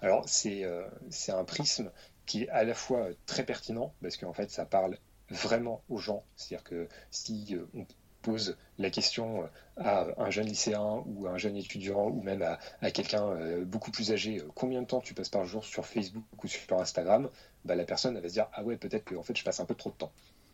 Alors 0.00 0.28
c'est 0.28 0.62
euh, 0.62 0.86
c'est 1.10 1.32
un 1.32 1.44
prisme 1.44 1.90
qui 2.24 2.44
est 2.44 2.48
à 2.50 2.62
la 2.62 2.74
fois 2.74 3.08
très 3.26 3.44
pertinent 3.44 3.92
parce 4.00 4.16
qu'en 4.16 4.32
fait 4.32 4.50
ça 4.52 4.64
parle 4.64 4.96
vraiment 5.30 5.82
aux 5.88 5.98
gens. 5.98 6.24
C'est-à-dire 6.36 6.64
que 6.64 6.88
si 7.10 7.46
euh, 7.52 7.66
on 7.74 7.86
pose 8.22 8.56
la 8.78 8.90
question 8.90 9.42
euh, 9.42 9.46
à 9.76 10.06
un 10.18 10.30
jeune 10.30 10.46
lycéen 10.46 11.04
ou 11.06 11.26
à 11.26 11.30
un 11.30 11.38
jeune 11.38 11.56
étudiant 11.56 12.08
ou 12.08 12.22
même 12.22 12.42
à, 12.42 12.90
quelqu'un 12.90 13.24
euh, 13.28 13.64
beaucoup 13.64 13.90
plus 13.90 14.12
âgé, 14.12 14.42
combien 14.54 14.82
de 14.82 14.86
temps 14.86 15.00
tu 15.00 15.14
passes 15.14 15.28
par 15.28 15.44
jour 15.44 15.64
sur 15.64 15.86
Facebook 15.86 16.24
ou 16.42 16.48
sur 16.48 16.78
Instagram, 16.78 17.30
bah, 17.64 17.74
la 17.74 17.84
personne 17.84 18.18
va 18.18 18.28
se 18.28 18.34
dire 18.34 18.48
ah 18.52 18.64
ouais 18.64 18.76
peut-être 18.76 19.04
que 19.04 19.14
en 19.14 19.22
fait 19.22 19.36
je 19.36 19.44
passe 19.44 19.60
un 19.60 19.66
peu 19.66 19.74
trop 19.74 19.90
de 19.90 19.96
temps. 19.96 20.12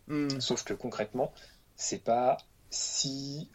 Hmm. 0.09 0.41
Sauf 0.41 0.65
que 0.65 0.75
concrètement 0.75 1.33
c'est 1.77 2.03
pas 2.03 2.37
si 2.71 3.49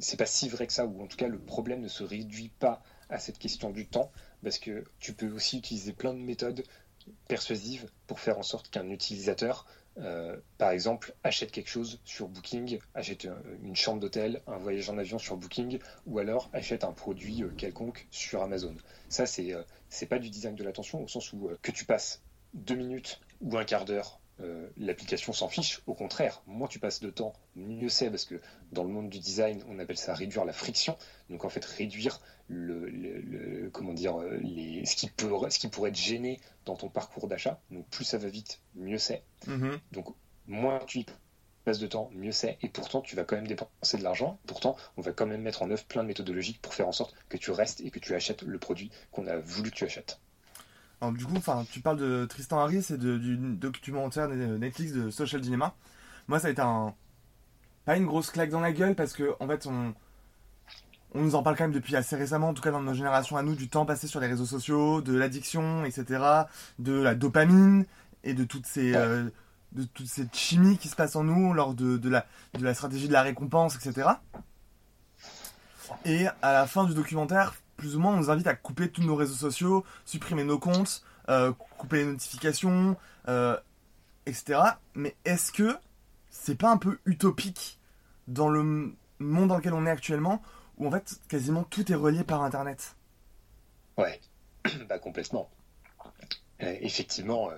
c'est 0.00 0.16
pas 0.16 0.26
si 0.26 0.48
vrai 0.48 0.66
que 0.66 0.72
ça 0.72 0.86
ou 0.86 1.02
en 1.02 1.06
tout 1.06 1.16
cas 1.16 1.28
le 1.28 1.38
problème 1.38 1.80
ne 1.80 1.88
se 1.88 2.02
réduit 2.02 2.48
pas 2.48 2.82
à 3.08 3.18
cette 3.18 3.38
question 3.38 3.70
du 3.70 3.86
temps 3.86 4.10
parce 4.42 4.58
que 4.58 4.84
tu 4.98 5.12
peux 5.14 5.30
aussi 5.30 5.58
utiliser 5.58 5.92
plein 5.92 6.12
de 6.12 6.18
méthodes 6.18 6.64
persuasives 7.28 7.90
pour 8.06 8.20
faire 8.20 8.38
en 8.38 8.42
sorte 8.42 8.70
qu'un 8.70 8.88
utilisateur 8.90 9.66
euh, 9.98 10.36
par 10.58 10.70
exemple, 10.70 11.14
achète 11.22 11.52
quelque 11.52 11.68
chose 11.68 12.00
sur 12.04 12.28
Booking, 12.28 12.78
achète 12.94 13.28
une 13.62 13.76
chambre 13.76 14.00
d'hôtel, 14.00 14.42
un 14.46 14.56
voyage 14.56 14.90
en 14.90 14.98
avion 14.98 15.18
sur 15.18 15.36
Booking, 15.36 15.78
ou 16.06 16.18
alors 16.18 16.50
achète 16.52 16.84
un 16.84 16.92
produit 16.92 17.42
euh, 17.42 17.50
quelconque 17.56 18.06
sur 18.10 18.42
Amazon. 18.42 18.74
Ça, 19.08 19.26
c'est 19.26 19.54
euh, 19.54 19.62
c'est 19.88 20.06
pas 20.06 20.18
du 20.18 20.30
design 20.30 20.56
de 20.56 20.64
l'attention 20.64 21.02
au 21.02 21.08
sens 21.08 21.32
où 21.32 21.50
que 21.62 21.70
tu 21.70 21.84
passes 21.84 22.22
deux 22.54 22.74
minutes 22.74 23.20
ou 23.40 23.56
un 23.56 23.64
quart 23.64 23.84
d'heure 23.84 24.18
euh, 24.40 24.68
l'application 24.76 25.32
s'en 25.32 25.48
fiche. 25.48 25.80
Au 25.86 25.94
contraire, 25.94 26.42
moins 26.46 26.66
tu 26.66 26.78
passes 26.78 27.00
de 27.00 27.10
temps, 27.10 27.34
mieux 27.54 27.88
c'est, 27.88 28.10
parce 28.10 28.24
que 28.24 28.40
dans 28.72 28.82
le 28.82 28.90
monde 28.90 29.08
du 29.08 29.20
design, 29.20 29.62
on 29.68 29.78
appelle 29.78 29.96
ça 29.96 30.14
réduire 30.14 30.44
la 30.44 30.52
friction. 30.52 30.96
Donc 31.30 31.44
en 31.44 31.48
fait, 31.48 31.64
réduire 31.64 32.20
le, 32.48 33.70
comment 33.72 33.92
dire, 33.92 34.20
euh, 34.20 34.38
les, 34.42 34.84
ce, 34.86 34.96
qui 34.96 35.08
peut, 35.08 35.30
ce 35.50 35.58
qui 35.58 35.68
pourrait 35.68 35.90
être 35.90 35.96
gêné 35.96 36.40
dans 36.64 36.74
ton 36.74 36.88
parcours 36.88 37.28
d'achat. 37.28 37.60
Donc 37.70 37.86
plus 37.88 38.04
ça 38.04 38.18
va 38.18 38.28
vite, 38.28 38.60
mieux 38.74 38.98
c'est. 38.98 39.22
Mm-hmm. 39.46 39.78
Donc 39.92 40.14
moins 40.46 40.80
tu 40.86 41.00
y 41.00 41.06
passes 41.64 41.78
de 41.78 41.86
temps, 41.86 42.10
mieux 42.12 42.32
c'est. 42.32 42.58
Et 42.60 42.68
pourtant, 42.68 43.00
tu 43.00 43.16
vas 43.16 43.24
quand 43.24 43.36
même 43.36 43.46
dépenser 43.46 43.98
de 43.98 44.02
l'argent. 44.02 44.38
Pourtant, 44.46 44.76
on 44.96 45.00
va 45.00 45.12
quand 45.12 45.26
même 45.26 45.42
mettre 45.42 45.62
en 45.62 45.70
œuvre 45.70 45.84
plein 45.84 46.02
de 46.02 46.08
méthodologies 46.08 46.58
pour 46.60 46.74
faire 46.74 46.88
en 46.88 46.92
sorte 46.92 47.14
que 47.28 47.36
tu 47.36 47.50
restes 47.52 47.80
et 47.80 47.90
que 47.90 47.98
tu 48.00 48.14
achètes 48.14 48.42
le 48.42 48.58
produit 48.58 48.90
qu'on 49.12 49.26
a 49.26 49.36
voulu 49.36 49.70
que 49.70 49.76
tu 49.76 49.84
achètes 49.84 50.20
du 51.12 51.24
coup, 51.24 51.36
enfin, 51.36 51.64
tu 51.70 51.80
parles 51.80 51.98
de 51.98 52.26
Tristan 52.26 52.58
Harris 52.60 52.86
et 52.90 52.96
du 52.96 53.36
documentaire 53.36 54.28
Netflix 54.28 54.92
de 54.92 55.10
Social 55.10 55.40
Dilemma. 55.40 55.74
Moi, 56.28 56.38
ça 56.38 56.48
a 56.48 56.50
été 56.50 56.62
un 56.62 56.94
pas 57.84 57.96
une 57.96 58.06
grosse 58.06 58.30
claque 58.30 58.50
dans 58.50 58.60
la 58.60 58.72
gueule 58.72 58.94
parce 58.94 59.12
que 59.12 59.34
en 59.40 59.46
fait, 59.46 59.66
on 59.66 59.94
on 61.14 61.22
nous 61.22 61.34
en 61.36 61.42
parle 61.42 61.56
quand 61.56 61.64
même 61.64 61.72
depuis 61.72 61.94
assez 61.94 62.16
récemment, 62.16 62.48
en 62.48 62.54
tout 62.54 62.62
cas 62.62 62.72
dans 62.72 62.82
nos 62.82 62.94
générations 62.94 63.36
à 63.36 63.42
nous, 63.42 63.54
du 63.54 63.68
temps 63.68 63.86
passé 63.86 64.08
sur 64.08 64.18
les 64.18 64.26
réseaux 64.26 64.46
sociaux, 64.46 65.00
de 65.00 65.16
l'addiction, 65.16 65.84
etc., 65.84 66.24
de 66.80 66.92
la 66.92 67.14
dopamine 67.14 67.86
et 68.24 68.34
de 68.34 68.42
toutes 68.42 68.66
ces 68.66 68.96
euh, 68.96 69.30
de 69.72 69.84
toute 69.84 70.06
cette 70.06 70.34
chimie 70.34 70.76
qui 70.76 70.88
se 70.88 70.96
passe 70.96 71.14
en 71.14 71.24
nous 71.24 71.52
lors 71.52 71.74
de, 71.74 71.96
de, 71.98 72.08
la, 72.08 72.26
de 72.54 72.64
la 72.64 72.74
stratégie 72.74 73.06
de 73.08 73.12
la 73.12 73.22
récompense, 73.22 73.76
etc. 73.76 74.08
Et 76.04 76.26
à 76.42 76.52
la 76.52 76.66
fin 76.66 76.84
du 76.84 76.94
documentaire, 76.94 77.54
plus 77.76 77.96
ou 77.96 78.00
moins, 78.00 78.14
on 78.14 78.18
nous 78.18 78.30
invite 78.30 78.46
à 78.46 78.54
couper 78.54 78.90
tous 78.90 79.02
nos 79.02 79.16
réseaux 79.16 79.34
sociaux, 79.34 79.84
supprimer 80.04 80.44
nos 80.44 80.58
comptes, 80.58 81.02
euh, 81.28 81.52
couper 81.78 81.98
les 81.98 82.06
notifications, 82.06 82.96
euh, 83.28 83.56
etc. 84.26 84.60
Mais 84.94 85.14
est-ce 85.24 85.52
que 85.52 85.76
c'est 86.30 86.56
pas 86.56 86.70
un 86.70 86.76
peu 86.76 86.98
utopique 87.06 87.78
dans 88.28 88.48
le 88.48 88.94
monde 89.18 89.48
dans 89.48 89.56
lequel 89.56 89.74
on 89.74 89.86
est 89.86 89.90
actuellement, 89.90 90.42
où 90.78 90.86
en 90.86 90.90
fait 90.90 91.20
quasiment 91.28 91.64
tout 91.64 91.90
est 91.90 91.96
relié 91.96 92.24
par 92.24 92.42
Internet? 92.42 92.96
Ouais, 93.96 94.20
bah 94.88 94.98
complètement. 94.98 95.48
Euh, 96.62 96.76
effectivement, 96.80 97.50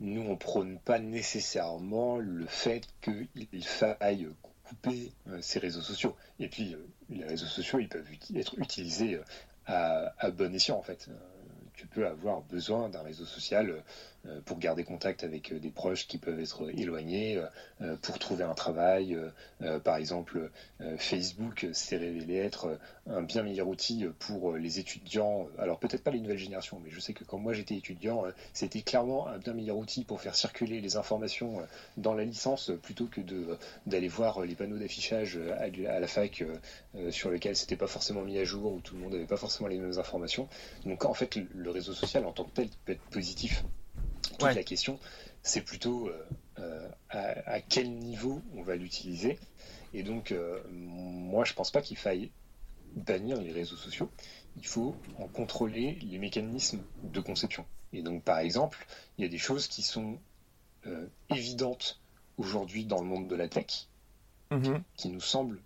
nous 0.00 0.22
on 0.22 0.36
prône 0.36 0.78
pas 0.78 0.98
nécessairement 0.98 2.18
le 2.18 2.46
fait 2.46 2.86
qu'il 3.00 3.64
faille 3.64 4.28
couper 4.66 5.12
euh, 5.28 5.38
ces 5.40 5.58
réseaux 5.58 5.80
sociaux. 5.80 6.16
Et 6.40 6.48
puis 6.48 6.74
euh, 6.74 6.86
les 7.08 7.24
réseaux 7.24 7.46
sociaux, 7.46 7.78
ils 7.78 7.88
peuvent 7.88 8.06
être 8.34 8.58
utilisés 8.58 9.16
euh, 9.16 9.22
à, 9.66 10.12
à 10.18 10.30
bon 10.30 10.54
escient 10.54 10.76
en 10.76 10.82
fait. 10.82 11.08
Tu 11.74 11.86
peux 11.86 12.06
avoir 12.06 12.40
besoin 12.42 12.88
d'un 12.88 13.02
réseau 13.02 13.26
social 13.26 13.82
pour 14.44 14.58
garder 14.58 14.84
contact 14.84 15.24
avec 15.24 15.52
euh, 15.52 15.58
des 15.58 15.70
proches 15.70 16.06
qui 16.06 16.18
peuvent 16.18 16.40
être 16.40 16.68
éloignés, 16.70 17.36
euh, 17.36 17.46
euh, 17.82 17.96
pour 18.02 18.18
trouver 18.18 18.44
un 18.44 18.54
travail. 18.54 19.14
euh, 19.14 19.28
euh, 19.62 19.78
par 19.80 19.96
exemple, 19.96 20.50
euh, 20.80 20.96
Facebook 20.98 21.66
s'est 21.72 21.96
révélé 21.96 22.36
être 22.36 22.66
euh, 22.66 22.76
un 23.18 23.22
bien 23.22 23.42
meilleur 23.42 23.68
outil 23.68 24.06
pour 24.18 24.52
euh, 24.52 24.58
les 24.58 24.78
étudiants. 24.78 25.48
Alors 25.58 25.78
peut-être 25.78 26.02
pas 26.02 26.10
les 26.10 26.20
nouvelles 26.20 26.38
générations, 26.38 26.80
mais 26.84 26.90
je 26.90 27.00
sais 27.00 27.12
que 27.12 27.24
quand 27.24 27.38
moi 27.38 27.52
j'étais 27.52 27.76
étudiant, 27.76 28.26
euh, 28.26 28.30
c'était 28.52 28.82
clairement 28.82 29.28
un 29.28 29.38
bien 29.38 29.52
meilleur 29.52 29.76
outil 29.76 30.04
pour 30.04 30.20
faire 30.20 30.34
circuler 30.34 30.80
les 30.80 30.96
informations 30.96 31.60
euh, 31.60 31.64
dans 31.96 32.14
la 32.14 32.24
licence 32.24 32.70
euh, 32.70 32.76
plutôt 32.76 33.06
que 33.06 33.20
euh, 33.20 33.56
d'aller 33.86 34.08
voir 34.08 34.42
euh, 34.42 34.46
les 34.46 34.54
panneaux 34.54 34.78
d'affichage 34.78 35.36
euh, 35.36 35.54
à, 35.58 36.00
la 36.00 36.06
fac 36.06 36.42
euh, 36.42 36.56
euh, 36.96 37.10
sur 37.10 37.30
lesquels 37.30 37.56
c'était 37.56 37.76
pas 37.76 37.86
forcément 37.86 38.22
mis 38.22 38.38
à 38.38 38.44
jour 38.44 38.72
où 38.72 38.80
tout 38.80 38.94
le 38.94 39.00
monde 39.02 39.12
n'avait 39.12 39.26
pas 39.26 39.36
forcément 39.36 39.68
les 39.68 39.78
mêmes 39.78 39.98
informations. 39.98 40.48
Donc 40.84 41.04
en 41.04 41.14
fait, 41.14 41.36
le 41.54 41.70
réseau 41.70 41.92
social 41.92 42.24
en 42.26 42.32
tant 42.32 42.44
que 42.44 42.54
tel 42.54 42.68
peut 42.84 42.92
être 42.92 43.02
positif. 43.10 43.64
Toute 44.38 44.42
Ouais. 44.42 44.54
la 44.54 44.64
question, 44.64 44.98
c'est 45.42 45.62
plutôt 45.62 46.08
euh, 46.08 46.26
euh, 46.58 46.88
à, 47.10 47.50
à 47.50 47.60
quel 47.60 47.90
niveau 47.98 48.42
on 48.54 48.62
va 48.62 48.76
l'utiliser. 48.76 49.38
Et 49.92 50.02
donc, 50.02 50.32
euh, 50.32 50.62
moi, 50.70 51.44
je 51.44 51.52
pense 51.54 51.70
pas 51.70 51.82
qu'il 51.82 51.96
faille 51.96 52.30
bannir 52.94 53.40
les 53.40 53.52
réseaux 53.52 53.76
sociaux. 53.76 54.10
Il 54.56 54.66
faut 54.66 54.96
en 55.18 55.28
contrôler 55.28 55.98
les 56.02 56.18
mécanismes 56.18 56.84
de 57.02 57.20
conception. 57.20 57.66
Et 57.92 58.02
donc, 58.02 58.24
par 58.24 58.38
exemple, 58.40 58.86
il 59.18 59.22
y 59.22 59.26
a 59.26 59.30
des 59.30 59.38
choses 59.38 59.68
qui 59.68 59.82
sont 59.82 60.20
euh, 60.86 61.08
évidentes 61.30 62.02
aujourd'hui 62.36 62.84
dans 62.86 63.00
le 63.00 63.06
monde 63.06 63.28
de 63.28 63.36
la 63.36 63.48
tech, 63.48 63.88
Mhm. 64.50 64.84
qui 64.96 65.08
nous 65.10 65.20
semblent 65.20 65.62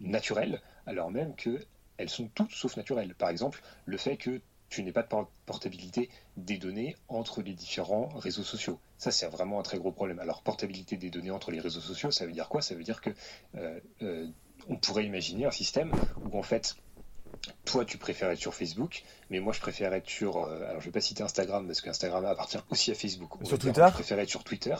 naturelles, 0.00 0.60
alors 0.86 1.10
même 1.10 1.34
qu'elles 1.36 2.08
sont 2.08 2.28
toutes 2.28 2.52
sauf 2.52 2.76
naturelles. 2.76 3.14
Par 3.14 3.28
exemple, 3.28 3.62
le 3.84 3.96
fait 3.96 4.16
que 4.16 4.40
tu 4.74 4.82
n'aies 4.82 4.92
pas 4.92 5.02
de 5.02 5.08
por- 5.08 5.30
portabilité 5.46 6.10
des 6.36 6.58
données 6.58 6.96
entre 7.08 7.42
les 7.42 7.52
différents 7.54 8.08
réseaux 8.08 8.42
sociaux. 8.42 8.78
Ça, 8.98 9.10
c'est 9.10 9.26
vraiment 9.26 9.60
un 9.60 9.62
très 9.62 9.78
gros 9.78 9.92
problème. 9.92 10.18
Alors, 10.18 10.42
portabilité 10.42 10.96
des 10.96 11.10
données 11.10 11.30
entre 11.30 11.50
les 11.50 11.60
réseaux 11.60 11.80
sociaux, 11.80 12.10
ça 12.10 12.26
veut 12.26 12.32
dire 12.32 12.48
quoi? 12.48 12.60
Ça 12.62 12.74
veut 12.74 12.82
dire 12.84 13.00
que 13.00 13.10
euh, 13.56 13.78
euh, 14.02 14.26
on 14.68 14.76
pourrait 14.76 15.04
imaginer 15.04 15.44
un 15.46 15.50
système 15.50 15.92
où, 16.24 16.38
en 16.38 16.42
fait, 16.42 16.76
toi, 17.66 17.84
tu 17.84 17.98
préfères 17.98 18.30
être 18.30 18.38
sur 18.38 18.54
Facebook, 18.54 19.02
mais 19.28 19.38
moi, 19.40 19.52
je 19.52 19.60
préfère 19.60 19.92
être 19.92 20.08
sur. 20.08 20.38
euh, 20.38 20.68
alors, 20.68 20.80
je 20.80 20.86
vais 20.86 20.92
pas 20.92 21.00
citer 21.00 21.22
Instagram 21.22 21.66
parce 21.66 21.80
qu'Instagram 21.82 22.24
appartient 22.24 22.58
aussi 22.70 22.90
à 22.90 22.94
Facebook. 22.94 23.32
Sur 23.44 23.58
dire, 23.58 23.72
Twitter 23.72 23.84
Je 23.88 23.92
préfère 23.92 24.18
être 24.18 24.28
sur 24.30 24.44
Twitter, 24.44 24.76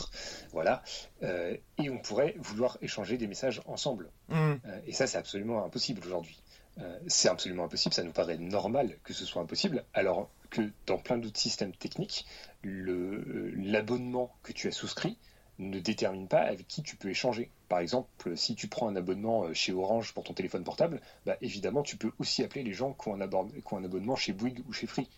voilà. 0.53 0.83
Euh, 1.23 1.57
et 1.79 1.91
on 1.91 1.99
pourrait 1.99 2.35
vouloir 2.39 2.79
échanger 2.81 3.19
des 3.19 3.27
messages 3.27 3.61
ensemble. 3.67 4.11
Euh, 4.33 4.57
et 4.87 4.93
ça, 4.93 5.07
c'est 5.07 5.19
absolument 5.19 5.65
impossible 5.65 6.01
aujourd'hui. 6.07 6.41
Euh, 6.81 6.99
c'est 7.07 7.29
absolument 7.29 7.65
impossible, 7.65 7.95
ça 7.95 8.03
nous 8.03 8.13
paraît 8.13 8.39
normal 8.39 8.99
que 9.05 9.13
ce 9.13 9.25
soit 9.25 9.43
impossible, 9.43 9.85
alors 9.95 10.29
que 10.51 10.63
dans 10.87 10.99
plein 10.99 11.19
d'autres 11.19 11.39
systèmes 11.39 11.73
techniques, 11.73 12.27
euh, 12.65 13.53
l'abonnement 13.57 14.35
que 14.43 14.53
tu 14.53 14.67
as 14.67 14.73
souscrit 14.73 15.17
ne 15.61 15.79
détermine 15.79 16.27
pas 16.27 16.41
avec 16.41 16.67
qui 16.67 16.83
tu 16.83 16.97
peux 16.97 17.11
échanger. 17.11 17.49
Par 17.69 17.79
exemple, 17.79 18.37
si 18.37 18.57
tu 18.57 18.67
prends 18.67 18.89
un 18.89 18.97
abonnement 18.97 19.45
euh, 19.45 19.55
chez 19.55 19.73
Orange 19.73 20.13
pour 20.15 20.25
ton 20.25 20.35
téléphone 20.35 20.65
portable, 20.65 21.01
bah, 21.27 21.37
évidemment, 21.41 21.83
tu 21.83 21.97
peux 21.97 22.11
aussi 22.19 22.43
appeler 22.43 22.65
les 22.65 22.73
gens 22.73 22.93
qui 22.93 23.09
ont 23.09 23.15
un, 23.15 23.21
abonnement 23.21 24.17
chez 24.17 24.33
Bouygues 24.33 24.65
ou 24.69 24.73
chez 24.73 24.89
Free. 24.89 25.09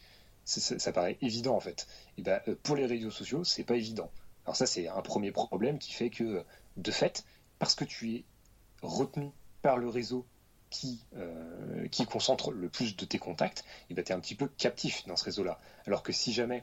Ça, 0.45 0.93
paraît 0.93 1.19
évident 1.23 1.57
en 1.57 1.61
fait. 1.61 1.89
Et 2.19 2.23
bah, 2.23 2.41
pour 2.63 2.77
les 2.77 2.87
réseaux 2.87 3.11
sociaux, 3.11 3.43
c'est 3.43 3.65
pas 3.65 3.75
évident. 3.75 4.11
Alors 4.45 4.55
ça, 4.55 4.67
c'est 4.67 4.87
un 4.87 5.03
premier 5.03 5.33
problème 5.33 5.79
qui 5.79 5.93
fait 5.93 6.11
que, 6.11 6.45
de 6.77 6.91
fait, 6.93 7.25
parce 7.59 7.75
que 7.75 7.85
tu 7.85 8.15
es 8.15 8.25
retenu 8.83 9.31
par 9.63 9.77
le 9.77 9.89
réseau 9.89 10.25
qui, 10.77 11.01
euh, 11.17 11.89
qui 11.89 12.05
concentre 12.05 12.51
le 12.51 12.69
plus 12.69 12.97
de 12.97 13.05
tes 13.07 13.19
contacts, 13.19 13.65
et 13.89 13.95
ben, 13.95 14.05
tu 14.05 14.13
es 14.13 14.15
un 14.15 14.21
petit 14.21 14.35
peu 14.35 14.47
captif 14.47 15.07
dans 15.07 15.17
ce 15.17 15.25
réseau-là. 15.25 15.59
Alors 15.87 16.03
que 16.03 16.13
si 16.13 16.33
jamais 16.35 16.63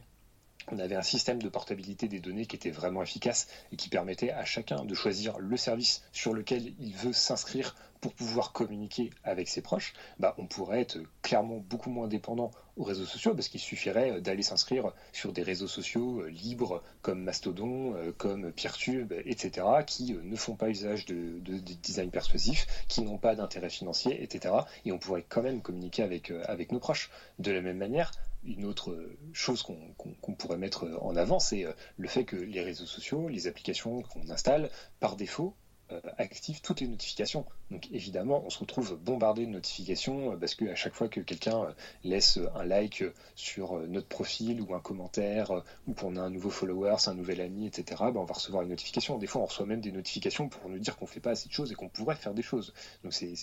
on 0.72 0.78
avait 0.78 0.96
un 0.96 1.02
système 1.02 1.42
de 1.42 1.50
portabilité 1.50 2.08
des 2.08 2.20
données 2.20 2.46
qui 2.46 2.56
était 2.56 2.70
vraiment 2.70 3.02
efficace 3.02 3.48
et 3.72 3.76
qui 3.76 3.90
permettait 3.90 4.30
à 4.32 4.46
chacun 4.46 4.86
de 4.86 4.94
choisir 4.94 5.40
le 5.40 5.58
service 5.58 6.04
sur 6.12 6.34
lequel 6.34 6.74
il 6.80 6.94
veut 6.96 7.12
s'inscrire 7.12 7.76
pour 8.04 8.14
pouvoir 8.14 8.52
communiquer 8.52 9.12
avec 9.24 9.48
ses 9.48 9.62
proches, 9.62 9.94
bah, 10.20 10.36
on 10.38 10.46
pourrait 10.46 10.82
être 10.82 10.98
clairement 11.22 11.60
beaucoup 11.70 11.90
moins 11.90 12.10
dépendant 12.10 12.52
aux 12.76 12.84
réseaux 12.84 13.06
sociaux 13.06 13.34
parce 13.34 13.48
qu'il 13.48 13.62
suffirait 13.62 14.20
d'aller 14.20 14.44
s'inscrire 14.44 14.92
sur 15.14 15.32
des 15.32 15.42
réseaux 15.42 15.70
sociaux 15.70 16.20
euh, 16.20 16.28
libres 16.28 16.84
comme 17.02 17.24
Mastodon, 17.24 17.96
euh, 17.96 18.12
comme 18.12 18.52
Peertube, 18.52 19.14
etc., 19.24 19.66
qui 19.88 20.16
euh, 20.16 20.20
ne 20.22 20.36
font 20.36 20.56
pas 20.56 20.70
usage 20.70 21.06
de, 21.06 21.40
de- 21.40 21.60
de 21.60 21.74
design 21.82 22.12
persuasif, 22.12 22.68
qui 22.90 23.04
n'ont 23.04 23.18
pas 23.18 23.36
d'intérêt 23.36 23.70
financier, 23.70 24.22
etc. 24.22 24.54
Et 24.84 24.92
on 24.92 25.00
pourrait 25.00 25.24
quand 25.30 25.42
même 25.42 25.62
communiquer 25.62 26.04
avec, 26.04 26.30
euh, 26.30 26.44
nos 26.72 26.80
proches. 26.80 27.10
De 27.40 27.52
la 27.54 27.62
même 27.62 27.78
manière, 27.78 28.12
une 28.44 28.66
autre 28.66 28.92
euh, 28.92 29.18
chose 29.32 29.64
qu'on 29.64 30.34
pourrait 30.34 30.58
mettre 30.58 30.90
en 31.02 31.16
avant, 31.16 31.40
c'est 31.40 31.66
euh, 31.66 31.72
le 31.96 32.10
fait 32.10 32.26
que 32.26 32.36
les 32.36 32.62
réseaux 32.62 32.86
sociaux, 32.86 33.30
les 33.30 33.48
applications 33.48 34.02
qu'on 34.02 34.30
installe, 34.30 34.70
par 35.00 35.16
défaut, 35.16 35.56
euh, 35.94 36.00
activent 36.18 36.62
toutes 36.62 36.82
les 36.82 36.88
notifications. 36.88 37.46
Donc 37.72 37.88
évidemment, 37.92 38.44
on 38.46 38.50
se 38.50 38.60
retrouve 38.60 38.98
bombardé 38.98 39.46
de 39.46 39.52
notifications 39.52 40.34
euh, 40.34 40.38
parce 40.38 40.56
qu'à 40.56 40.76
chaque 40.76 40.94
fois 40.94 41.08
que 41.08 41.20
quelqu'un 41.20 41.64
euh, 41.64 41.72
laisse 42.04 42.40
un 42.56 42.64
like 42.64 43.04
sur 43.36 43.80
notre 43.88 44.08
profil 44.08 44.62
ou 44.62 44.74
un 44.74 44.80
commentaire 44.80 45.64
ou 45.88 45.94
qu'on 45.94 46.16
a 46.16 46.22
un 46.22 46.30
nouveau 46.30 46.50
follower, 46.50 46.96
un 47.08 47.14
nouvel 47.14 47.42
ami, 47.42 47.68
etc., 47.68 48.04
ben, 48.14 48.18
on 48.18 48.26
va 48.26 48.34
recevoir 48.34 48.64
une 48.64 48.70
notification. 48.70 49.18
Des 49.18 49.28
fois, 49.28 49.42
on 49.42 49.46
reçoit 49.46 49.66
même 49.66 49.82
des 49.82 49.92
notifications 49.92 50.50
pour 50.50 50.70
nous 50.70 50.80
dire 50.80 50.98
qu'on 50.98 51.06
fait 51.06 51.20
pas 51.20 51.32
assez 51.32 51.48
de 51.48 51.54
choses 51.54 51.72
et 51.72 51.76
qu'on 51.76 51.90
pourrait 51.90 52.16
faire 52.16 52.34
des 52.34 52.44
choses. 52.44 52.74
Donc 53.04 53.14
c'est 53.14 53.34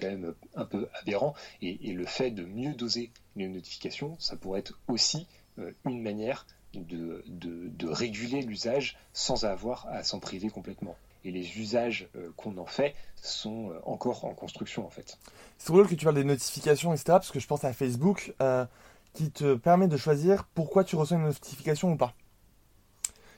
quand 0.00 0.08
même 0.08 0.34
un 0.54 0.64
peu 0.64 0.88
aberrant. 0.94 1.34
Et, 1.60 1.92
le 1.92 2.06
fait 2.06 2.30
de 2.30 2.44
mieux 2.44 2.74
doser 2.74 3.10
les 3.36 3.48
notifications, 3.48 4.16
ça 4.18 4.36
pourrait 4.36 4.60
être 4.60 4.78
aussi 4.88 5.26
une 5.84 6.02
manière 6.02 6.46
de 6.74 7.86
réguler 7.86 8.42
l'usage 8.42 8.96
sans 9.12 9.44
avoir 9.44 9.86
à 9.88 10.02
s'en 10.02 10.20
priver 10.20 10.48
complètement. 10.48 10.96
Et 11.24 11.30
les 11.30 11.58
usages 11.58 12.08
euh, 12.16 12.30
qu'on 12.36 12.58
en 12.58 12.66
fait 12.66 12.94
sont 13.16 13.70
euh, 13.70 13.80
encore 13.84 14.24
en 14.24 14.34
construction 14.34 14.84
en 14.86 14.90
fait. 14.90 15.18
C'est 15.58 15.72
drôle 15.72 15.86
que 15.86 15.94
tu 15.94 16.04
parles 16.04 16.16
des 16.16 16.24
notifications, 16.24 16.92
etc. 16.92 17.04
Parce 17.06 17.30
que 17.30 17.40
je 17.40 17.46
pense 17.46 17.64
à 17.64 17.72
Facebook 17.72 18.34
euh, 18.42 18.66
qui 19.12 19.30
te 19.30 19.54
permet 19.54 19.88
de 19.88 19.96
choisir 19.96 20.44
pourquoi 20.54 20.84
tu 20.84 20.96
reçois 20.96 21.16
une 21.16 21.24
notification 21.24 21.92
ou 21.92 21.96
pas. 21.96 22.14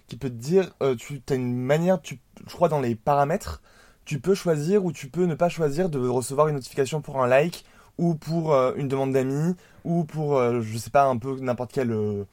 Qui 0.07 0.17
peut 0.17 0.31
te 0.31 0.35
dire, 0.35 0.75
euh, 0.83 0.95
tu 0.97 1.23
as 1.29 1.35
une 1.35 1.55
manière, 1.55 2.01
tu, 2.01 2.21
je 2.47 2.55
crois 2.55 2.69
dans 2.69 2.81
les 2.81 2.95
paramètres, 2.95 3.63
tu 4.05 4.21
peux 4.21 4.35
choisir 4.35 4.85
ou 4.85 4.93
tu 4.93 5.09
peux 5.09 5.25
ne 5.25 5.35
pas 5.35 5.49
choisir 5.49 5.89
de 5.89 5.99
recevoir 5.99 6.49
une 6.49 6.55
notification 6.55 7.01
pour 7.01 7.23
un 7.23 7.27
like 7.27 7.65
ou 7.99 8.15
pour 8.15 8.53
euh, 8.53 8.75
une 8.77 8.89
demande 8.89 9.13
d'amis 9.13 9.55
ou 9.85 10.05
pour, 10.05 10.37
euh, 10.37 10.61
je 10.61 10.79
sais 10.79 10.91
pas, 10.91 11.05
un 11.05 11.17
peu 11.17 11.39
n'importe 11.41 11.73
quelle, 11.73 11.93
euh, 11.93 12.25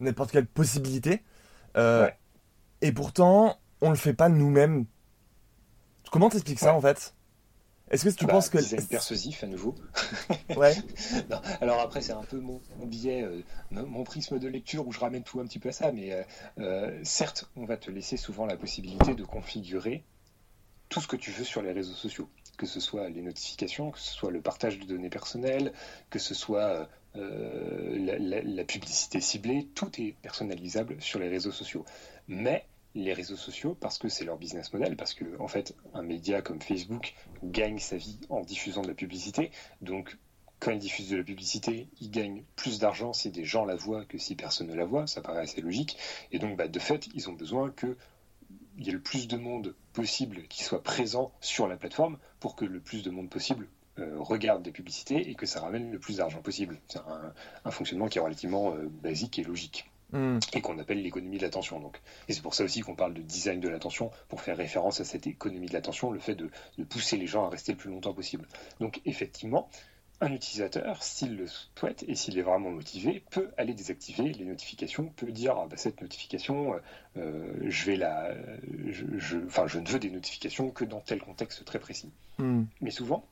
n'importe 0.00 0.30
quelle 0.32 0.46
possibilité. 0.46 1.22
Ouais. 1.76 2.16
Et 2.82 2.92
pourtant, 2.92 3.56
on 3.80 3.90
le 3.90 3.96
fait 3.96 4.14
pas 4.14 4.28
nous-mêmes. 4.28 4.86
Comment 6.10 6.28
t'expliques 6.28 6.58
ça 6.58 6.72
Ouais. 6.72 6.78
en 6.78 6.80
fait? 6.80 7.14
Est-ce 7.90 8.04
que 8.04 8.10
tu 8.10 8.24
Bah, 8.24 8.34
penses 8.34 8.48
que 8.50 8.58
design 8.58 8.86
persuasif 8.86 9.42
à 9.42 9.46
nouveau. 9.48 9.74
ouais 10.56 10.74
Non, 11.28 11.40
alors 11.60 11.80
après, 11.80 12.00
c'est 12.02 12.12
un 12.12 12.22
peu 12.22 12.38
mon, 12.38 12.60
mon 12.78 12.86
biais, 12.86 13.22
euh, 13.22 13.42
mon 13.70 14.04
prisme 14.04 14.38
de 14.38 14.46
lecture 14.48 14.86
où 14.86 14.92
je 14.92 15.00
ramène 15.00 15.24
tout 15.24 15.40
un 15.40 15.44
petit 15.44 15.58
peu 15.58 15.70
à 15.70 15.72
ça, 15.72 15.90
mais 15.90 16.12
euh, 16.12 16.22
euh, 16.58 17.00
certes, 17.02 17.50
on 17.56 17.64
va 17.64 17.76
te 17.76 17.90
laisser 17.90 18.16
souvent 18.16 18.46
la 18.46 18.56
possibilité 18.56 19.14
de 19.14 19.24
configurer 19.24 20.04
tout 20.88 21.00
ce 21.00 21.08
que 21.08 21.16
tu 21.16 21.30
veux 21.32 21.44
sur 21.44 21.62
les 21.62 21.72
réseaux 21.72 21.94
sociaux, 21.94 22.28
que 22.58 22.66
ce 22.66 22.78
soit 22.80 23.08
les 23.08 23.22
notifications, 23.22 23.90
que 23.90 23.98
ce 23.98 24.12
soit 24.12 24.30
le 24.30 24.40
partage 24.40 24.78
de 24.78 24.84
données 24.84 25.10
personnelles, 25.10 25.72
que 26.10 26.18
ce 26.20 26.34
soit 26.34 26.88
la, 27.14 28.18
la- 28.18 28.42
la 28.42 28.64
publicité 28.64 29.20
ciblée, 29.20 29.66
tout 29.74 29.90
est 30.00 30.14
personnalisable 30.22 31.00
sur 31.00 31.18
les 31.18 31.28
réseaux 31.28 31.50
sociaux. 31.52 31.84
Mais 32.28 32.64
les 32.94 33.12
réseaux 33.12 33.36
sociaux, 33.36 33.76
parce 33.78 33.98
que 33.98 34.08
c'est 34.08 34.24
leur 34.24 34.36
business 34.36 34.72
model, 34.72 34.96
parce 34.96 35.14
que 35.14 35.24
en 35.40 35.48
fait, 35.48 35.76
un 35.94 36.02
média 36.02 36.42
comme 36.42 36.60
Facebook 36.60 37.14
gagne 37.42 37.78
sa 37.78 37.96
vie 37.96 38.18
en 38.28 38.40
diffusant 38.40 38.82
de 38.82 38.88
la 38.88 38.94
publicité, 38.94 39.50
donc 39.80 40.16
quand 40.60 40.72
ils 40.72 40.78
diffusent 40.78 41.08
de 41.08 41.16
la 41.16 41.24
publicité, 41.24 41.88
ils 42.00 42.10
gagnent 42.10 42.44
plus 42.54 42.78
d'argent 42.78 43.12
si 43.12 43.30
des 43.30 43.44
gens 43.44 43.64
la 43.64 43.76
voient 43.76 44.04
que 44.04 44.18
si 44.18 44.36
personne 44.36 44.68
ne 44.68 44.74
la 44.74 44.84
voit, 44.84 45.06
ça 45.06 45.22
paraît 45.22 45.40
assez 45.40 45.62
logique. 45.62 45.96
Et 46.32 46.38
donc, 46.38 46.56
bah, 46.56 46.68
de 46.68 46.78
fait, 46.78 47.08
ils 47.14 47.30
ont 47.30 47.32
besoin 47.32 47.70
que 47.70 47.96
il 48.76 48.86
y 48.86 48.90
ait 48.90 48.92
le 48.92 49.00
plus 49.00 49.26
de 49.26 49.36
monde 49.36 49.74
possible 49.92 50.46
qui 50.48 50.62
soit 50.62 50.82
présent 50.82 51.32
sur 51.40 51.66
la 51.66 51.76
plateforme 51.76 52.18
pour 52.40 52.56
que 52.56 52.64
le 52.64 52.80
plus 52.80 53.02
de 53.02 53.10
monde 53.10 53.28
possible 53.28 53.68
euh, 53.98 54.16
regarde 54.18 54.62
des 54.62 54.70
publicités 54.70 55.30
et 55.30 55.34
que 55.34 55.46
ça 55.46 55.60
ramène 55.60 55.90
le 55.90 55.98
plus 55.98 56.18
d'argent 56.18 56.40
possible. 56.40 56.80
C'est 56.88 56.98
un, 56.98 57.32
un 57.64 57.70
fonctionnement 57.70 58.08
qui 58.08 58.18
est 58.18 58.22
relativement 58.22 58.74
euh, 58.74 58.88
basique 59.02 59.38
et 59.38 59.44
logique 59.44 59.89
Hmm. 60.12 60.38
et 60.52 60.60
qu'on 60.60 60.78
appelle 60.78 61.02
l'économie 61.02 61.38
de 61.38 61.42
l'attention. 61.42 61.78
Donc, 61.78 62.00
et 62.28 62.32
c'est 62.32 62.42
pour 62.42 62.54
ça 62.54 62.64
aussi 62.64 62.80
qu'on 62.80 62.96
parle 62.96 63.14
de 63.14 63.22
design 63.22 63.60
de 63.60 63.68
l'attention 63.68 64.10
pour 64.28 64.40
faire 64.40 64.56
référence 64.56 65.00
à 65.00 65.04
cette 65.04 65.26
économie 65.26 65.68
de 65.68 65.72
l'attention, 65.72 66.10
le 66.10 66.18
fait 66.18 66.34
de, 66.34 66.50
de 66.78 66.84
pousser 66.84 67.16
les 67.16 67.26
gens 67.26 67.46
à 67.46 67.48
rester 67.48 67.72
le 67.72 67.78
plus 67.78 67.90
longtemps 67.90 68.12
possible. 68.12 68.48
Donc, 68.80 69.00
effectivement, 69.04 69.68
un 70.20 70.32
utilisateur, 70.32 71.02
s'il 71.02 71.36
le 71.36 71.46
souhaite 71.46 72.04
et 72.06 72.14
s'il 72.14 72.38
est 72.38 72.42
vraiment 72.42 72.70
motivé, 72.70 73.24
peut 73.30 73.50
aller 73.56 73.72
désactiver 73.72 74.32
les 74.32 74.44
notifications, 74.44 75.06
peut 75.16 75.32
dire 75.32 75.56
ah 75.56 75.66
bah, 75.68 75.76
cette 75.76 76.02
notification, 76.02 76.74
euh, 77.16 77.52
je 77.68 77.86
vais 77.86 77.96
la, 77.96 78.34
je, 78.88 79.38
enfin, 79.46 79.66
je 79.66 79.78
ne 79.78 79.88
veux 79.88 79.98
des 79.98 80.10
notifications 80.10 80.70
que 80.70 80.84
dans 80.84 81.00
tel 81.00 81.20
contexte 81.20 81.64
très 81.64 81.78
précis. 81.78 82.10
Hmm. 82.38 82.64
Mais 82.82 82.90
souvent, 82.90 83.24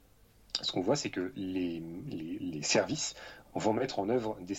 ce 0.63 0.73
qu'on 0.73 0.81
voit, 0.81 0.97
c'est 0.97 1.11
que 1.11 1.33
les, 1.37 1.83
les, 2.07 2.39
les, 2.41 2.63
services 2.63 3.15
vont 3.55 3.75
mettre 3.75 3.99
en 3.99 4.09
œuvre 4.09 4.39
des 4.41 4.57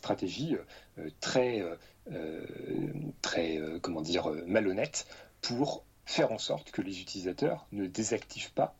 stratégies 0.00 0.56
euh, 0.98 1.08
très, 1.20 1.62
euh, 2.10 2.92
très, 3.22 3.60
comment 3.82 4.00
dire, 4.00 4.30
malhonnêtes 4.46 5.06
pour 5.42 5.84
faire 6.04 6.32
en 6.32 6.38
sorte 6.38 6.72
que 6.72 6.82
les 6.82 7.00
utilisateurs 7.00 7.66
ne 7.72 7.86
désactivent 7.86 8.52
pas 8.52 8.74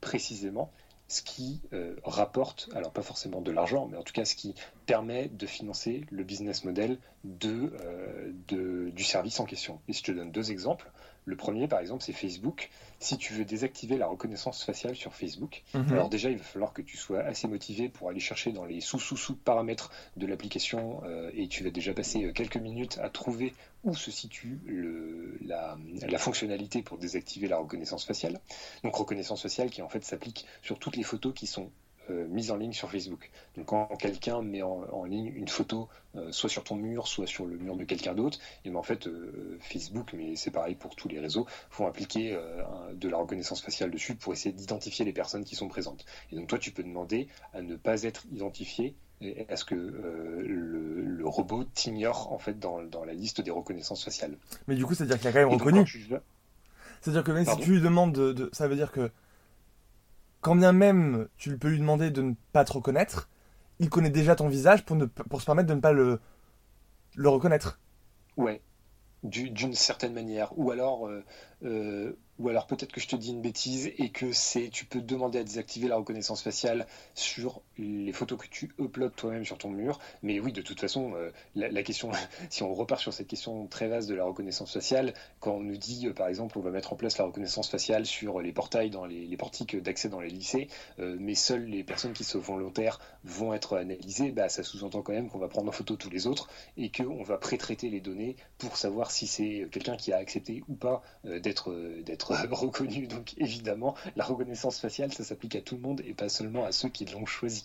précisément 0.00 0.70
ce 1.08 1.22
qui 1.22 1.60
euh, 1.72 1.94
rapporte, 2.04 2.68
alors 2.74 2.92
pas 2.92 3.02
forcément 3.02 3.40
de 3.40 3.52
l'argent, 3.52 3.86
mais 3.86 3.96
en 3.96 4.02
tout 4.02 4.12
cas 4.12 4.24
ce 4.24 4.34
qui 4.34 4.54
permet 4.86 5.28
de 5.28 5.46
financer 5.46 6.04
le 6.10 6.24
business 6.24 6.64
model 6.64 6.98
de, 7.24 7.72
euh, 7.80 8.32
de, 8.48 8.90
du 8.90 9.04
service 9.04 9.38
en 9.38 9.44
question. 9.44 9.80
Et 9.88 9.92
si 9.92 10.00
je 10.00 10.04
te 10.04 10.12
donne 10.12 10.32
deux 10.32 10.50
exemples, 10.50 10.90
le 11.26 11.36
premier, 11.36 11.66
par 11.66 11.80
exemple, 11.80 12.04
c'est 12.04 12.12
Facebook. 12.12 12.70
Si 13.00 13.18
tu 13.18 13.32
veux 13.34 13.44
désactiver 13.44 13.98
la 13.98 14.06
reconnaissance 14.06 14.62
faciale 14.64 14.94
sur 14.94 15.12
Facebook, 15.12 15.64
Mhm. 15.74 15.92
alors 15.92 16.08
déjà, 16.08 16.30
il 16.30 16.38
va 16.38 16.44
falloir 16.44 16.72
que 16.72 16.82
tu 16.82 16.96
sois 16.96 17.20
assez 17.20 17.48
motivé 17.48 17.88
pour 17.88 18.08
aller 18.08 18.20
chercher 18.20 18.52
dans 18.52 18.64
les 18.64 18.80
sous-sous-sous 18.80 19.34
paramètres 19.34 19.90
de 20.16 20.24
l'application 20.26 21.02
euh, 21.04 21.30
et 21.34 21.48
tu 21.48 21.64
vas 21.64 21.70
déjà 21.70 21.92
passer 21.92 22.24
euh, 22.24 22.32
quelques 22.32 22.56
minutes 22.56 22.98
à 23.02 23.10
trouver 23.10 23.52
où 23.82 23.94
se 23.96 24.10
situe 24.12 24.60
le, 24.66 25.36
la, 25.44 25.76
la 26.08 26.18
fonctionnalité 26.18 26.82
pour 26.82 26.96
désactiver 26.96 27.48
la 27.48 27.58
reconnaissance 27.58 28.04
faciale. 28.04 28.38
Donc 28.84 28.94
reconnaissance 28.94 29.42
faciale 29.42 29.70
qui 29.70 29.82
en 29.82 29.88
fait 29.88 30.04
s'applique 30.04 30.46
sur 30.62 30.78
toutes 30.78 30.96
les 30.96 31.02
photos 31.02 31.34
qui 31.34 31.46
sont 31.48 31.70
euh, 32.10 32.26
mises 32.28 32.50
en 32.50 32.56
ligne 32.56 32.72
sur 32.72 32.90
Facebook. 32.90 33.30
Donc 33.56 33.66
quand 33.66 33.86
quelqu'un 33.98 34.42
met 34.42 34.62
en, 34.62 34.84
en 34.92 35.04
ligne 35.04 35.26
une 35.34 35.48
photo, 35.48 35.88
euh, 36.16 36.30
soit 36.32 36.48
sur 36.48 36.64
ton 36.64 36.76
mur, 36.76 37.06
soit 37.08 37.26
sur 37.26 37.46
le 37.46 37.56
mur 37.56 37.76
de 37.76 37.84
quelqu'un 37.84 38.14
d'autre, 38.14 38.38
et 38.64 38.70
ben 38.70 38.76
en 38.76 38.82
fait 38.82 39.06
euh, 39.06 39.58
Facebook, 39.60 40.12
mais 40.16 40.36
c'est 40.36 40.50
pareil 40.50 40.74
pour 40.74 40.94
tous 40.96 41.08
les 41.08 41.18
réseaux, 41.20 41.46
vont 41.76 41.86
appliquer 41.86 42.34
un- 42.34 42.92
de 42.94 43.08
la 43.08 43.16
reconnaissance 43.18 43.60
faciale 43.62 43.90
dessus 43.90 44.14
pour 44.14 44.32
essayer 44.32 44.52
d'identifier 44.54 45.04
les 45.04 45.12
personnes 45.12 45.44
qui 45.44 45.56
sont 45.56 45.68
présentes. 45.68 46.04
Et 46.32 46.36
donc 46.36 46.46
toi 46.48 46.58
tu 46.58 46.70
peux 46.70 46.82
demander 46.82 47.28
à 47.54 47.62
ne 47.62 47.76
pas 47.76 48.02
être 48.04 48.24
identifié 48.32 48.94
et 49.20 49.46
à 49.48 49.56
ce 49.56 49.64
que 49.64 49.74
euh, 49.74 50.42
le, 50.46 51.00
le 51.02 51.26
robot 51.26 51.64
t'ignore 51.64 52.32
en 52.32 52.38
fait 52.38 52.58
dans, 52.58 52.82
dans 52.82 53.04
la 53.04 53.14
liste 53.14 53.40
des 53.40 53.50
reconnaissances 53.50 54.04
faciales. 54.04 54.36
Mais 54.68 54.74
du 54.74 54.84
coup, 54.84 54.94
c'est-à-dire 54.94 55.18
qu'il 55.18 55.28
a 55.28 55.32
quand 55.32 55.38
même 55.38 55.48
reconnu. 55.48 55.84
tu 55.84 56.06
C'est-à-dire 57.00 57.24
que 57.24 57.32
même 57.32 57.44
Pardon 57.44 57.60
si 57.62 57.66
tu 57.66 57.74
lui 57.74 57.80
demandes 57.80 58.12
de, 58.12 58.32
de- 58.32 58.50
Ça 58.52 58.68
veut 58.68 58.76
dire 58.76 58.92
que. 58.92 59.10
Quand 60.46 60.54
bien 60.54 60.70
même 60.70 61.26
tu 61.38 61.58
peux 61.58 61.66
lui 61.66 61.80
demander 61.80 62.12
de 62.12 62.22
ne 62.22 62.34
pas 62.52 62.64
te 62.64 62.72
reconnaître, 62.72 63.28
il 63.80 63.90
connaît 63.90 64.10
déjà 64.10 64.36
ton 64.36 64.46
visage 64.46 64.84
pour, 64.84 64.94
ne, 64.94 65.06
pour 65.06 65.40
se 65.40 65.46
permettre 65.46 65.68
de 65.68 65.74
ne 65.74 65.80
pas 65.80 65.90
le, 65.90 66.20
le 67.16 67.28
reconnaître. 67.28 67.80
Ouais, 68.36 68.62
du- 69.24 69.50
d'une 69.50 69.74
certaine 69.74 70.12
manière. 70.14 70.56
Ou 70.56 70.70
alors, 70.70 71.08
euh, 71.08 71.24
euh, 71.64 72.12
ou 72.38 72.48
alors 72.48 72.66
peut-être 72.66 72.92
que 72.92 73.00
je 73.00 73.08
te 73.08 73.16
dis 73.16 73.30
une 73.30 73.40
bêtise 73.40 73.90
et 73.98 74.10
que 74.10 74.32
c'est, 74.32 74.68
tu 74.68 74.84
peux 74.84 75.00
demander 75.00 75.38
à 75.38 75.44
désactiver 75.44 75.88
la 75.88 75.96
reconnaissance 75.96 76.42
faciale 76.42 76.86
sur 77.14 77.62
les 77.78 78.12
photos 78.12 78.38
que 78.38 78.46
tu 78.48 78.72
uploads 78.78 79.10
toi-même 79.10 79.44
sur 79.44 79.58
ton 79.58 79.70
mur. 79.70 79.98
Mais 80.22 80.40
oui, 80.40 80.52
de 80.52 80.62
toute 80.62 80.80
façon, 80.80 81.14
euh, 81.14 81.30
la, 81.54 81.82
question, 81.82 82.10
si 82.50 82.62
on 82.62 82.74
repart 82.74 83.00
sur 83.00 83.12
cette 83.12 83.28
question 83.28 83.66
très 83.66 83.88
vaste 83.88 84.08
de 84.08 84.14
la 84.14 84.24
reconnaissance 84.24 84.72
faciale, 84.72 85.14
quand 85.40 85.52
on 85.52 85.60
nous 85.60 85.76
dit, 85.76 86.08
euh, 86.08 86.12
par 86.12 86.28
exemple, 86.28 86.58
on 86.58 86.62
va 86.62 86.70
mettre 86.70 86.92
en 86.92 86.96
place 86.96 87.18
la 87.18 87.24
reconnaissance 87.24 87.68
faciale 87.68 88.06
sur 88.06 88.40
les 88.40 88.52
portails 88.52 88.90
dans 88.90 89.06
les, 89.06 89.36
portiques 89.36 89.76
d'accès 89.76 90.08
dans 90.08 90.20
les 90.20 90.30
lycées, 90.30 90.68
euh, 90.98 91.16
mais 91.20 91.34
seules 91.34 91.64
les 91.66 91.84
personnes 91.84 92.14
qui 92.14 92.24
sont 92.24 92.38
volontaires 92.38 93.00
vont 93.24 93.52
être 93.52 93.76
analysées, 93.76 94.30
bah, 94.30 94.48
ça 94.48 94.62
sous-entend 94.62 95.02
quand 95.02 95.12
même 95.12 95.28
qu'on 95.28 95.38
va 95.38 95.48
prendre 95.48 95.68
en 95.68 95.72
photo 95.72 95.96
tous 95.96 96.08
les 96.08 96.26
autres 96.26 96.48
et 96.78 96.90
qu'on 96.90 97.22
va 97.22 97.36
pré-traiter 97.36 97.90
les 97.90 98.00
données 98.00 98.36
pour 98.56 98.78
savoir 98.78 99.10
si 99.10 99.26
c'est 99.26 99.68
quelqu'un 99.70 99.96
qui 99.96 100.12
a 100.12 100.16
accepté 100.16 100.62
ou 100.68 100.74
pas 100.74 101.02
d'être 101.24 101.70
d'être 102.30 102.52
reconnu. 102.60 103.06
Donc 103.06 103.34
évidemment, 103.38 103.94
la 104.16 104.24
reconnaissance 104.24 104.78
faciale, 104.78 105.12
ça 105.12 105.24
s'applique 105.24 105.56
à 105.56 105.60
tout 105.60 105.76
le 105.76 105.82
monde 105.82 106.02
et 106.04 106.14
pas 106.14 106.28
seulement 106.28 106.64
à 106.64 106.72
ceux 106.72 106.88
qui 106.88 107.04
l'ont 107.06 107.26
choisi. 107.26 107.64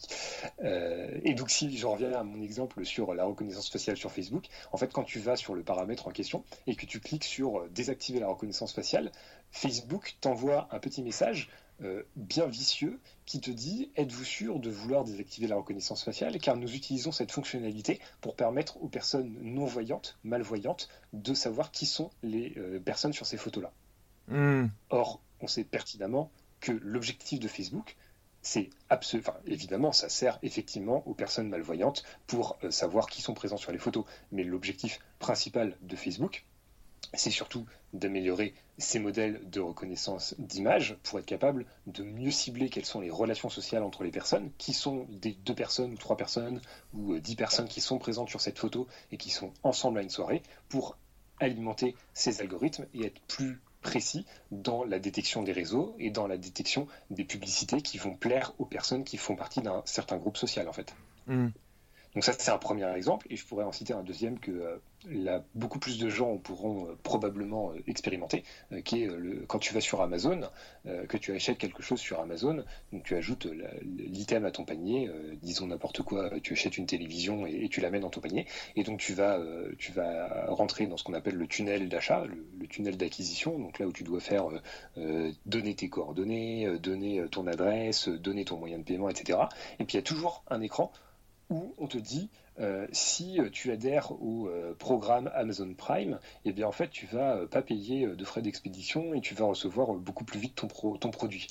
Euh, 0.63 1.19
et 1.23 1.33
donc 1.33 1.49
si 1.49 1.75
je 1.77 1.85
reviens 1.85 2.13
à 2.13 2.23
mon 2.23 2.41
exemple 2.41 2.85
sur 2.85 3.13
la 3.13 3.25
reconnaissance 3.25 3.69
faciale 3.69 3.97
sur 3.97 4.11
Facebook, 4.11 4.47
en 4.71 4.77
fait 4.77 4.91
quand 4.91 5.03
tu 5.03 5.19
vas 5.19 5.35
sur 5.35 5.55
le 5.55 5.63
paramètre 5.63 6.07
en 6.07 6.11
question 6.11 6.43
et 6.67 6.75
que 6.75 6.85
tu 6.85 6.99
cliques 6.99 7.23
sur 7.23 7.59
euh, 7.59 7.69
désactiver 7.69 8.19
la 8.19 8.27
reconnaissance 8.27 8.73
faciale, 8.73 9.11
Facebook 9.51 10.15
t'envoie 10.21 10.67
un 10.71 10.79
petit 10.79 11.03
message 11.03 11.49
euh, 11.83 12.03
bien 12.15 12.45
vicieux 12.45 12.99
qui 13.25 13.41
te 13.41 13.49
dit 13.49 13.91
êtes-vous 13.95 14.23
sûr 14.23 14.59
de 14.59 14.69
vouloir 14.69 15.03
désactiver 15.03 15.47
la 15.47 15.55
reconnaissance 15.55 16.03
faciale? 16.03 16.37
Car 16.39 16.55
nous 16.55 16.75
utilisons 16.75 17.11
cette 17.11 17.31
fonctionnalité 17.31 17.99
pour 18.21 18.35
permettre 18.35 18.81
aux 18.83 18.87
personnes 18.87 19.35
non 19.41 19.65
voyantes, 19.65 20.19
malvoyantes, 20.23 20.89
de 21.13 21.33
savoir 21.33 21.71
qui 21.71 21.85
sont 21.85 22.11
les 22.21 22.51
personnes 22.85 23.13
sur 23.13 23.25
ces 23.25 23.37
photos-là. 23.37 23.71
Hmm. 24.31 24.67
Or, 24.89 25.19
on 25.41 25.47
sait 25.47 25.65
pertinemment 25.65 26.31
que 26.61 26.71
l'objectif 26.71 27.39
de 27.39 27.49
Facebook, 27.49 27.97
c'est 28.41 28.69
absolument, 28.89 29.29
enfin, 29.29 29.39
évidemment, 29.45 29.91
ça 29.91 30.07
sert 30.07 30.39
effectivement 30.41 31.05
aux 31.05 31.13
personnes 31.13 31.49
malvoyantes 31.49 32.03
pour 32.27 32.57
euh, 32.63 32.71
savoir 32.71 33.07
qui 33.07 33.21
sont 33.21 33.33
présents 33.33 33.57
sur 33.57 33.71
les 33.73 33.77
photos. 33.77 34.05
Mais 34.31 34.43
l'objectif 34.43 34.99
principal 35.19 35.75
de 35.81 35.95
Facebook, 35.97 36.45
c'est 37.13 37.29
surtout 37.29 37.65
d'améliorer 37.93 38.53
ces 38.77 38.99
modèles 38.99 39.41
de 39.49 39.59
reconnaissance 39.59 40.33
d'image 40.39 40.97
pour 41.03 41.19
être 41.19 41.25
capable 41.25 41.65
de 41.85 42.03
mieux 42.03 42.31
cibler 42.31 42.69
quelles 42.69 42.85
sont 42.85 43.01
les 43.01 43.09
relations 43.09 43.49
sociales 43.49 43.83
entre 43.83 44.03
les 44.03 44.11
personnes, 44.11 44.49
qui 44.57 44.71
sont 44.71 45.07
des 45.09 45.33
deux 45.33 45.55
personnes 45.55 45.91
ou 45.91 45.97
trois 45.97 46.15
personnes 46.15 46.61
ou 46.93 47.13
euh, 47.13 47.19
dix 47.19 47.35
personnes 47.35 47.67
qui 47.67 47.81
sont 47.81 47.99
présentes 47.99 48.29
sur 48.29 48.39
cette 48.39 48.59
photo 48.59 48.87
et 49.11 49.17
qui 49.17 49.29
sont 49.29 49.51
ensemble 49.63 49.99
à 49.99 50.03
une 50.03 50.09
soirée, 50.09 50.41
pour 50.69 50.97
alimenter 51.41 51.95
ces 52.13 52.39
algorithmes 52.39 52.85
et 52.93 53.07
être 53.07 53.19
plus 53.27 53.59
précis 53.81 54.25
dans 54.51 54.83
la 54.83 54.99
détection 54.99 55.43
des 55.43 55.51
réseaux 55.51 55.95
et 55.99 56.11
dans 56.11 56.27
la 56.27 56.37
détection 56.37 56.87
des 57.09 57.23
publicités 57.23 57.81
qui 57.81 57.97
vont 57.97 58.13
plaire 58.13 58.53
aux 58.59 58.65
personnes 58.65 59.03
qui 59.03 59.17
font 59.17 59.35
partie 59.35 59.61
d'un 59.61 59.81
certain 59.85 60.17
groupe 60.17 60.37
social 60.37 60.69
en 60.69 60.73
fait. 60.73 60.95
Hmm. 61.27 61.49
Donc 62.13 62.23
ça 62.23 62.33
c'est 62.37 62.51
un 62.51 62.57
premier 62.57 62.89
exemple 62.95 63.27
et 63.29 63.35
je 63.35 63.45
pourrais 63.45 63.65
en 63.65 63.71
citer 63.71 63.93
un 63.93 64.03
deuxième 64.03 64.39
que 64.39 64.51
euh, 64.51 64.77
beaucoup 65.55 65.79
plus 65.79 65.97
de 65.97 66.09
gens 66.09 66.37
pourront 66.37 66.87
euh, 66.87 66.97
probablement 67.03 67.71
euh, 67.71 67.81
expérimenter, 67.87 68.43
euh, 68.71 68.81
qui 68.81 69.03
est 69.03 69.07
le, 69.07 69.45
quand 69.47 69.59
tu 69.59 69.73
vas 69.73 69.81
sur 69.81 70.01
Amazon, 70.01 70.41
que 71.07 71.17
tu 71.17 71.31
achètes 71.31 71.59
quelque 71.59 71.83
chose 71.83 71.99
sur 71.99 72.19
Amazon, 72.19 72.63
tu 73.03 73.15
ajoutes 73.15 73.47
l'item 73.83 74.45
à 74.45 74.51
ton 74.51 74.65
panier, 74.65 75.11
disons 75.41 75.67
n'importe 75.67 76.01
quoi, 76.01 76.39
tu 76.39 76.53
achètes 76.53 76.77
une 76.77 76.87
télévision 76.87 77.45
et, 77.45 77.65
et 77.65 77.69
tu 77.69 77.81
la 77.81 77.91
mets 77.91 77.99
dans 77.99 78.09
ton 78.09 78.19
panier, 78.19 78.47
et 78.75 78.83
donc 78.83 78.99
tu 78.99 79.13
vas, 79.13 79.39
tu 79.77 79.91
vas 79.91 80.47
rentrer 80.47 80.87
dans 80.87 80.97
ce 80.97 81.03
qu'on 81.03 81.13
appelle 81.13 81.35
le 81.35 81.45
tunnel 81.45 81.87
d'achat, 81.87 82.25
le, 82.25 82.43
le 82.59 82.67
tunnel 82.67 82.97
d'acquisition, 82.97 83.59
donc 83.59 83.77
là 83.77 83.85
où 83.85 83.91
tu 83.91 84.03
dois 84.03 84.19
faire 84.19 84.47
donner 85.45 85.75
tes 85.75 85.89
coordonnées, 85.89 86.79
donner 86.79 87.23
ton 87.29 87.45
adresse, 87.45 88.07
donner 88.07 88.45
ton 88.45 88.57
moyen 88.57 88.79
de 88.79 88.83
paiement, 88.83 89.09
etc. 89.09 89.37
Et 89.79 89.85
puis 89.85 89.93
il 89.93 89.97
y 89.97 89.99
a 89.99 90.03
toujours 90.03 90.43
un 90.49 90.61
écran 90.61 90.91
où 91.51 91.75
on 91.77 91.87
te 91.87 91.99
dit 91.99 92.29
euh, 92.59 92.85
si 92.91 93.39
euh, 93.39 93.49
tu 93.49 93.71
adhères 93.71 94.11
au 94.11 94.47
euh, 94.47 94.75
programme 94.77 95.31
Amazon 95.33 95.73
Prime, 95.73 96.19
eh 96.45 96.51
bien 96.51 96.67
en 96.67 96.71
fait 96.71 96.89
tu 96.89 97.05
vas 97.05 97.37
euh, 97.37 97.47
pas 97.47 97.61
payer 97.61 98.07
de 98.07 98.25
frais 98.25 98.41
d'expédition 98.41 99.13
et 99.13 99.21
tu 99.21 99.33
vas 99.33 99.45
recevoir 99.45 99.93
beaucoup 99.93 100.25
plus 100.25 100.39
vite 100.39 100.55
ton, 100.55 100.67
pro- 100.67 100.97
ton 100.97 101.11
produit. 101.11 101.47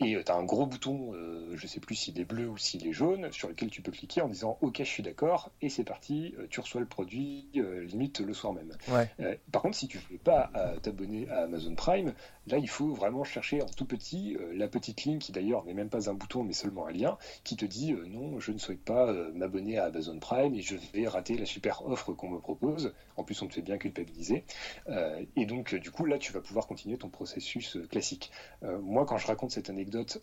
Et 0.00 0.20
tu 0.24 0.32
as 0.32 0.34
un 0.34 0.42
gros 0.42 0.66
bouton, 0.66 1.12
je 1.54 1.66
sais 1.68 1.78
plus 1.78 1.94
s'il 1.94 2.18
est 2.18 2.24
bleu 2.24 2.48
ou 2.48 2.58
s'il 2.58 2.84
est 2.84 2.92
jaune, 2.92 3.30
sur 3.30 3.46
lequel 3.48 3.70
tu 3.70 3.80
peux 3.80 3.92
cliquer 3.92 4.22
en 4.22 4.28
disant 4.28 4.58
ok 4.60 4.78
je 4.78 4.82
suis 4.82 5.04
d'accord 5.04 5.52
et 5.62 5.68
c'est 5.68 5.84
parti, 5.84 6.34
tu 6.50 6.58
reçois 6.58 6.80
le 6.80 6.86
produit 6.88 7.46
limite 7.54 8.18
le 8.18 8.34
soir 8.34 8.54
même. 8.54 8.72
Ouais. 8.88 9.38
Par 9.52 9.62
contre 9.62 9.76
si 9.76 9.86
tu 9.86 10.00
veux 10.10 10.18
pas 10.18 10.50
t'abonner 10.82 11.28
à 11.30 11.44
Amazon 11.44 11.76
Prime, 11.76 12.12
là 12.48 12.58
il 12.58 12.68
faut 12.68 12.88
vraiment 12.92 13.22
chercher 13.22 13.62
en 13.62 13.66
tout 13.66 13.84
petit 13.84 14.36
la 14.52 14.66
petite 14.66 15.04
ligne 15.04 15.20
qui 15.20 15.30
d'ailleurs 15.30 15.64
n'est 15.64 15.74
même 15.74 15.90
pas 15.90 16.10
un 16.10 16.14
bouton 16.14 16.42
mais 16.42 16.54
seulement 16.54 16.88
un 16.88 16.92
lien 16.92 17.16
qui 17.44 17.54
te 17.54 17.64
dit 17.64 17.92
non, 18.08 18.40
je 18.40 18.50
ne 18.50 18.58
souhaite 18.58 18.82
pas 18.82 19.12
m'abonner 19.32 19.78
à 19.78 19.84
Amazon 19.84 20.18
Prime 20.18 20.43
et 20.52 20.60
je 20.60 20.76
vais 20.92 21.06
rater 21.06 21.36
la 21.36 21.46
super 21.46 21.86
offre 21.86 22.12
qu'on 22.12 22.28
me 22.28 22.38
propose. 22.38 22.92
En 23.16 23.24
plus, 23.24 23.40
on 23.42 23.46
te 23.46 23.54
fait 23.54 23.62
bien 23.62 23.78
culpabiliser. 23.78 24.44
Euh, 24.88 25.24
et 25.36 25.46
donc, 25.46 25.74
du 25.74 25.90
coup, 25.90 26.04
là, 26.04 26.18
tu 26.18 26.32
vas 26.32 26.40
pouvoir 26.40 26.66
continuer 26.66 26.98
ton 26.98 27.08
processus 27.08 27.76
euh, 27.76 27.86
classique. 27.86 28.30
Euh, 28.62 28.78
moi, 28.80 29.06
quand 29.06 29.18
je 29.18 29.26
raconte 29.26 29.52
cette 29.52 29.70
anecdote 29.70 30.20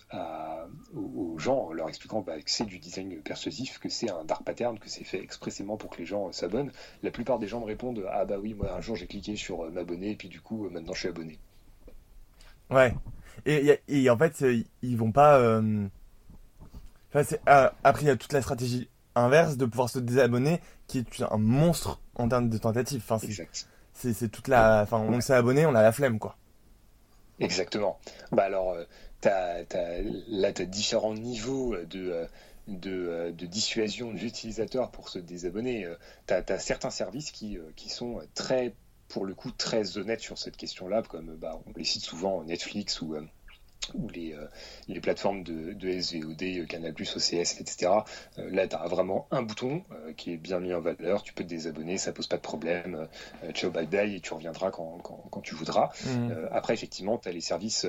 aux, 0.93 1.37
gens, 1.37 1.67
en 1.67 1.73
leur 1.73 1.89
expliquant 1.89 2.21
bah, 2.21 2.39
que 2.41 2.51
c'est 2.51 2.65
du 2.65 2.79
design 2.79 3.21
persuasif, 3.21 3.79
que 3.79 3.89
c'est 3.89 4.11
un 4.11 4.23
dark 4.25 4.43
pattern, 4.43 4.77
que 4.77 4.89
c'est 4.89 5.03
fait 5.03 5.21
expressément 5.21 5.77
pour 5.77 5.89
que 5.89 5.97
les 5.97 6.05
gens 6.05 6.31
s'abonnent, 6.31 6.71
la 7.01 7.11
plupart 7.11 7.39
des 7.39 7.47
gens 7.47 7.61
me 7.61 7.65
répondent 7.65 8.05
Ah 8.11 8.25
bah 8.25 8.37
oui, 8.39 8.53
moi, 8.53 8.73
un 8.73 8.81
jour, 8.81 8.95
j'ai 8.95 9.07
cliqué 9.07 9.35
sur 9.35 9.69
m'abonner 9.71 10.11
et 10.11 10.15
puis 10.15 10.29
du 10.29 10.41
coup, 10.41 10.69
maintenant, 10.69 10.93
je 10.93 10.99
suis 10.99 11.09
abonné. 11.09 11.39
Ouais. 12.69 12.93
Et, 13.45 13.79
et 13.87 14.09
en 14.09 14.17
fait, 14.17 14.43
ils 14.81 14.97
vont 14.97 15.11
pas. 15.11 15.61
après, 17.83 18.01
il 18.01 18.07
y 18.07 18.09
a 18.09 18.15
toute 18.15 18.33
la 18.33 18.41
stratégie 18.41 18.89
inverse 19.15 19.57
de 19.57 19.65
pouvoir 19.65 19.89
se 19.89 19.99
désabonner, 19.99 20.61
qui 20.87 20.99
est 20.99 21.21
un 21.21 21.37
monstre 21.37 21.99
en 22.15 22.27
termes 22.29 22.49
de 22.49 22.57
tentatives. 22.57 23.01
Enfin, 23.03 23.19
c'est- 23.19 23.27
Exact. 23.27 23.67
c'est 23.93 24.13
c'est 24.13 24.29
toute 24.29 24.47
la. 24.47 24.81
Enfin, 24.83 24.99
on 24.99 25.19
s'est 25.21 25.33
abonné, 25.33 25.65
on 25.65 25.75
a 25.75 25.81
la 25.81 25.91
flemme, 25.91 26.19
quoi. 26.19 26.37
Exactement. 27.39 27.99
Bah 28.31 28.43
alors, 28.43 28.71
euh, 28.71 28.83
t'as, 29.19 29.63
t'as- 29.65 30.01
là, 30.27 30.53
tu 30.53 30.61
as 30.61 30.65
différents 30.65 31.13
niveaux 31.15 31.75
de, 31.75 32.11
euh, 32.11 32.25
de, 32.67 32.91
euh, 32.91 33.31
de 33.31 33.45
dissuasion 33.47 34.13
de 34.13 34.19
l'utilisateur 34.19 34.91
pour 34.91 35.09
se 35.09 35.19
désabonner. 35.19 35.87
tu 36.27 36.33
as, 36.33 36.59
certains 36.59 36.91
services 36.91 37.31
qui, 37.31 37.57
qui 37.75 37.89
sont 37.89 38.21
très, 38.35 38.75
pour 39.09 39.25
le 39.25 39.33
coup, 39.33 39.51
très 39.51 39.97
honnêtes 39.97 40.21
sur 40.21 40.37
cette 40.37 40.55
question-là, 40.55 41.01
comme 41.01 41.35
bah, 41.35 41.59
on 41.65 41.71
les 41.75 41.83
cite 41.83 42.03
souvent 42.03 42.43
Netflix 42.43 43.01
ou 43.01 43.15
ou 43.93 44.09
les, 44.09 44.33
euh, 44.33 44.45
les 44.87 44.99
plateformes 44.99 45.43
de, 45.43 45.73
de, 45.73 45.99
SVOD, 45.99 46.43
euh, 46.43 46.65
Canal+, 46.65 46.93
OCS, 46.93 47.59
etc. 47.59 47.91
Euh, 48.37 48.49
là, 48.51 48.67
tu 48.67 48.75
as 48.75 48.87
vraiment 48.87 49.27
un 49.31 49.41
bouton 49.41 49.83
qui 50.17 50.33
est 50.33 50.37
bien 50.37 50.59
mis 50.59 50.73
en 50.73 50.81
valeur, 50.81 51.23
tu 51.23 51.33
peux 51.33 51.43
te 51.43 51.49
désabonner, 51.49 51.97
ça 51.97 52.11
pose 52.11 52.27
pas 52.27 52.37
de 52.37 52.41
problème, 52.41 53.07
ciao, 53.53 53.71
bye 53.71 53.87
bye, 53.87 54.15
et 54.15 54.19
tu 54.19 54.33
reviendras 54.33 54.71
quand, 54.71 54.99
quand, 55.03 55.23
quand 55.29 55.41
tu 55.41 55.55
voudras. 55.55 55.89
Mmh. 56.05 56.31
après, 56.51 56.73
effectivement, 56.73 57.17
tu 57.17 57.29
as 57.29 57.31
les 57.31 57.41
services 57.41 57.87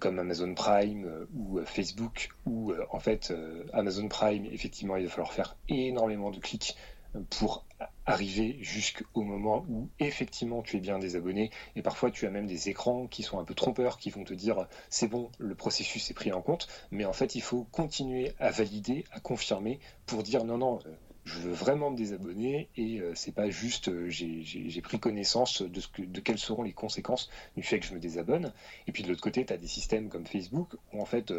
comme 0.00 0.18
Amazon 0.18 0.54
Prime 0.54 1.26
ou 1.36 1.60
Facebook, 1.64 2.28
où 2.46 2.72
en 2.90 3.00
fait, 3.00 3.32
Amazon 3.72 4.08
Prime, 4.08 4.46
effectivement, 4.46 4.96
il 4.96 5.04
va 5.04 5.10
falloir 5.10 5.32
faire 5.32 5.56
énormément 5.68 6.30
de 6.30 6.38
clics 6.38 6.76
pour 7.24 7.66
arriver 8.06 8.56
jusqu'au 8.60 9.22
moment 9.22 9.64
où 9.68 9.88
effectivement 9.98 10.62
tu 10.62 10.76
es 10.76 10.80
bien 10.80 10.98
désabonné 10.98 11.50
et 11.74 11.82
parfois 11.82 12.10
tu 12.10 12.26
as 12.26 12.30
même 12.30 12.46
des 12.46 12.68
écrans 12.68 13.06
qui 13.06 13.22
sont 13.22 13.38
un 13.38 13.44
peu 13.44 13.54
trompeurs 13.54 13.98
qui 13.98 14.10
vont 14.10 14.24
te 14.24 14.32
dire 14.32 14.66
c'est 14.90 15.08
bon 15.08 15.30
le 15.38 15.54
processus 15.54 16.10
est 16.10 16.14
pris 16.14 16.32
en 16.32 16.40
compte 16.40 16.68
mais 16.90 17.04
en 17.04 17.12
fait 17.12 17.34
il 17.34 17.42
faut 17.42 17.64
continuer 17.72 18.32
à 18.38 18.50
valider 18.50 19.04
à 19.12 19.20
confirmer 19.20 19.80
pour 20.06 20.22
dire 20.22 20.44
non 20.44 20.58
non 20.58 20.78
euh, 20.86 20.94
je 21.24 21.40
veux 21.40 21.52
vraiment 21.52 21.90
me 21.90 21.96
désabonner 21.96 22.68
et 22.76 23.00
euh, 23.00 23.12
c'est 23.16 23.34
pas 23.34 23.50
juste 23.50 23.88
euh, 23.88 24.08
j'ai 24.08 24.80
pris 24.80 25.00
connaissance 25.00 25.60
de, 25.62 25.80
ce 25.80 25.88
que, 25.88 26.02
de 26.02 26.20
quelles 26.20 26.38
seront 26.38 26.62
les 26.62 26.72
conséquences 26.72 27.28
du 27.56 27.64
fait 27.64 27.80
que 27.80 27.86
je 27.86 27.94
me 27.94 27.98
désabonne. 27.98 28.52
Et 28.86 28.92
puis 28.92 29.02
de 29.02 29.08
l'autre 29.08 29.22
côté, 29.22 29.44
tu 29.44 29.52
as 29.52 29.56
des 29.56 29.66
systèmes 29.66 30.08
comme 30.08 30.24
Facebook 30.24 30.76
où 30.92 31.02
en 31.02 31.04
fait 31.04 31.32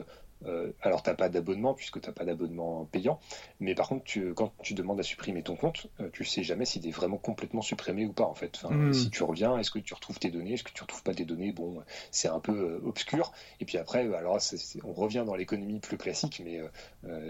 alors, 0.81 1.03
tu 1.03 1.09
n'as 1.09 1.15
pas 1.15 1.29
d'abonnement 1.29 1.73
puisque 1.73 1.99
tu 2.01 2.07
n'as 2.07 2.13
pas 2.13 2.25
d'abonnement 2.25 2.85
payant, 2.85 3.19
mais 3.59 3.75
par 3.75 3.87
contre, 3.87 4.05
quand 4.35 4.53
tu 4.61 4.73
demandes 4.73 4.99
à 4.99 5.03
supprimer 5.03 5.43
ton 5.43 5.55
compte, 5.55 5.87
euh, 5.99 6.09
tu 6.11 6.25
sais 6.25 6.43
jamais 6.43 6.65
s'il 6.65 6.87
est 6.87 6.91
vraiment 6.91 7.17
complètement 7.17 7.61
supprimé 7.61 8.05
ou 8.05 8.13
pas. 8.13 8.25
En 8.25 8.33
fait, 8.33 8.63
hmm. 8.63 8.93
si 8.93 9.09
tu 9.09 9.23
reviens, 9.23 9.57
est-ce 9.57 9.71
que 9.71 9.79
tu 9.79 9.93
retrouves 9.93 10.19
tes 10.19 10.29
données, 10.29 10.53
est-ce 10.53 10.63
que 10.63 10.71
tu 10.71 10.81
retrouves 10.81 11.03
pas 11.03 11.13
tes 11.13 11.25
données? 11.25 11.51
Bon, 11.51 11.81
c'est 12.11 12.27
un 12.27 12.39
peu 12.39 12.51
euh, 12.51 12.87
obscur. 12.87 13.31
Et 13.59 13.65
puis 13.65 13.77
après, 13.77 14.13
alors 14.13 14.37
on 14.83 14.93
revient 14.93 15.23
dans 15.25 15.35
l'économie 15.35 15.79
plus 15.79 15.97
classique, 15.97 16.41
mais 16.43 16.61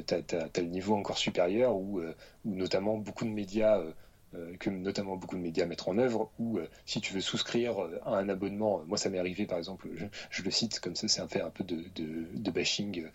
tu 0.05 0.13
as, 0.13 0.61
le 0.61 0.67
niveau 0.67 0.95
encore 0.95 1.17
supérieur 1.17 1.75
où, 1.75 2.01
où 2.47 2.55
notamment 2.55 2.97
beaucoup 2.97 3.25
de 3.25 3.29
médias 3.29 3.79
euh, 3.79 3.91
que 4.59 4.69
notamment 4.69 5.15
beaucoup 5.15 5.35
de 5.35 5.41
médias 5.41 5.65
mettent 5.65 5.87
en 5.87 5.97
œuvre, 5.97 6.31
où 6.39 6.57
euh, 6.57 6.67
si 6.85 7.01
tu 7.01 7.13
veux 7.13 7.21
souscrire 7.21 7.81
euh, 7.81 7.99
à 8.05 8.17
un 8.17 8.29
abonnement, 8.29 8.81
moi 8.87 8.97
ça 8.97 9.09
m'est 9.09 9.19
arrivé 9.19 9.45
par 9.45 9.57
exemple, 9.57 9.87
je, 10.29 10.43
le 10.43 10.51
cite 10.51 10.79
comme 10.79 10.95
ça, 10.95 11.07
c'est 11.07 11.21
un 11.21 11.27
fait 11.27 11.41
un 11.41 11.49
peu 11.49 11.63
de, 11.63 11.83
de, 11.95 12.51
bashing 12.51 13.05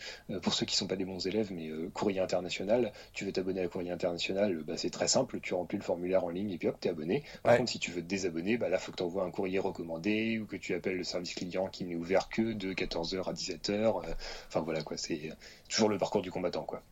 pour 0.42 0.54
ceux 0.54 0.66
qui 0.66 0.76
sont 0.76 0.86
pas 0.86 0.96
des 0.96 1.04
bons 1.04 1.26
élèves, 1.26 1.52
mais 1.52 1.70
Courrier 1.94 2.20
International, 2.20 2.92
tu 3.12 3.24
veux 3.24 3.32
t'abonner 3.32 3.62
à 3.62 3.68
Courrier 3.68 3.90
International, 3.90 4.62
bah, 4.66 4.74
c'est 4.76 4.90
très 4.90 5.08
simple, 5.08 5.40
tu 5.40 5.54
remplis 5.54 5.78
le 5.78 5.82
formulaire 5.84 6.24
en 6.24 6.28
ligne 6.28 6.50
et 6.50 6.58
puis 6.58 6.68
hop, 6.68 6.76
t'es 6.78 6.90
abonné. 6.90 7.24
Par 7.42 7.56
contre, 7.56 7.70
si 7.70 7.78
tu 7.78 7.90
veux 7.90 8.02
te 8.02 8.06
désabonner, 8.06 8.58
bah, 8.58 8.68
là, 8.68 8.78
faut 8.78 8.92
que 8.92 8.98
tu 8.98 9.02
envoies 9.02 9.24
un 9.24 9.30
courrier 9.30 9.58
recommandé 9.58 10.38
ou 10.38 10.46
que 10.46 10.56
tu 10.56 10.74
appelles 10.74 10.98
le 10.98 11.04
service 11.04 11.34
client 11.34 11.66
qui 11.68 11.84
n'est 11.84 11.96
ouvert 11.96 12.28
que 12.28 12.52
de 12.52 12.72
14h 12.72 13.28
à 13.28 13.32
17h. 13.32 14.02
Enfin 14.48 14.60
voilà 14.60 14.82
quoi, 14.82 14.96
c'est 14.96 15.32
toujours 15.68 15.88
le 15.88 15.98
parcours 15.98 16.22
du 16.22 16.30
combattant 16.30 16.64
quoi. 16.64 16.82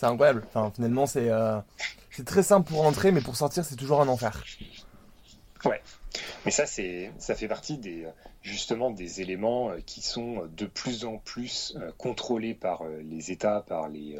C'est 0.00 0.06
incroyable. 0.06 0.44
Enfin, 0.48 0.72
finalement, 0.74 1.06
c'est 1.06 1.30
c'est 2.10 2.24
très 2.24 2.42
simple 2.42 2.70
pour 2.70 2.86
entrer, 2.86 3.12
mais 3.12 3.20
pour 3.20 3.36
sortir, 3.36 3.66
c'est 3.66 3.76
toujours 3.76 4.00
un 4.00 4.08
enfer. 4.08 4.42
Ouais. 5.66 5.82
Mais 6.46 6.50
ça, 6.50 6.64
c'est, 6.64 7.12
ça 7.18 7.34
fait 7.34 7.48
partie 7.48 7.76
des, 7.76 8.06
justement 8.40 8.90
des 8.90 9.20
éléments 9.20 9.68
euh, 9.70 9.80
qui 9.84 10.00
sont 10.00 10.48
de 10.56 10.64
plus 10.64 11.04
en 11.04 11.18
plus 11.18 11.76
euh, 11.76 11.92
contrôlés 11.98 12.54
par 12.54 12.80
euh, 12.82 13.02
les 13.02 13.30
États, 13.30 13.60
par 13.60 13.90
les, 13.90 14.18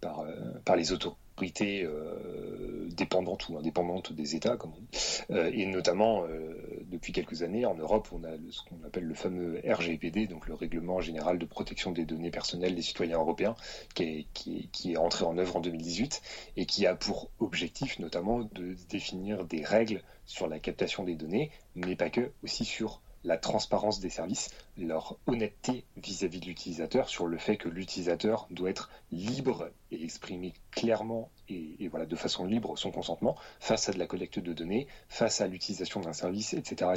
par, 0.00 0.24
par 0.64 0.76
les 0.76 0.92
autorités 0.92 1.84
euh, 1.84 2.88
dépendantes 2.96 3.48
ou 3.48 3.58
indépendantes 3.58 4.12
des 4.12 4.36
États, 4.36 4.56
comme 4.56 4.72
on 4.76 4.80
dit. 4.80 4.98
Euh, 5.30 5.50
et 5.52 5.66
notamment, 5.66 6.24
euh, 6.24 6.54
depuis 6.88 7.12
quelques 7.12 7.42
années, 7.42 7.66
en 7.66 7.74
Europe, 7.74 8.08
on 8.12 8.24
a 8.24 8.30
ce 8.50 8.62
qu'on 8.62 8.82
appelle 8.86 9.04
le 9.04 9.14
fameux 9.14 9.60
RGPD, 9.64 10.26
donc 10.26 10.48
le 10.48 10.54
Règlement 10.54 11.00
général 11.00 11.38
de 11.38 11.44
protection 11.44 11.92
des 11.92 12.04
données 12.04 12.30
personnelles 12.30 12.74
des 12.74 12.82
citoyens 12.82 13.18
européens, 13.18 13.54
qui 13.94 14.02
est, 14.02 14.70
qui 14.72 14.92
est 14.92 14.96
entré 14.96 15.24
en 15.24 15.36
œuvre 15.38 15.56
en 15.56 15.60
2018 15.60 16.22
et 16.56 16.66
qui 16.66 16.86
a 16.86 16.94
pour 16.94 17.30
objectif 17.38 17.98
notamment 17.98 18.40
de 18.40 18.74
définir 18.88 19.44
des 19.44 19.64
règles 19.64 20.02
sur 20.26 20.48
la 20.48 20.58
captation 20.58 21.04
des 21.04 21.14
données, 21.14 21.50
mais 21.74 21.96
pas 21.96 22.10
que, 22.10 22.32
aussi 22.42 22.64
sur 22.64 23.00
la 23.24 23.36
transparence 23.36 24.00
des 24.00 24.10
services, 24.10 24.50
leur 24.76 25.16
honnêteté 25.26 25.84
vis-à-vis 25.96 26.40
de 26.40 26.46
l'utilisateur 26.46 27.08
sur 27.08 27.26
le 27.26 27.36
fait 27.38 27.56
que 27.56 27.68
l'utilisateur 27.68 28.46
doit 28.50 28.70
être 28.70 28.90
libre 29.10 29.70
et 29.90 30.04
exprimer 30.04 30.52
clairement 30.70 31.30
et, 31.48 31.88
voilà 31.88 32.06
de 32.06 32.16
façon 32.16 32.44
libre 32.44 32.76
son 32.76 32.90
consentement 32.90 33.36
face 33.58 33.88
à 33.88 33.92
de 33.92 33.98
la 33.98 34.06
collecte 34.06 34.38
de 34.38 34.52
données, 34.52 34.86
face 35.08 35.40
à 35.40 35.46
l'utilisation 35.46 36.00
d'un 36.00 36.12
service, 36.12 36.52
etc.. 36.52 36.90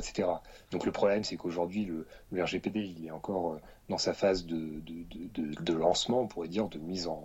Donc 0.72 0.86
le 0.86 0.92
problème, 0.92 1.24
c'est 1.24 1.38
qu'aujourd'hui 1.38 1.86
le, 1.86 2.06
RGPD 2.44 2.80
il 2.80 3.06
est 3.06 3.12
encore 3.12 3.54
euh, 3.54 3.62
dans 3.90 3.98
sa 3.98 4.14
phase 4.14 4.46
de, 4.46 5.74
lancement, 5.74 6.22
on 6.22 6.28
pourrait 6.28 6.48
dire, 6.48 6.68
de 6.68 6.80
mise 6.80 7.08
en 7.08 7.24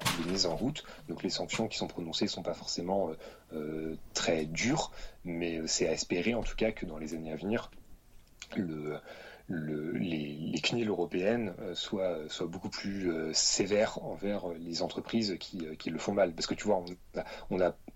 route. 0.57 0.85
Donc 1.09 1.23
les 1.23 1.31
sanctions 1.31 1.69
qui 1.69 1.79
sont 1.79 1.89
prononcées 1.89 2.29
sont 2.29 2.43
pas 2.43 2.55
forcément 2.55 3.09
euh, 3.09 3.15
euh, 3.55 3.97
très 4.15 4.45
dures, 4.47 4.91
mais 5.25 5.61
c'est 5.67 5.89
à 5.89 5.93
espérer 5.93 6.35
en 6.35 6.43
tout 6.43 6.57
cas 6.57 6.73
que 6.73 6.87
dans 6.87 6.99
les 6.99 7.15
années 7.15 7.33
à 7.33 7.37
venir 7.37 7.71
le, 8.57 9.01
les, 9.49 10.61
CNIL 10.63 10.89
européennes 10.89 11.55
euh, 11.61 11.75
soient, 11.75 12.19
beaucoup 12.47 12.69
plus 12.71 13.11
euh, 13.11 13.33
sévères 13.33 14.03
envers 14.03 14.49
les 14.59 14.83
entreprises 14.83 15.37
qui, 15.39 15.67
euh, 15.67 15.75
qui, 15.75 15.91
le 15.91 15.99
font 15.99 16.13
mal. 16.13 16.33
Parce 16.33 16.47
que 16.47 16.55
tu 16.55 16.65
vois, 16.65 16.83
a, 17.19 17.25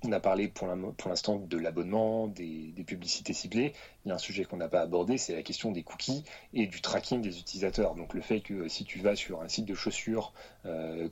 on 0.02 0.12
a, 0.12 0.20
parlé 0.20 0.48
pour 0.48 0.68
l'instant 1.08 1.36
de 1.36 1.58
l'abonnement, 1.58 2.28
des, 2.28 2.72
des, 2.74 2.84
publicités 2.84 3.32
ciblées. 3.32 3.72
Il 4.04 4.08
y 4.08 4.12
a 4.12 4.14
un 4.14 4.18
sujet 4.18 4.44
qu'on 4.44 4.56
n'a 4.56 4.68
pas 4.68 4.80
abordé, 4.80 5.18
c'est 5.18 5.34
la 5.34 5.42
question 5.42 5.72
des 5.72 5.82
cookies 5.82 6.24
et 6.54 6.66
du 6.66 6.80
tracking 6.80 7.20
des 7.20 7.38
utilisateurs. 7.38 7.94
Donc 7.94 8.14
le 8.14 8.20
fait 8.20 8.40
que 8.40 8.68
si 8.68 8.84
tu 8.84 8.98
vas 9.00 9.16
sur 9.16 9.42
un 9.42 9.48
site 9.48 9.66
de 9.66 9.74
chaussures, 9.74 10.32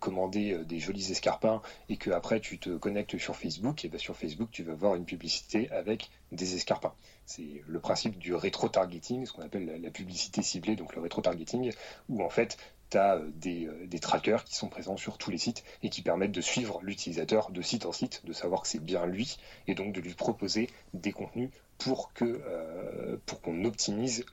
commander 0.00 0.58
des 0.64 0.78
jolis 0.78 1.10
escarpins 1.10 1.62
et 1.88 1.96
que 1.96 2.10
après 2.10 2.40
tu 2.40 2.58
te 2.58 2.70
connectes 2.70 3.18
sur 3.18 3.36
Facebook, 3.36 3.84
et 3.84 3.88
bien 3.88 3.98
sur 3.98 4.16
Facebook 4.16 4.48
tu 4.50 4.62
vas 4.62 4.74
voir 4.74 4.94
une 4.94 5.04
publicité 5.04 5.70
avec 5.70 6.10
des 6.32 6.54
escarpins. 6.54 6.92
C'est 7.26 7.62
le 7.66 7.80
principe 7.80 8.18
du 8.18 8.34
rétro-targeting, 8.34 9.26
ce 9.26 9.32
qu'on 9.32 9.42
appelle 9.42 9.80
la, 9.82 9.90
publicité 9.90 10.42
ciblée, 10.42 10.76
donc 10.76 10.94
le 10.94 11.02
rétro-targeting, 11.02 11.72
où 12.08 12.22
en 12.22 12.30
fait, 12.30 12.56
tu 12.90 12.98
des, 13.34 13.66
euh, 13.66 13.86
des, 13.86 13.98
trackers 13.98 14.44
qui 14.44 14.54
sont 14.54 14.68
présents 14.68 14.96
sur 14.96 15.18
tous 15.18 15.30
les 15.30 15.38
sites 15.38 15.64
et 15.82 15.90
qui 15.90 16.02
permettent 16.02 16.32
de 16.32 16.40
suivre 16.40 16.80
l'utilisateur 16.82 17.50
de 17.50 17.62
site 17.62 17.86
en 17.86 17.92
site, 17.92 18.22
de 18.24 18.32
savoir 18.32 18.62
que 18.62 18.68
c'est 18.68 18.82
bien 18.82 19.06
lui, 19.06 19.38
et 19.66 19.74
donc 19.74 19.92
de 19.92 20.00
lui 20.00 20.14
proposer 20.14 20.68
des 20.94 21.12
contenus 21.12 21.50
pour 21.78 22.12
que 22.12 22.24
euh, 22.24 23.16
pour 23.24 23.40
qu'on 23.40 23.64
optimise 23.64 24.26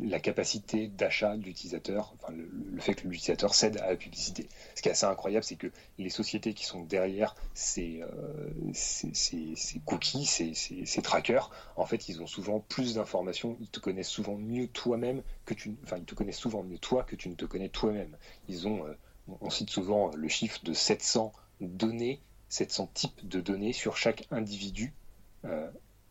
la 0.00 0.20
capacité 0.20 0.86
d'achat 0.86 1.36
de 1.36 1.42
l'utilisateur, 1.42 2.14
enfin, 2.20 2.32
le, 2.32 2.80
fait 2.80 2.94
que 2.94 3.08
l'utilisateur 3.08 3.54
cède 3.54 3.78
à 3.78 3.88
la 3.88 3.96
publicité. 3.96 4.48
Ce 4.74 4.82
qui 4.82 4.88
est 4.88 4.92
assez 4.92 5.06
incroyable, 5.06 5.42
c'est 5.42 5.56
que 5.56 5.72
les 5.98 6.10
sociétés 6.10 6.52
qui 6.52 6.66
sont 6.66 6.82
derrière 6.82 7.34
ces, 7.54 8.02
euh, 8.02 8.50
ces, 8.74 9.14
ces, 9.14 9.80
cookies, 9.86 10.26
ces, 10.26 10.52
ces, 10.54 11.02
trackers, 11.02 11.50
en 11.76 11.86
fait, 11.86 12.08
ils 12.10 12.20
ont 12.20 12.26
souvent 12.26 12.60
plus 12.60 12.94
d'informations, 12.94 13.56
ils 13.60 13.68
te 13.68 13.80
connaissent 13.80 14.08
souvent 14.08 14.36
mieux 14.36 14.68
toi-même 14.68 15.22
que 15.46 15.54
tu, 15.54 15.74
enfin, 15.84 15.96
ils 15.96 16.04
te 16.04 16.14
connaissent 16.14 16.36
souvent 16.36 16.62
mieux 16.62 16.78
toi 16.78 17.02
que 17.02 17.16
tu 17.16 17.30
ne 17.30 17.34
te 17.34 17.46
connais 17.46 17.70
toi-même. 17.70 18.14
Ils 18.48 18.68
ont, 18.68 18.86
euh, 18.86 18.92
on 19.40 19.48
cite 19.48 19.70
souvent 19.70 20.10
le 20.14 20.28
chiffre 20.28 20.62
de 20.64 20.74
700 20.74 21.32
données, 21.62 22.20
700 22.50 22.90
types 22.92 23.26
de 23.26 23.40
données 23.40 23.72
sur 23.72 23.96
chaque 23.96 24.26
individu. 24.30 24.92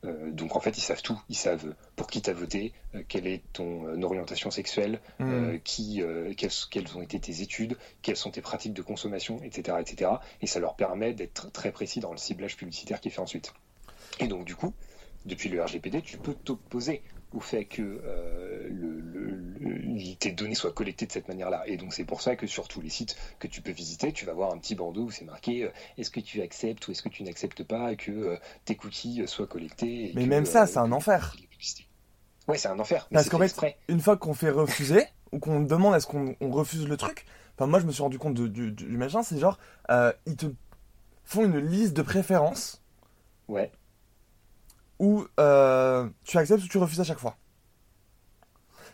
Euh, 0.05 0.31
donc 0.31 0.55
en 0.55 0.59
fait, 0.59 0.77
ils 0.77 0.81
savent 0.81 1.01
tout. 1.01 1.19
Ils 1.29 1.35
savent 1.35 1.73
pour 1.95 2.07
qui 2.07 2.21
tu 2.21 2.29
as 2.29 2.33
voté, 2.33 2.73
euh, 2.95 3.03
quelle 3.07 3.27
est 3.27 3.43
ton 3.53 3.88
euh, 3.88 4.01
orientation 4.01 4.51
sexuelle, 4.51 4.99
hmm. 5.19 5.57
qui, 5.63 6.01
quelles, 6.38 6.51
quelles, 6.69 6.97
ont 6.97 7.01
été 7.01 7.19
tes 7.19 7.41
études, 7.41 7.77
quelles 8.01 8.17
sont 8.17 8.31
tes 8.31 8.41
pratiques 8.41 8.73
de 8.73 8.81
consommation, 8.81 9.41
etc., 9.43 9.77
etc. 9.79 10.12
Et 10.41 10.47
ça 10.47 10.59
leur 10.59 10.75
permet 10.75 11.13
d'être 11.13 11.51
très 11.51 11.71
précis 11.71 11.99
dans 11.99 12.12
le 12.12 12.17
ciblage 12.17 12.55
publicitaire 12.57 13.01
qui 13.01 13.09
est 13.09 13.12
fait 13.12 13.21
ensuite. 13.21 13.53
Et 14.19 14.27
donc 14.27 14.45
du 14.45 14.55
coup, 14.55 14.73
depuis 15.26 15.49
le 15.49 15.61
RGPD, 15.63 16.01
tu 16.01 16.17
peux 16.17 16.34
t'opposer 16.34 17.01
au 17.34 17.39
fait 17.39 17.65
que 17.65 17.82
euh, 17.82 18.67
le, 18.69 18.99
tes 20.20 20.32
données 20.32 20.56
soient 20.56 20.72
collectées 20.72 21.06
de 21.06 21.12
cette 21.12 21.28
manière-là. 21.28 21.64
Et 21.68 21.78
donc 21.78 21.93
c'est 21.93 22.04
pour 22.04 22.22
ça 22.22 22.36
que 22.36 22.47
sur 22.47 22.68
tous 22.68 22.82
les 22.82 22.89
sites 22.89 23.16
que 23.39 23.47
tu 23.47 23.62
peux 23.62 23.72
visiter, 23.72 24.12
tu 24.12 24.26
vas 24.26 24.34
voir 24.34 24.54
un 24.54 24.58
petit 24.58 24.76
bandeau 24.76 25.04
où 25.04 25.12
c'est 25.12 25.26
marqué 25.26 25.64
euh, 25.64 25.72
est-ce 25.97 26.10
que 26.10 26.20
tu 26.20 26.41
acceptes 26.41 26.88
ou 26.88 26.91
est-ce 26.91 27.02
que 27.02 27.10
tu 27.10 27.24
n'acceptes 27.24 27.64
pas 27.64 27.95
que 27.95 28.12
euh, 28.12 28.38
tes 28.66 28.76
cookies 28.76 29.24
soient 29.28 29.47
collectés. 29.47 30.12
mais 30.16 30.26
même 30.26 30.45
ça, 30.45 30.68
c'est 30.68 30.80
un 30.80 30.91
enfer. 30.91 31.36
Ouais, 32.47 32.58
c'est 32.58 32.68
un 32.68 32.80
enfer. 32.80 33.08
Parce 33.12 33.30
qu'en 33.30 33.39
fait, 33.39 33.78
une 33.88 34.00
fois 34.00 34.18
qu'on 34.18 34.34
fait 34.34 34.50
refuser 34.50 35.06
ou 35.32 35.39
qu'on 35.39 35.62
demande 35.62 35.95
est-ce 35.95 36.08
qu'on 36.08 36.36
refuse 36.52 36.88
le 36.88 36.97
truc, 36.97 37.26
enfin 37.56 37.68
moi 37.68 37.80
je 37.80 37.86
me 37.86 37.91
suis 37.91 38.02
rendu 38.02 38.18
compte 38.18 38.34
du, 38.34 38.72
du 38.72 38.97
machin, 38.97 39.22
c'est 39.22 39.38
genre 39.38 39.60
ils 40.26 40.36
te 40.36 40.47
font 41.24 41.45
une 41.45 41.60
liste 41.60 41.95
de 41.95 42.02
préférences. 42.02 42.84
Ouais 43.47 43.72
où 45.00 45.26
euh, 45.39 46.08
tu 46.24 46.38
acceptes 46.38 46.64
ou 46.64 46.68
tu 46.68 46.78
refuses 46.78 47.00
à 47.00 47.06
chaque 47.06 47.20
fois. 47.20 47.38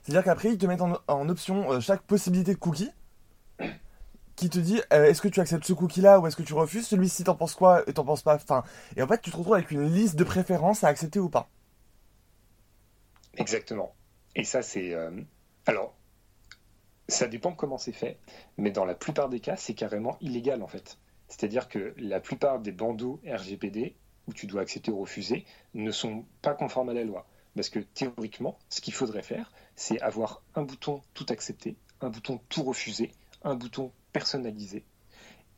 C'est-à-dire 0.06 0.24
qu'après, 0.24 0.50
ils 0.50 0.58
te 0.60 0.68
mettent 0.68 0.82
en, 0.82 1.30
option 1.30 1.72
euh, 1.72 1.80
chaque 1.80 2.04
possibilité 2.04 2.54
de 2.54 2.60
cookie. 2.60 2.92
qui 4.36 4.50
te 4.52 4.60
dit 4.60 4.80
euh, 4.94 5.06
est-ce 5.06 5.20
que 5.20 5.28
tu 5.28 5.40
acceptes 5.40 5.66
ce 5.66 5.74
cookie 5.74 6.02
là 6.02 6.20
ou 6.20 6.28
est-ce 6.28 6.36
que 6.36 6.44
tu 6.44 6.54
refuses 6.54 6.86
celui-ci 6.86 7.24
t'en 7.24 7.36
penses 7.36 7.56
quoi 7.56 7.88
et 7.90 7.94
t'en 7.94 8.04
penses 8.04 8.22
pas 8.22 8.38
et 8.98 9.02
en 9.02 9.08
fait 9.08 9.22
tu 9.22 9.32
te 9.32 9.38
retrouves 9.38 9.54
avec 9.54 9.72
une 9.72 9.90
liste 9.90 10.18
de 10.18 10.26
préférences 10.26 10.84
à 10.84 10.90
accepter 10.90 11.20
ou 11.20 11.30
pas. 11.30 11.50
Exactement. 13.38 13.96
Et 14.36 14.44
ça 14.44 14.62
c'est 14.62 14.94
euh, 14.94 15.10
alors 15.66 15.96
ça 17.08 17.28
dépend 17.28 17.54
comment 17.54 17.78
c'est 17.78 17.94
fait 17.94 18.20
mais 18.58 18.72
dans 18.72 18.86
la 18.86 18.94
plupart 18.94 19.30
des 19.30 19.40
cas 19.40 19.56
c'est 19.56 19.74
carrément 19.74 20.18
illégal 20.20 20.62
en 20.62 20.68
fait. 20.68 21.00
C'est-à-dire 21.30 21.68
que 21.70 21.96
la 21.98 22.20
plupart 22.20 22.60
des 22.60 22.74
bandeaux 22.74 23.22
RGPD 23.26 23.96
où 24.28 24.34
tu 24.34 24.46
dois 24.46 24.62
accepter 24.62 24.92
ou 24.92 25.00
refuser 25.00 25.46
ne 25.74 25.92
sont 25.92 26.26
pas 26.42 26.54
conformes 26.54 26.90
à 26.90 26.94
la 26.94 27.06
loi. 27.06 27.26
Parce 27.56 27.70
que 27.70 27.80
théoriquement 27.80 28.60
ce 28.70 28.82
qu'il 28.82 28.94
faudrait 28.94 29.24
faire 29.24 29.50
c'est 29.76 30.00
avoir 30.02 30.42
un 30.56 30.64
bouton 30.64 31.02
tout 31.14 31.26
accepter 31.30 31.76
un 32.02 32.10
bouton 32.10 32.40
tout 32.50 32.64
refuser 32.64 33.12
un 33.44 33.56
bouton 33.56 33.92
personnalisé. 34.12 34.84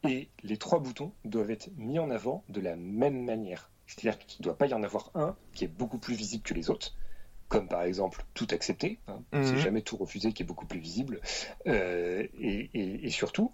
Et 0.03 0.29
les 0.43 0.57
trois 0.57 0.79
boutons 0.79 1.11
doivent 1.25 1.51
être 1.51 1.69
mis 1.77 1.99
en 1.99 2.09
avant 2.09 2.43
de 2.49 2.61
la 2.61 2.75
même 2.75 3.23
manière. 3.23 3.71
C'est-à-dire 3.87 4.19
qu'il 4.19 4.41
ne 4.41 4.43
doit 4.43 4.57
pas 4.57 4.67
y 4.67 4.73
en 4.73 4.83
avoir 4.83 5.11
un 5.15 5.35
qui 5.53 5.63
est 5.63 5.69
beaucoup 5.69 5.97
plus 5.97 6.15
visible 6.15 6.43
que 6.43 6.53
les 6.53 6.69
autres, 6.69 6.95
comme 7.47 7.67
par 7.67 7.83
exemple 7.83 8.23
tout 8.33 8.47
accepter, 8.51 8.99
hein. 9.07 9.21
c'est 9.31 9.53
mhm. 9.53 9.57
jamais 9.57 9.81
tout 9.81 9.97
refuser 9.97 10.33
qui 10.33 10.43
est 10.43 10.45
beaucoup 10.45 10.65
plus 10.65 10.79
visible. 10.79 11.21
Euh, 11.65 12.27
et, 12.39 13.09
surtout, 13.09 13.53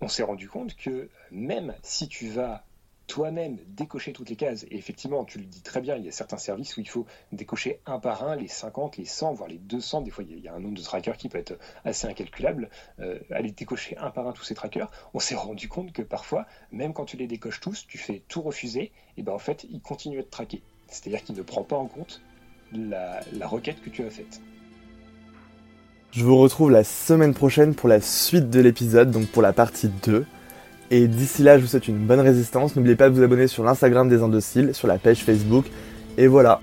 on 0.00 0.08
s'est 0.08 0.22
rendu 0.22 0.48
compte 0.48 0.76
que 0.76 1.08
même 1.30 1.74
si 1.82 2.08
tu 2.08 2.28
vas 2.28 2.64
toi-même 3.06 3.58
décocher 3.68 4.12
toutes 4.12 4.30
les 4.30 4.36
cases. 4.36 4.64
Et 4.64 4.76
effectivement, 4.76 5.24
tu 5.24 5.38
le 5.38 5.44
dis 5.44 5.62
très 5.62 5.80
bien, 5.80 5.96
il 5.96 6.04
y 6.04 6.08
a 6.08 6.12
certains 6.12 6.36
services 6.36 6.76
où 6.76 6.80
il 6.80 6.88
faut 6.88 7.06
décocher 7.32 7.80
un 7.86 7.98
par 7.98 8.24
un 8.24 8.36
les 8.36 8.48
50, 8.48 8.96
les 8.96 9.04
100, 9.04 9.34
voire 9.34 9.48
les 9.48 9.58
200. 9.58 10.02
Des 10.02 10.10
fois, 10.10 10.24
il 10.28 10.38
y 10.38 10.48
a 10.48 10.54
un 10.54 10.60
nombre 10.60 10.76
de 10.76 10.82
trackers 10.82 11.16
qui 11.16 11.28
peut 11.28 11.38
être 11.38 11.58
assez 11.84 12.06
incalculable. 12.06 12.70
Euh, 13.00 13.18
aller 13.30 13.50
décocher 13.50 13.96
un 13.98 14.10
par 14.10 14.26
un 14.26 14.32
tous 14.32 14.44
ces 14.44 14.54
trackers, 14.54 14.90
on 15.14 15.18
s'est 15.18 15.34
rendu 15.34 15.68
compte 15.68 15.92
que 15.92 16.02
parfois, 16.02 16.46
même 16.70 16.92
quand 16.92 17.04
tu 17.04 17.16
les 17.16 17.26
décoches 17.26 17.60
tous, 17.60 17.86
tu 17.86 17.98
fais 17.98 18.22
tout 18.28 18.42
refuser, 18.42 18.92
et 19.16 19.22
ben 19.22 19.32
en 19.32 19.38
fait, 19.38 19.66
il 19.70 19.80
continue 19.80 20.20
à 20.20 20.22
te 20.22 20.30
traquer. 20.30 20.62
C'est-à-dire 20.88 21.22
qu'il 21.22 21.36
ne 21.36 21.42
prend 21.42 21.62
pas 21.62 21.76
en 21.76 21.86
compte 21.86 22.20
la, 22.72 23.20
la 23.32 23.46
requête 23.46 23.82
que 23.82 23.90
tu 23.90 24.04
as 24.04 24.10
faite. 24.10 24.40
Je 26.12 26.24
vous 26.24 26.36
retrouve 26.36 26.70
la 26.70 26.84
semaine 26.84 27.32
prochaine 27.32 27.74
pour 27.74 27.88
la 27.88 28.00
suite 28.00 28.50
de 28.50 28.60
l'épisode, 28.60 29.10
donc 29.10 29.28
pour 29.28 29.40
la 29.40 29.54
partie 29.54 29.88
2. 29.88 30.26
Et 30.92 31.08
d'ici 31.08 31.42
là, 31.42 31.56
je 31.56 31.62
vous 31.62 31.68
souhaite 31.68 31.88
une 31.88 32.06
bonne 32.06 32.20
résistance. 32.20 32.76
N'oubliez 32.76 32.96
pas 32.96 33.08
de 33.08 33.14
vous 33.14 33.22
abonner 33.22 33.46
sur 33.46 33.64
l'Instagram 33.64 34.10
des 34.10 34.20
Indociles, 34.22 34.74
sur 34.74 34.86
la 34.86 34.98
page 34.98 35.24
Facebook. 35.24 35.64
Et 36.18 36.26
voilà, 36.26 36.60